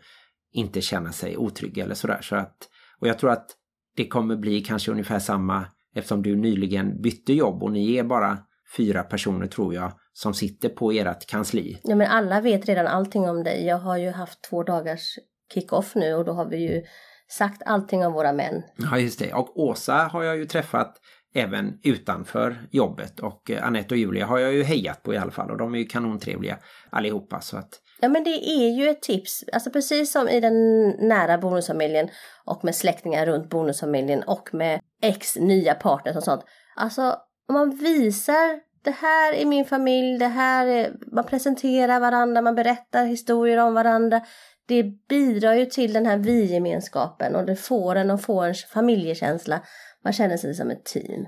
inte 0.53 0.81
känna 0.81 1.13
sig 1.13 1.37
otrygg 1.37 1.79
eller 1.79 1.95
sådär. 1.95 2.19
Så 2.23 2.37
att, 2.37 2.57
och 3.01 3.09
jag 3.09 3.19
tror 3.19 3.31
att 3.31 3.51
det 3.97 4.09
kommer 4.09 4.37
bli 4.37 4.61
kanske 4.61 4.91
ungefär 4.91 5.19
samma 5.19 5.67
eftersom 5.95 6.23
du 6.23 6.37
nyligen 6.37 7.03
bytte 7.03 7.33
jobb 7.33 7.63
och 7.63 7.73
ni 7.73 7.97
är 7.97 8.05
bara 8.05 8.39
fyra 8.77 9.03
personer 9.03 9.47
tror 9.47 9.75
jag 9.75 9.93
som 10.13 10.35
sitter 10.35 10.69
på 10.69 10.93
ert 10.93 11.27
kansli. 11.27 11.81
Ja 11.83 11.97
men 11.97 12.07
alla 12.07 12.41
vet 12.41 12.69
redan 12.69 12.87
allting 12.87 13.29
om 13.29 13.45
dig. 13.45 13.67
Jag 13.67 13.79
har 13.79 13.97
ju 13.97 14.11
haft 14.11 14.43
två 14.51 14.63
dagars 14.63 15.19
kick-off 15.55 15.95
nu 15.95 16.15
och 16.15 16.25
då 16.25 16.33
har 16.33 16.47
vi 16.47 16.57
ju 16.57 16.83
sagt 17.31 17.63
allting 17.67 18.07
om 18.07 18.13
våra 18.13 18.33
män. 18.33 18.63
Ja 18.77 18.99
just 18.99 19.19
det 19.19 19.33
och 19.33 19.59
Åsa 19.61 19.95
har 19.95 20.23
jag 20.23 20.37
ju 20.37 20.45
träffat 20.45 21.01
även 21.35 21.79
utanför 21.83 22.69
jobbet 22.71 23.21
och 23.21 23.51
eh, 23.51 23.67
Anette 23.67 23.95
och 23.95 23.99
Julia 23.99 24.27
har 24.27 24.39
jag 24.39 24.53
ju 24.53 24.63
hejat 24.63 25.03
på 25.03 25.15
i 25.15 25.17
alla 25.17 25.31
fall 25.31 25.51
och 25.51 25.59
de 25.59 25.75
är 25.75 25.79
ju 25.79 25.85
kanontrevliga 25.85 26.59
allihopa 26.91 27.41
så 27.41 27.57
att 27.57 27.81
Ja 28.01 28.09
men 28.09 28.25
det 28.25 28.49
är 28.51 28.71
ju 28.71 28.89
ett 28.89 29.03
tips, 29.03 29.45
alltså 29.53 29.71
precis 29.71 30.13
som 30.13 30.29
i 30.29 30.41
den 30.41 30.89
nära 31.09 31.39
bonusfamiljen 31.39 32.09
och 32.45 32.65
med 32.65 32.75
släktingar 32.75 33.27
runt 33.27 33.51
bonusfamiljen 33.51 34.23
och 34.23 34.49
med 34.53 34.81
ex 35.03 35.37
nya 35.37 35.75
partners 35.75 36.17
och 36.17 36.23
sånt. 36.23 36.45
Alltså 36.77 37.17
om 37.49 37.55
man 37.55 37.77
visar 37.77 38.61
det 38.85 38.91
här 38.91 39.33
är 39.33 39.47
min 39.47 39.65
familj, 39.65 40.19
det 40.19 40.27
här 40.27 40.67
är, 40.67 40.93
man 41.13 41.25
presenterar 41.25 42.01
varandra, 42.01 42.43
man 42.43 42.55
berättar 42.55 43.05
historier 43.05 43.59
om 43.59 43.75
varandra. 43.75 44.21
Det 44.67 44.83
bidrar 45.09 45.55
ju 45.55 45.67
till 45.67 45.93
den 45.93 46.07
här 46.07 46.19
vi-gemenskapen 46.19 47.37
och 47.37 47.47
det 47.47 47.57
får 47.57 47.97
en 47.97 48.11
att 48.11 48.23
få 48.23 48.43
en 48.43 48.55
familjekänsla. 48.55 49.61
Man 50.05 50.13
känner 50.13 50.37
sig 50.37 50.55
som 50.55 50.71
ett 50.71 50.85
team. 50.85 51.27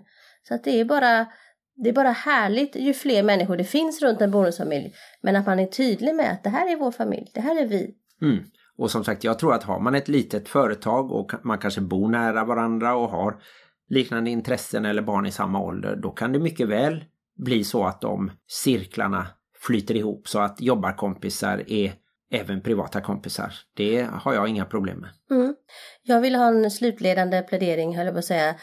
Så 0.49 0.55
att 0.55 0.65
det 0.65 0.81
är 0.81 0.85
bara 0.85 1.27
det 1.77 1.89
är 1.89 1.93
bara 1.93 2.11
härligt 2.11 2.77
ju 2.77 2.95
fler 2.95 3.23
människor 3.23 3.57
det 3.57 3.65
finns 3.65 4.03
runt 4.03 4.21
en 4.21 4.31
bonusfamilj. 4.31 4.95
Men 5.21 5.37
att 5.37 5.47
man 5.47 5.59
är 5.59 5.67
tydlig 5.67 6.15
med 6.15 6.33
att 6.33 6.45
det 6.45 6.51
här 6.51 6.73
är 6.73 6.77
vår 6.77 6.91
familj, 6.91 7.31
det 7.35 7.41
här 7.41 7.63
är 7.63 7.67
vi. 7.67 7.95
Mm. 8.23 8.45
Och 8.79 8.91
som 8.91 9.05
sagt, 9.05 9.25
jag 9.25 9.39
tror 9.39 9.55
att 9.55 9.63
har 9.63 9.81
man 9.81 9.95
ett 9.95 10.09
litet 10.09 10.49
företag 10.49 11.13
och 11.13 11.33
man 11.43 11.59
kanske 11.59 11.81
bor 11.81 12.09
nära 12.09 12.45
varandra 12.45 12.97
och 12.97 13.11
har 13.11 13.37
liknande 13.89 14.31
intressen 14.31 14.85
eller 14.85 15.03
barn 15.03 15.27
i 15.27 15.31
samma 15.31 15.61
ålder, 15.61 15.97
då 15.97 16.11
kan 16.11 16.33
det 16.33 16.39
mycket 16.39 16.69
väl 16.69 17.05
bli 17.37 17.65
så 17.65 17.85
att 17.85 18.01
de 18.01 18.31
cirklarna 18.47 19.27
flyter 19.61 19.97
ihop 19.97 20.29
så 20.29 20.39
att 20.39 20.61
jobbarkompisar 20.61 21.63
är 21.67 21.93
även 22.31 22.61
privata 22.61 23.01
kompisar. 23.01 23.53
Det 23.77 24.07
har 24.13 24.35
jag 24.35 24.49
inga 24.49 24.65
problem 24.65 24.99
med. 24.99 25.11
Mm. 25.31 25.55
Jag 26.03 26.21
vill 26.21 26.35
ha 26.35 26.47
en 26.49 26.71
slutledande 26.71 27.43
plädering, 27.43 27.97
höll 27.97 28.07
jag 28.07 28.15
på 28.15 28.19
att 28.19 28.25
säga. 28.25 28.55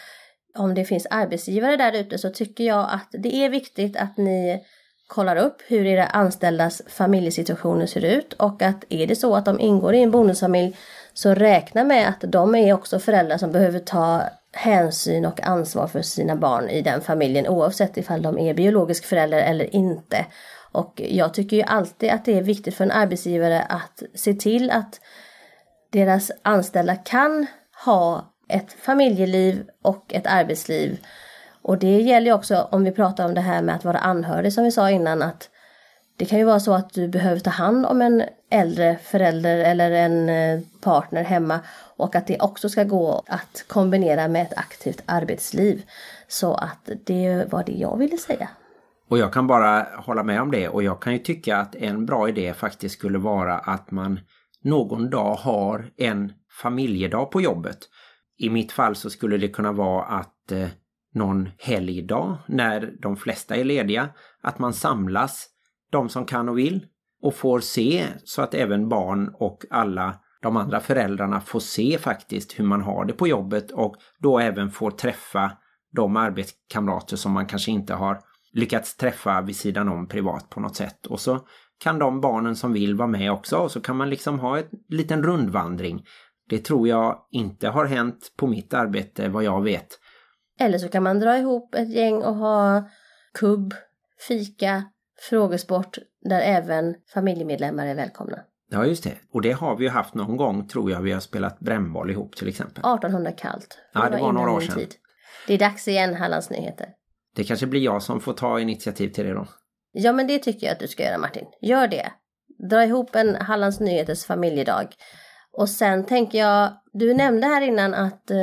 Om 0.57 0.73
det 0.73 0.85
finns 0.85 1.07
arbetsgivare 1.09 1.77
där 1.77 1.93
ute 1.93 2.17
så 2.17 2.29
tycker 2.29 2.63
jag 2.63 2.89
att 2.91 3.07
det 3.11 3.35
är 3.35 3.49
viktigt 3.49 3.97
att 3.97 4.17
ni 4.17 4.65
kollar 5.07 5.35
upp 5.35 5.61
hur 5.67 5.85
era 5.85 6.05
anställdas 6.05 6.81
familjesituationer 6.87 7.85
ser 7.85 8.05
ut 8.05 8.33
och 8.33 8.61
att 8.61 8.83
är 8.89 9.07
det 9.07 9.15
så 9.15 9.35
att 9.35 9.45
de 9.45 9.59
ingår 9.59 9.93
i 9.93 10.03
en 10.03 10.11
bonusfamilj 10.11 10.77
så 11.13 11.33
räkna 11.33 11.83
med 11.83 12.09
att 12.09 12.31
de 12.31 12.55
är 12.55 12.73
också 12.73 12.99
föräldrar 12.99 13.37
som 13.37 13.51
behöver 13.51 13.79
ta 13.79 14.23
hänsyn 14.51 15.25
och 15.25 15.43
ansvar 15.43 15.87
för 15.87 16.01
sina 16.01 16.35
barn 16.35 16.69
i 16.69 16.81
den 16.81 17.01
familjen 17.01 17.47
oavsett 17.47 17.97
ifall 17.97 18.21
de 18.21 18.39
är 18.39 18.53
biologisk 18.53 19.05
förälder 19.05 19.37
eller 19.37 19.75
inte. 19.75 20.25
Och 20.73 21.01
jag 21.05 21.33
tycker 21.33 21.57
ju 21.57 21.63
alltid 21.63 22.09
att 22.09 22.25
det 22.25 22.37
är 22.37 22.41
viktigt 22.41 22.75
för 22.75 22.83
en 22.83 22.91
arbetsgivare 22.91 23.61
att 23.61 24.03
se 24.15 24.33
till 24.33 24.71
att 24.71 25.01
deras 25.91 26.31
anställda 26.41 26.95
kan 26.95 27.47
ha 27.85 28.33
ett 28.49 28.73
familjeliv 28.73 29.65
och 29.81 30.13
ett 30.13 30.27
arbetsliv. 30.27 30.99
Och 31.61 31.77
det 31.77 32.01
gäller 32.01 32.27
ju 32.27 32.33
också 32.33 32.67
om 32.71 32.83
vi 32.83 32.91
pratar 32.91 33.25
om 33.25 33.33
det 33.33 33.41
här 33.41 33.61
med 33.61 33.75
att 33.75 33.85
vara 33.85 33.97
anhörig 33.97 34.53
som 34.53 34.63
vi 34.63 34.71
sa 34.71 34.89
innan 34.89 35.21
att 35.21 35.49
det 36.17 36.25
kan 36.25 36.39
ju 36.39 36.45
vara 36.45 36.59
så 36.59 36.73
att 36.73 36.93
du 36.93 37.07
behöver 37.07 37.39
ta 37.39 37.49
hand 37.49 37.85
om 37.85 38.01
en 38.01 38.23
äldre 38.49 38.97
förälder 39.03 39.57
eller 39.57 39.91
en 39.91 40.29
eh, 40.29 40.59
partner 40.81 41.23
hemma 41.23 41.59
och 41.97 42.15
att 42.15 42.27
det 42.27 42.39
också 42.39 42.69
ska 42.69 42.83
gå 42.83 43.23
att 43.27 43.63
kombinera 43.67 44.27
med 44.27 44.41
ett 44.41 44.57
aktivt 44.57 45.01
arbetsliv. 45.05 45.83
Så 46.27 46.53
att 46.53 46.89
det 47.05 47.45
var 47.51 47.63
det 47.63 47.71
jag 47.71 47.97
ville 47.97 48.17
säga. 48.17 48.49
Och 49.13 49.19
jag 49.19 49.33
kan 49.33 49.47
bara 49.47 49.87
hålla 49.97 50.23
med 50.23 50.41
om 50.41 50.51
det 50.51 50.69
och 50.69 50.83
jag 50.83 51.01
kan 51.01 51.13
ju 51.13 51.19
tycka 51.19 51.57
att 51.57 51.75
en 51.75 52.05
bra 52.05 52.29
idé 52.29 52.53
faktiskt 52.53 52.95
skulle 52.95 53.17
vara 53.17 53.57
att 53.59 53.91
man 53.91 54.19
någon 54.63 55.09
dag 55.09 55.35
har 55.35 55.91
en 55.97 56.33
familjedag 56.61 57.31
på 57.31 57.41
jobbet. 57.41 57.77
I 58.37 58.49
mitt 58.49 58.71
fall 58.71 58.95
så 58.95 59.09
skulle 59.09 59.37
det 59.37 59.47
kunna 59.47 59.71
vara 59.71 60.03
att 60.03 60.51
eh, 60.51 60.67
någon 61.13 61.49
helgdag 61.57 62.37
när 62.47 62.93
de 63.01 63.17
flesta 63.17 63.55
är 63.55 63.63
lediga, 63.63 64.09
att 64.41 64.59
man 64.59 64.73
samlas, 64.73 65.47
de 65.91 66.09
som 66.09 66.25
kan 66.25 66.49
och 66.49 66.57
vill, 66.57 66.85
och 67.21 67.35
får 67.35 67.59
se 67.59 68.05
så 68.23 68.41
att 68.41 68.53
även 68.53 68.89
barn 68.89 69.31
och 69.33 69.65
alla 69.69 70.19
de 70.41 70.57
andra 70.57 70.79
föräldrarna 70.79 71.41
får 71.41 71.59
se 71.59 71.97
faktiskt 71.97 72.59
hur 72.59 72.63
man 72.63 72.81
har 72.81 73.05
det 73.05 73.13
på 73.13 73.27
jobbet 73.27 73.71
och 73.71 73.95
då 74.19 74.39
även 74.39 74.71
får 74.71 74.91
träffa 74.91 75.51
de 75.91 76.17
arbetskamrater 76.17 77.17
som 77.17 77.31
man 77.31 77.45
kanske 77.45 77.71
inte 77.71 77.93
har 77.93 78.19
lyckats 78.53 78.95
träffa 78.95 79.41
vid 79.41 79.55
sidan 79.55 79.89
om 79.89 80.07
privat 80.07 80.49
på 80.49 80.59
något 80.59 80.75
sätt. 80.75 81.05
Och 81.05 81.19
så 81.19 81.47
kan 81.79 81.99
de 81.99 82.21
barnen 82.21 82.55
som 82.55 82.73
vill 82.73 82.95
vara 82.95 83.07
med 83.07 83.31
också 83.31 83.57
och 83.57 83.71
så 83.71 83.81
kan 83.81 83.97
man 83.97 84.09
liksom 84.09 84.39
ha 84.39 84.57
en 84.57 84.65
liten 84.89 85.23
rundvandring. 85.23 86.05
Det 86.49 86.59
tror 86.59 86.87
jag 86.87 87.25
inte 87.31 87.69
har 87.69 87.85
hänt 87.85 88.33
på 88.37 88.47
mitt 88.47 88.73
arbete 88.73 89.29
vad 89.29 89.43
jag 89.43 89.61
vet. 89.63 89.87
Eller 90.59 90.77
så 90.77 90.87
kan 90.87 91.03
man 91.03 91.19
dra 91.19 91.37
ihop 91.37 91.75
ett 91.75 91.93
gäng 91.93 92.15
och 92.15 92.35
ha 92.35 92.89
kubb, 93.33 93.73
fika, 94.27 94.83
frågesport 95.29 95.97
där 96.21 96.41
även 96.41 96.95
familjemedlemmar 97.13 97.87
är 97.87 97.95
välkomna. 97.95 98.39
Ja, 98.69 98.85
just 98.85 99.03
det. 99.03 99.15
Och 99.31 99.41
det 99.41 99.51
har 99.51 99.75
vi 99.75 99.83
ju 99.83 99.89
haft 99.89 100.13
någon 100.13 100.37
gång, 100.37 100.67
tror 100.67 100.91
jag, 100.91 101.01
vi 101.01 101.11
har 101.11 101.19
spelat 101.19 101.59
brännboll 101.59 102.11
ihop 102.11 102.35
till 102.35 102.47
exempel. 102.47 102.79
1800 102.79 103.31
kallt. 103.31 103.77
Ja, 103.93 104.01
det 104.01 104.09
var 104.09 104.17
innan 104.17 104.35
några 104.35 104.51
år 104.51 104.61
sedan. 104.61 104.75
tid. 104.75 104.95
Det 105.47 105.53
är 105.53 105.59
dags 105.59 105.87
igen, 105.87 106.15
Hallands 106.15 106.49
Nyheter. 106.49 106.87
Det 107.35 107.43
kanske 107.43 107.67
blir 107.67 107.81
jag 107.81 108.03
som 108.03 108.21
får 108.21 108.33
ta 108.33 108.59
initiativ 108.59 109.09
till 109.09 109.25
det 109.25 109.33
då. 109.33 109.47
Ja, 109.91 110.13
men 110.13 110.27
det 110.27 110.39
tycker 110.39 110.67
jag 110.67 110.73
att 110.73 110.79
du 110.79 110.87
ska 110.87 111.03
göra 111.03 111.17
Martin. 111.17 111.45
Gör 111.61 111.87
det. 111.87 112.11
Dra 112.69 112.83
ihop 112.83 113.15
en 113.15 113.35
Hallands 113.35 113.79
Nyheters 113.79 114.25
familjedag. 114.25 114.87
Och 115.51 115.69
sen 115.69 116.05
tänker 116.05 116.39
jag, 116.39 116.73
du 116.93 117.13
nämnde 117.13 117.47
här 117.47 117.61
innan 117.61 117.93
att 117.93 118.31
eh, 118.31 118.37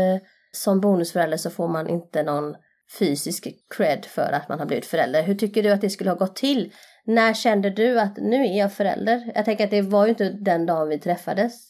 som 0.53 0.81
bonusförälder 0.81 1.37
så 1.37 1.51
får 1.51 1.69
man 1.69 1.89
inte 1.89 2.23
någon 2.23 2.55
fysisk 2.99 3.49
cred 3.77 4.05
för 4.05 4.33
att 4.33 4.49
man 4.49 4.59
har 4.59 4.67
blivit 4.67 4.87
förälder. 4.87 5.23
Hur 5.23 5.35
tycker 5.35 5.63
du 5.63 5.71
att 5.71 5.81
det 5.81 5.91
skulle 5.91 6.11
ha 6.11 6.17
gått 6.17 6.37
till? 6.37 6.73
När 7.05 7.35
kände 7.35 7.71
du 7.71 8.01
att 8.01 8.17
nu 8.17 8.37
är 8.45 8.59
jag 8.59 8.73
förälder? 8.73 9.33
Jag 9.35 9.45
tänker 9.45 9.65
att 9.65 9.71
det 9.71 9.83
var 9.83 10.05
ju 10.05 10.11
inte 10.11 10.31
den 10.31 10.67
dagen 10.67 10.89
vi 10.89 10.99
träffades. 10.99 11.70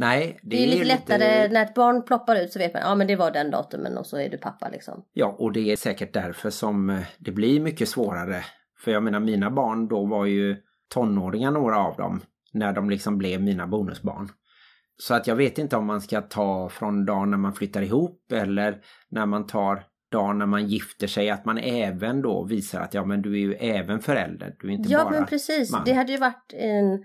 Nej, 0.00 0.38
det, 0.42 0.56
Det 0.56 0.64
är 0.64 0.66
lite 0.66 0.84
lättare 0.84 1.48
när 1.48 1.62
ett 1.62 1.74
barn 1.74 2.02
ploppar 2.02 2.36
ut 2.36 2.52
så 2.52 2.58
vet 2.58 2.74
man, 2.74 2.82
ja 2.82 2.94
men 2.94 3.06
det 3.06 3.16
var 3.16 3.30
den 3.30 3.50
datumen 3.50 3.98
och 3.98 4.06
så 4.06 4.16
är 4.16 4.28
du 4.28 4.38
pappa 4.38 4.68
liksom. 4.68 5.04
Ja, 5.12 5.36
och 5.38 5.52
det 5.52 5.72
är 5.72 5.76
säkert 5.76 6.14
därför 6.14 6.50
som 6.50 6.90
eh, 6.90 7.00
det 7.18 7.30
blir 7.30 7.60
mycket 7.60 7.88
svårare. 7.88 8.44
För 8.84 8.90
jag 8.90 9.02
menar, 9.02 9.20
mina 9.20 9.50
barn 9.50 9.88
då 9.88 10.06
var 10.06 10.26
ju 10.26 10.56
tonåringar 10.94 11.50
några 11.50 11.78
av 11.78 11.96
dem, 11.96 12.20
när 12.52 12.72
de 12.72 12.90
liksom 12.90 13.18
blev 13.18 13.42
mina 13.42 13.66
bonusbarn. 13.66 14.28
Så 14.96 15.14
att 15.14 15.26
jag 15.26 15.36
vet 15.36 15.58
inte 15.58 15.76
om 15.76 15.86
man 15.86 16.00
ska 16.00 16.20
ta 16.20 16.68
från 16.68 17.04
dagen 17.04 17.30
när 17.30 17.38
man 17.38 17.52
flyttar 17.52 17.82
ihop 17.82 18.32
eller 18.32 18.80
när 19.10 19.26
man 19.26 19.46
tar 19.46 19.82
dagen 20.12 20.38
när 20.38 20.46
man 20.46 20.66
gifter 20.66 21.06
sig, 21.06 21.30
att 21.30 21.44
man 21.44 21.58
även 21.58 22.22
då 22.22 22.44
visar 22.44 22.80
att 22.80 22.94
ja 22.94 23.04
men 23.04 23.22
du 23.22 23.32
är 23.32 23.38
ju 23.40 23.54
även 23.54 24.00
förälder, 24.00 24.54
du 24.58 24.68
är 24.68 24.72
inte 24.72 24.92
Ja 24.92 25.04
bara 25.04 25.10
men 25.10 25.26
precis, 25.26 25.72
man. 25.72 25.82
det 25.84 25.92
hade 25.92 26.12
ju 26.12 26.18
varit 26.18 26.52
en 26.52 27.04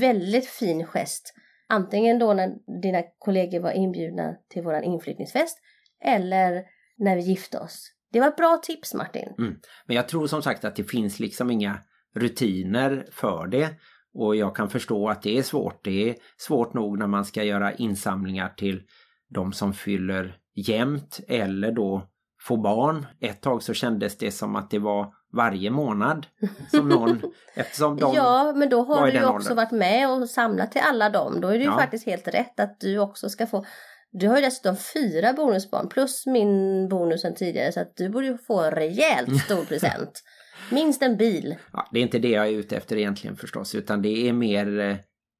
väldigt 0.00 0.46
fin 0.46 0.86
gest. 0.86 1.34
Antingen 1.68 2.18
då 2.18 2.32
när 2.32 2.80
dina 2.82 3.02
kollegor 3.18 3.60
var 3.60 3.72
inbjudna 3.72 4.34
till 4.48 4.62
våran 4.62 4.84
inflyttningsfest 4.84 5.58
eller 6.04 6.64
när 6.98 7.16
vi 7.16 7.22
gifte 7.22 7.58
oss. 7.58 7.92
Det 8.12 8.20
var 8.20 8.28
ett 8.28 8.36
bra 8.36 8.60
tips 8.62 8.94
Martin. 8.94 9.34
Mm. 9.38 9.56
Men 9.86 9.96
jag 9.96 10.08
tror 10.08 10.26
som 10.26 10.42
sagt 10.42 10.64
att 10.64 10.76
det 10.76 10.84
finns 10.84 11.20
liksom 11.20 11.50
inga 11.50 11.78
rutiner 12.14 13.06
för 13.10 13.46
det. 13.46 13.68
Och 14.14 14.36
jag 14.36 14.56
kan 14.56 14.70
förstå 14.70 15.08
att 15.08 15.22
det 15.22 15.38
är 15.38 15.42
svårt. 15.42 15.84
Det 15.84 16.10
är 16.10 16.16
svårt 16.36 16.74
nog 16.74 16.98
när 16.98 17.06
man 17.06 17.24
ska 17.24 17.42
göra 17.44 17.72
insamlingar 17.72 18.48
till 18.48 18.82
de 19.28 19.52
som 19.52 19.74
fyller 19.74 20.36
jämnt 20.54 21.20
eller 21.28 21.72
då 21.72 22.08
få 22.40 22.56
barn. 22.56 23.06
Ett 23.20 23.40
tag 23.40 23.62
så 23.62 23.74
kändes 23.74 24.18
det 24.18 24.30
som 24.30 24.56
att 24.56 24.70
det 24.70 24.78
var 24.78 25.14
varje 25.32 25.70
månad 25.70 26.26
som 26.70 26.88
någon, 26.88 27.20
eftersom 27.54 27.96
de... 27.96 28.14
ja, 28.14 28.52
men 28.56 28.68
då 28.68 28.82
har 28.82 29.06
du 29.06 29.12
ju 29.12 29.24
också 29.24 29.34
åldern. 29.50 29.56
varit 29.56 29.70
med 29.70 30.10
och 30.10 30.28
samlat 30.30 30.72
till 30.72 30.80
alla 30.84 31.10
dem. 31.10 31.40
Då 31.40 31.48
är 31.48 31.52
det 31.52 31.64
ju 31.64 31.70
Ja. 31.70 31.78
faktiskt 31.78 32.06
helt 32.06 32.28
rätt 32.28 32.60
att 32.60 32.80
du 32.80 32.98
också 32.98 33.28
ska 33.28 33.46
få 33.46 33.64
du 34.10 34.28
har 34.28 34.36
ju 34.36 34.42
dessutom 34.42 34.76
fyra 34.94 35.32
bonusbarn 35.32 35.88
plus 35.88 36.26
min 36.26 36.88
bonus 36.88 37.20
sen 37.22 37.34
tidigare 37.34 37.72
så 37.72 37.80
att 37.80 37.96
du 37.96 38.08
borde 38.08 38.26
ju 38.26 38.38
få 38.38 38.60
en 38.60 38.70
rejält 38.70 39.40
stor 39.42 39.64
present. 39.68 40.22
Minst 40.70 41.02
en 41.02 41.16
bil. 41.16 41.56
Ja, 41.72 41.88
det 41.92 41.98
är 41.98 42.02
inte 42.02 42.18
det 42.18 42.28
jag 42.28 42.46
är 42.46 42.52
ute 42.52 42.76
efter 42.76 42.96
egentligen 42.96 43.36
förstås, 43.36 43.74
utan 43.74 44.02
det 44.02 44.28
är 44.28 44.32
mer 44.32 44.78
eh, 44.80 44.96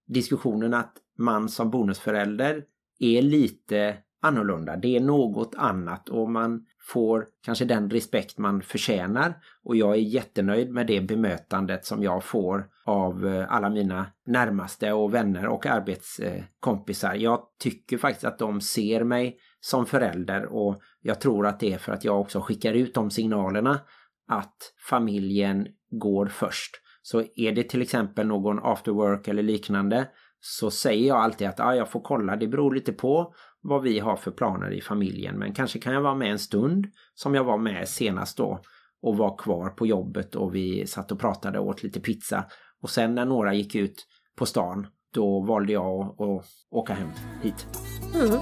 diskussionen 0.07 0.75
att 0.75 0.93
man 1.19 1.49
som 1.49 1.71
bonusförälder 1.71 2.63
är 3.01 3.23
lite 3.23 3.97
annorlunda. 4.21 4.77
Det 4.77 4.97
är 4.97 5.01
något 5.01 5.55
annat 5.57 6.09
och 6.09 6.31
man 6.31 6.67
får 6.93 7.27
kanske 7.45 7.65
den 7.65 7.91
respekt 7.91 8.39
man 8.39 8.63
förtjänar 8.63 9.35
och 9.65 9.77
jag 9.77 9.91
är 9.91 10.01
jättenöjd 10.01 10.71
med 10.71 10.87
det 10.87 11.01
bemötandet 11.01 11.85
som 11.85 12.03
jag 12.03 12.25
får 12.25 12.67
av 12.85 13.27
eh, 13.27 13.53
alla 13.53 13.71
mina 13.71 14.07
närmaste 14.27 14.93
och 14.93 15.15
vänner 15.15 15.47
och 15.47 15.67
arbetskompisar. 15.67 17.15
Jag 17.15 17.41
tycker 17.59 17.99
faktiskt 17.99 18.25
att 18.25 18.39
de 18.39 18.61
ser 18.61 19.05
mig 19.05 19.39
som 19.61 19.87
förälder 19.87 20.47
och 20.47 20.81
jag 21.01 21.21
tror 21.21 21.47
att 21.47 21.61
det 21.61 21.73
är 21.73 21.79
för 21.79 21.93
att 21.93 22.05
jag 22.05 22.21
också 22.21 22.41
skickar 22.41 22.73
ut 22.73 22.95
de 22.95 23.11
signalerna 23.11 23.81
att 24.29 24.75
familjen 24.89 25.67
går 25.91 26.27
först. 26.27 26.77
Så 27.03 27.23
är 27.37 27.53
det 27.53 27.63
till 27.63 27.83
exempel 27.83 28.27
någon 28.27 28.59
after 28.63 28.93
work 28.93 29.29
eller 29.29 29.43
liknande 29.43 30.09
så 30.41 30.71
säger 30.71 31.09
jag 31.09 31.17
alltid 31.17 31.49
att 31.49 31.61
ah, 31.61 31.75
jag 31.75 31.91
får 31.91 32.01
kolla, 32.01 32.37
det 32.37 32.47
beror 32.47 32.75
lite 32.75 32.93
på 32.93 33.35
vad 33.61 33.83
vi 33.83 33.99
har 33.99 34.17
för 34.17 34.31
planer 34.31 34.71
i 34.71 34.81
familjen. 34.81 35.39
Men 35.39 35.55
kanske 35.55 35.79
kan 35.79 35.93
jag 35.93 36.01
vara 36.01 36.15
med 36.15 36.31
en 36.31 36.39
stund 36.39 36.87
som 37.15 37.35
jag 37.35 37.45
var 37.45 37.59
med 37.59 37.89
senast 37.89 38.37
då 38.37 38.61
och 39.03 39.17
var 39.17 39.37
kvar 39.39 39.71
på 39.71 39.87
jobbet 39.87 40.35
och 40.35 40.55
vi 40.55 40.87
satt 40.87 41.13
och 41.13 41.21
pratade 41.21 41.59
och 41.59 41.67
åt 41.67 41.83
lite 41.83 42.01
pizza. 42.01 42.45
Och 42.83 42.91
sen 42.91 43.15
när 43.15 43.25
några 43.25 43.55
gick 43.55 43.75
ut 43.75 44.07
på 44.37 44.47
stan 44.47 44.87
då 45.15 45.41
valde 45.41 45.73
jag 45.73 46.01
att, 46.01 46.21
att 46.21 46.47
åka 46.71 46.95
hem 46.95 47.09
hit. 47.43 47.67
Mm. 48.15 48.39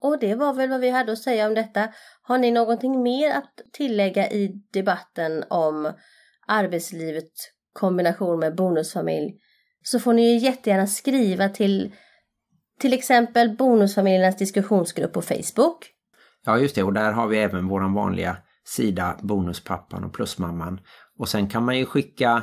Och 0.00 0.18
det 0.18 0.34
var 0.34 0.54
väl 0.54 0.70
vad 0.70 0.80
vi 0.80 0.90
hade 0.90 1.12
att 1.12 1.18
säga 1.18 1.46
om 1.46 1.54
detta. 1.54 1.88
Har 2.22 2.38
ni 2.38 2.50
någonting 2.50 3.02
mer 3.02 3.30
att 3.30 3.60
tillägga 3.72 4.30
i 4.30 4.62
debatten 4.72 5.44
om 5.50 5.92
arbetslivet 6.46 7.32
kombination 7.76 8.38
med 8.38 8.56
bonusfamilj 8.56 9.34
så 9.84 10.00
får 10.00 10.12
ni 10.12 10.32
ju 10.32 10.38
jättegärna 10.38 10.86
skriva 10.86 11.48
till 11.48 11.92
till 12.80 12.92
exempel 12.92 13.56
Bonusfamiljernas 13.56 14.36
diskussionsgrupp 14.36 15.12
på 15.12 15.22
Facebook. 15.22 15.86
Ja 16.46 16.58
just 16.58 16.74
det 16.74 16.82
och 16.82 16.92
där 16.92 17.12
har 17.12 17.26
vi 17.26 17.38
även 17.38 17.68
våran 17.68 17.94
vanliga 17.94 18.36
sida 18.64 19.18
Bonuspappan 19.22 20.04
och 20.04 20.14
Plusmamman. 20.14 20.80
Och 21.18 21.28
sen 21.28 21.48
kan 21.48 21.64
man 21.64 21.78
ju 21.78 21.86
skicka 21.86 22.42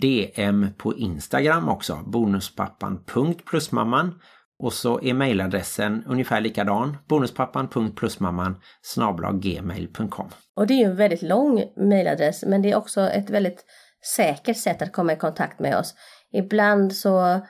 DM 0.00 0.66
på 0.78 0.96
Instagram 0.96 1.68
också, 1.68 1.98
bonuspappan.plusmamman. 2.06 4.20
Och 4.58 4.72
så 4.72 5.00
är 5.02 5.14
mejladressen 5.14 6.04
ungefär 6.06 6.40
likadan, 6.40 6.96
bonuspappan.plusmamman 7.08 8.56
gmail.com. 9.40 10.28
Och 10.56 10.66
det 10.66 10.74
är 10.74 10.78
ju 10.78 10.84
en 10.84 10.96
väldigt 10.96 11.22
lång 11.22 11.64
mejladress 11.76 12.44
men 12.46 12.62
det 12.62 12.70
är 12.70 12.76
också 12.76 13.00
ett 13.00 13.30
väldigt 13.30 13.64
säkert 14.16 14.56
sätt 14.56 14.82
att 14.82 14.92
komma 14.92 15.12
i 15.12 15.16
kontakt 15.16 15.58
med 15.58 15.76
oss. 15.76 15.94
Ibland 16.32 16.94
så 16.94 17.40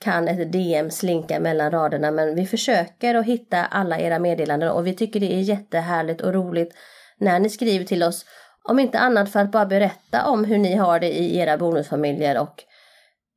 kan 0.00 0.28
ett 0.28 0.52
DM 0.52 0.90
slinka 0.90 1.40
mellan 1.40 1.70
raderna 1.70 2.10
men 2.10 2.34
vi 2.34 2.46
försöker 2.46 3.14
att 3.14 3.26
hitta 3.26 3.64
alla 3.64 3.98
era 3.98 4.18
meddelanden 4.18 4.70
och 4.70 4.86
vi 4.86 4.94
tycker 4.94 5.20
det 5.20 5.34
är 5.34 5.40
jättehärligt 5.40 6.20
och 6.20 6.34
roligt 6.34 6.74
när 7.18 7.38
ni 7.38 7.50
skriver 7.50 7.84
till 7.84 8.02
oss. 8.02 8.24
Om 8.68 8.78
inte 8.78 8.98
annat 8.98 9.32
för 9.32 9.40
att 9.40 9.50
bara 9.50 9.66
berätta 9.66 10.26
om 10.26 10.44
hur 10.44 10.58
ni 10.58 10.74
har 10.74 11.00
det 11.00 11.18
i 11.18 11.38
era 11.38 11.58
bonusfamiljer 11.58 12.38
och 12.38 12.64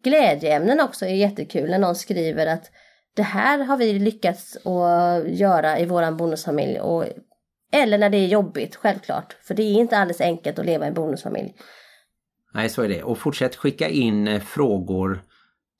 glädjeämnen 0.03 0.79
också 0.79 1.05
är 1.05 1.15
jättekul 1.15 1.69
när 1.69 1.79
någon 1.79 1.95
skriver 1.95 2.47
att 2.47 2.71
det 3.15 3.23
här 3.23 3.59
har 3.59 3.77
vi 3.77 3.99
lyckats 3.99 4.57
att 4.65 5.27
göra 5.27 5.79
i 5.79 5.85
våran 5.85 6.17
bonusfamilj 6.17 6.79
och 6.79 7.05
eller 7.71 7.97
när 7.97 8.09
det 8.09 8.17
är 8.17 8.27
jobbigt, 8.27 8.75
självklart. 8.75 9.37
För 9.41 9.53
det 9.53 9.63
är 9.63 9.73
inte 9.73 9.97
alldeles 9.97 10.21
enkelt 10.21 10.59
att 10.59 10.65
leva 10.65 10.85
i 10.85 10.87
en 10.87 10.93
bonusfamilj. 10.93 11.53
Nej, 12.53 12.69
så 12.69 12.81
är 12.81 12.89
det. 12.89 13.03
Och 13.03 13.17
fortsätt 13.17 13.55
skicka 13.55 13.89
in 13.89 14.27
eh, 14.27 14.41
frågor 14.41 15.21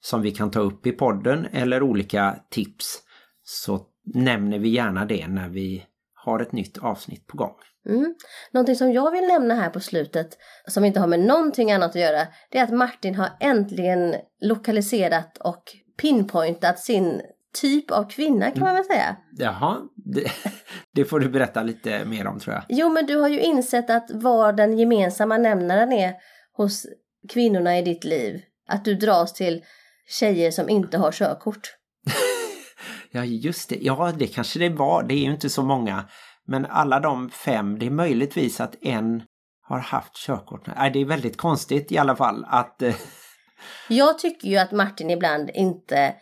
som 0.00 0.22
vi 0.22 0.30
kan 0.30 0.50
ta 0.50 0.60
upp 0.60 0.86
i 0.86 0.92
podden 0.92 1.46
eller 1.52 1.82
olika 1.82 2.36
tips. 2.50 2.98
Så 3.42 3.80
nämner 4.14 4.58
vi 4.58 4.68
gärna 4.68 5.04
det 5.04 5.28
när 5.28 5.48
vi 5.48 5.84
har 6.14 6.40
ett 6.40 6.52
nytt 6.52 6.78
avsnitt 6.78 7.26
på 7.26 7.36
gång. 7.36 7.54
Mm. 7.88 8.14
Någonting 8.52 8.76
som 8.76 8.92
jag 8.92 9.10
vill 9.10 9.26
nämna 9.26 9.54
här 9.54 9.70
på 9.70 9.80
slutet, 9.80 10.28
som 10.66 10.84
inte 10.84 11.00
har 11.00 11.06
med 11.06 11.20
någonting 11.20 11.72
annat 11.72 11.90
att 11.90 12.00
göra, 12.00 12.26
det 12.50 12.58
är 12.58 12.64
att 12.64 12.72
Martin 12.74 13.14
har 13.14 13.28
äntligen 13.40 14.14
lokaliserat 14.40 15.38
och 15.38 15.62
pinpointat 16.00 16.78
sin 16.78 17.20
typ 17.60 17.90
av 17.90 18.10
kvinna 18.10 18.50
kan 18.50 18.62
man 18.62 18.74
väl 18.74 18.84
säga. 18.84 19.16
Jaha, 19.38 19.76
det, 19.94 20.30
det 20.94 21.04
får 21.04 21.20
du 21.20 21.28
berätta 21.28 21.62
lite 21.62 22.04
mer 22.04 22.26
om 22.26 22.40
tror 22.40 22.54
jag. 22.54 22.64
Jo, 22.68 22.88
men 22.88 23.06
du 23.06 23.16
har 23.16 23.28
ju 23.28 23.40
insett 23.40 23.90
att 23.90 24.10
vad 24.10 24.56
den 24.56 24.78
gemensamma 24.78 25.38
nämnaren 25.38 25.92
är 25.92 26.14
hos 26.56 26.86
kvinnorna 27.28 27.78
i 27.78 27.82
ditt 27.82 28.04
liv. 28.04 28.40
Att 28.68 28.84
du 28.84 28.94
dras 28.94 29.32
till 29.34 29.64
tjejer 30.08 30.50
som 30.50 30.68
inte 30.68 30.98
har 30.98 31.12
körkort. 31.12 31.76
Ja, 33.12 33.24
just 33.24 33.68
det. 33.68 33.78
Ja, 33.80 34.12
det 34.18 34.26
kanske 34.26 34.58
det 34.58 34.68
var. 34.68 35.02
Det 35.02 35.14
är 35.14 35.24
ju 35.24 35.30
inte 35.30 35.50
så 35.50 35.62
många. 35.62 36.08
Men 36.46 36.66
alla 36.66 37.00
de 37.00 37.30
fem, 37.30 37.78
det 37.78 37.86
är 37.86 37.90
möjligtvis 37.90 38.60
att 38.60 38.74
en 38.82 39.22
har 39.62 39.78
haft 39.78 40.16
körkort. 40.16 40.66
Nej, 40.76 40.90
det 40.90 41.00
är 41.00 41.04
väldigt 41.04 41.36
konstigt 41.36 41.92
i 41.92 41.98
alla 41.98 42.16
fall 42.16 42.44
att... 42.48 42.82
eh, 42.82 42.94
Jag 43.88 44.18
tycker 44.18 44.48
ju 44.48 44.56
att 44.56 44.72
Martin 44.72 45.10
ibland 45.10 45.50
inte 45.54 46.14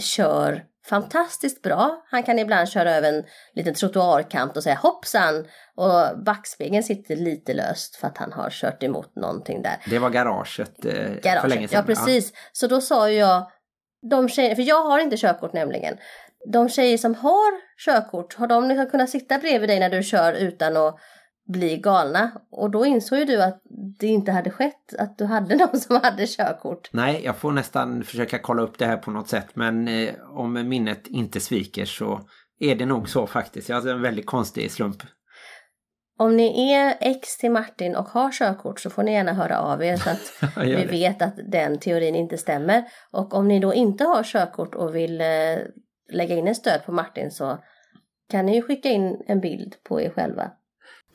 kör 0.00 0.62
fantastiskt 0.88 1.62
bra. 1.62 2.02
Han 2.10 2.22
kan 2.22 2.38
ibland 2.38 2.68
köra 2.68 2.94
över 2.94 3.12
en 3.12 3.24
liten 3.54 3.74
trottoarkant 3.74 4.56
och 4.56 4.62
säga 4.62 4.74
hoppsan 4.74 5.46
och 5.76 6.24
backspegeln 6.24 6.82
sitter 6.82 7.16
lite 7.16 7.54
löst 7.54 7.96
för 7.96 8.06
att 8.06 8.18
han 8.18 8.32
har 8.32 8.50
kört 8.50 8.82
emot 8.82 9.16
någonting 9.16 9.62
där. 9.62 9.76
Det 9.90 9.98
var 9.98 10.10
garaget, 10.10 10.84
eh, 10.84 10.92
för 10.92 11.20
Garaget. 11.22 11.50
länge 11.50 11.68
sedan. 11.68 11.84
Ja, 11.88 11.94
precis. 11.94 12.32
Så 12.52 12.66
då 12.66 12.80
sa 12.80 13.10
jag, 13.10 13.50
de 14.10 14.28
tjejer, 14.28 14.54
för 14.54 14.62
jag 14.62 14.84
har 14.84 14.98
inte 14.98 15.16
körkort 15.16 15.52
nämligen. 15.52 15.96
De 16.52 16.68
tjejer 16.68 16.98
som 16.98 17.14
har 17.14 17.52
körkort, 17.84 18.34
har 18.34 18.46
de 18.46 18.68
liksom 18.68 18.86
kunnat 18.86 19.10
sitta 19.10 19.38
bredvid 19.38 19.68
dig 19.68 19.80
när 19.80 19.90
du 19.90 20.02
kör 20.02 20.32
utan 20.32 20.76
att 20.76 20.98
bli 21.46 21.76
galna. 21.76 22.30
Och 22.50 22.70
då 22.70 22.86
insåg 22.86 23.18
ju 23.18 23.24
du 23.24 23.42
att 23.42 23.62
det 23.98 24.06
inte 24.06 24.32
hade 24.32 24.50
skett, 24.50 24.94
att 24.98 25.18
du 25.18 25.24
hade 25.24 25.56
någon 25.66 25.80
som 25.80 26.00
hade 26.02 26.26
körkort. 26.26 26.88
Nej, 26.92 27.20
jag 27.24 27.36
får 27.36 27.52
nästan 27.52 28.04
försöka 28.04 28.38
kolla 28.38 28.62
upp 28.62 28.78
det 28.78 28.86
här 28.86 28.96
på 28.96 29.10
något 29.10 29.28
sätt. 29.28 29.48
Men 29.54 29.88
eh, 29.88 30.14
om 30.30 30.68
minnet 30.68 31.06
inte 31.06 31.40
sviker 31.40 31.84
så 31.84 32.20
är 32.58 32.74
det 32.74 32.86
nog 32.86 33.08
så 33.08 33.26
faktiskt. 33.26 33.68
Jag 33.68 33.76
hade 33.76 33.90
en 33.90 34.02
väldigt 34.02 34.26
konstig 34.26 34.70
slump. 34.70 35.02
Om 36.18 36.36
ni 36.36 36.72
är 36.72 36.94
ex 37.00 37.38
till 37.38 37.50
Martin 37.50 37.96
och 37.96 38.08
har 38.08 38.32
körkort 38.32 38.80
så 38.80 38.90
får 38.90 39.02
ni 39.02 39.12
gärna 39.12 39.32
höra 39.32 39.58
av 39.58 39.84
er 39.84 39.96
så 39.96 40.10
att 40.10 40.56
vi 40.64 40.84
vet 40.84 41.22
att 41.22 41.34
den 41.52 41.78
teorin 41.78 42.14
inte 42.14 42.38
stämmer. 42.38 42.84
Och 43.10 43.34
om 43.34 43.48
ni 43.48 43.60
då 43.60 43.74
inte 43.74 44.04
har 44.04 44.22
körkort 44.22 44.74
och 44.74 44.94
vill 44.94 45.20
eh, 45.20 45.58
lägga 46.12 46.36
in 46.36 46.48
en 46.48 46.54
stöd 46.54 46.84
på 46.86 46.92
Martin 46.92 47.30
så 47.30 47.58
kan 48.30 48.46
ni 48.46 48.54
ju 48.54 48.62
skicka 48.62 48.88
in 48.88 49.22
en 49.26 49.40
bild 49.40 49.74
på 49.88 50.00
er 50.00 50.10
själva. 50.10 50.50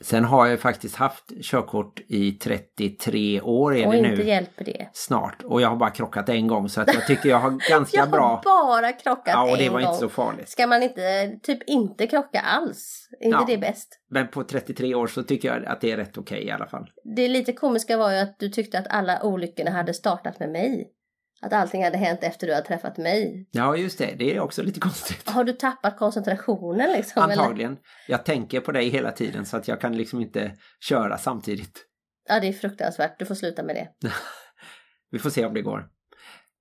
Sen 0.02 0.24
har 0.24 0.46
jag 0.46 0.60
faktiskt 0.60 0.96
haft 0.96 1.24
körkort 1.42 2.00
i 2.08 2.32
33 2.32 3.40
år 3.40 3.76
är 3.76 3.86
Och 3.86 3.92
det 3.92 3.98
inte 3.98 4.10
nu 4.10 4.22
hjälper 4.28 4.64
det. 4.64 4.88
snart. 4.92 5.42
Och 5.42 5.60
jag 5.60 5.68
har 5.68 5.76
bara 5.76 5.90
krockat 5.90 6.28
en 6.28 6.46
gång 6.46 6.68
så 6.68 6.80
att 6.80 6.94
jag 6.94 7.06
tycker 7.06 7.28
jag 7.28 7.38
har 7.38 7.50
ganska 7.70 7.96
Jag 7.96 8.04
har 8.06 8.10
bra. 8.12 8.40
bara 8.44 8.92
krockat 8.92 9.34
Ja, 9.34 9.50
och 9.50 9.56
det 9.58 9.66
en 9.66 9.72
var 9.72 9.80
gång. 9.80 9.88
inte 9.88 10.00
så 10.00 10.08
farligt. 10.08 10.48
Ska 10.48 10.66
man 10.66 10.82
inte, 10.82 11.30
typ 11.42 11.58
inte 11.66 12.06
krocka 12.06 12.40
alls? 12.40 13.08
Är 13.20 13.24
inte 13.26 13.38
Ja. 13.40 13.44
det 13.46 13.58
bäst? 13.58 13.88
Men 14.10 14.28
på 14.28 14.44
33 14.44 14.94
år 14.94 15.06
så 15.06 15.22
tycker 15.22 15.48
jag 15.54 15.64
att 15.64 15.80
det 15.80 15.90
är 15.92 15.96
rätt 15.96 16.18
okej 16.18 16.44
i 16.46 16.50
alla 16.50 16.66
fall. 16.66 16.90
Det 17.16 17.28
lite 17.28 17.52
komiska 17.52 17.96
var 17.96 18.10
ju 18.12 18.18
att 18.18 18.38
du 18.38 18.48
tyckte 18.48 18.78
att 18.78 18.86
alla 18.90 19.22
olyckorna 19.22 19.70
hade 19.70 19.94
startat 19.94 20.40
med 20.40 20.50
mig. 20.50 20.88
Att 21.42 21.52
allting 21.52 21.84
hade 21.84 21.98
hänt 21.98 22.22
efter 22.22 22.46
du 22.46 22.54
hade 22.54 22.66
träffat 22.66 22.96
mig. 22.96 23.48
Ja, 23.50 23.76
just 23.76 23.98
det. 23.98 24.14
Det 24.18 24.36
är 24.36 24.40
också 24.40 24.62
lite 24.62 24.80
konstigt. 24.80 25.28
Har 25.28 25.44
du 25.44 25.52
tappat 25.52 25.98
koncentrationen 25.98 26.92
liksom? 26.92 27.22
eller? 27.22 27.42
Antagligen. 27.42 27.78
Jag 28.08 28.24
tänker 28.24 28.60
på 28.60 28.72
dig 28.72 28.88
hela 28.88 29.12
tiden 29.12 29.46
så 29.46 29.56
att 29.56 29.68
jag 29.68 29.80
kan 29.80 29.96
liksom 29.96 30.20
inte 30.20 30.56
köra 30.80 31.18
samtidigt. 31.18 31.86
Ja, 32.28 32.40
det 32.40 32.48
är 32.48 32.52
fruktansvärt. 32.52 33.18
Du 33.18 33.26
får 33.26 33.34
sluta 33.34 33.62
med 33.62 33.76
det. 33.76 33.88
Vi 35.10 35.18
får 35.18 35.30
se 35.30 35.46
om 35.46 35.54
det 35.54 35.62
går. 35.62 35.88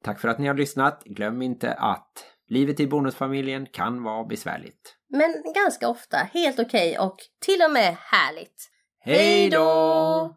Tack 0.03 0.19
för 0.19 0.27
att 0.27 0.39
ni 0.39 0.47
har 0.47 0.55
lyssnat. 0.55 1.03
Glöm 1.05 1.41
inte 1.41 1.73
att 1.73 2.25
livet 2.47 2.79
i 2.79 2.87
bonusfamiljen 2.87 3.65
kan 3.65 4.03
vara 4.03 4.23
besvärligt. 4.23 4.95
Men 5.09 5.53
ganska 5.55 5.87
ofta 5.87 6.17
helt 6.17 6.59
okej 6.59 6.99
och 6.99 7.15
till 7.45 7.61
och 7.67 7.71
med 7.71 7.95
härligt. 7.99 8.69
Hej 8.99 9.49
då! 9.49 10.35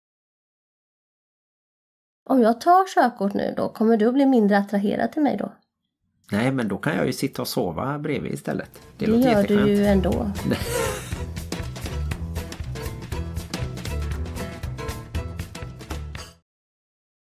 Om 2.26 2.42
jag 2.42 2.60
tar 2.60 2.94
körkort 2.94 3.34
nu 3.34 3.54
då, 3.56 3.68
kommer 3.68 3.96
du 3.96 4.06
att 4.08 4.14
bli 4.14 4.26
mindre 4.26 4.58
attraherad 4.58 5.12
till 5.12 5.22
mig 5.22 5.36
då? 5.36 5.52
Nej, 6.32 6.52
men 6.52 6.68
då 6.68 6.76
kan 6.76 6.96
jag 6.96 7.06
ju 7.06 7.12
sitta 7.12 7.42
och 7.42 7.48
sova 7.48 7.98
bredvid 7.98 8.32
istället. 8.32 8.70
Det, 8.98 9.06
Det 9.06 9.30
gör 9.30 9.42
du 9.42 9.54
ju 9.70 9.86
ändå. 9.86 10.30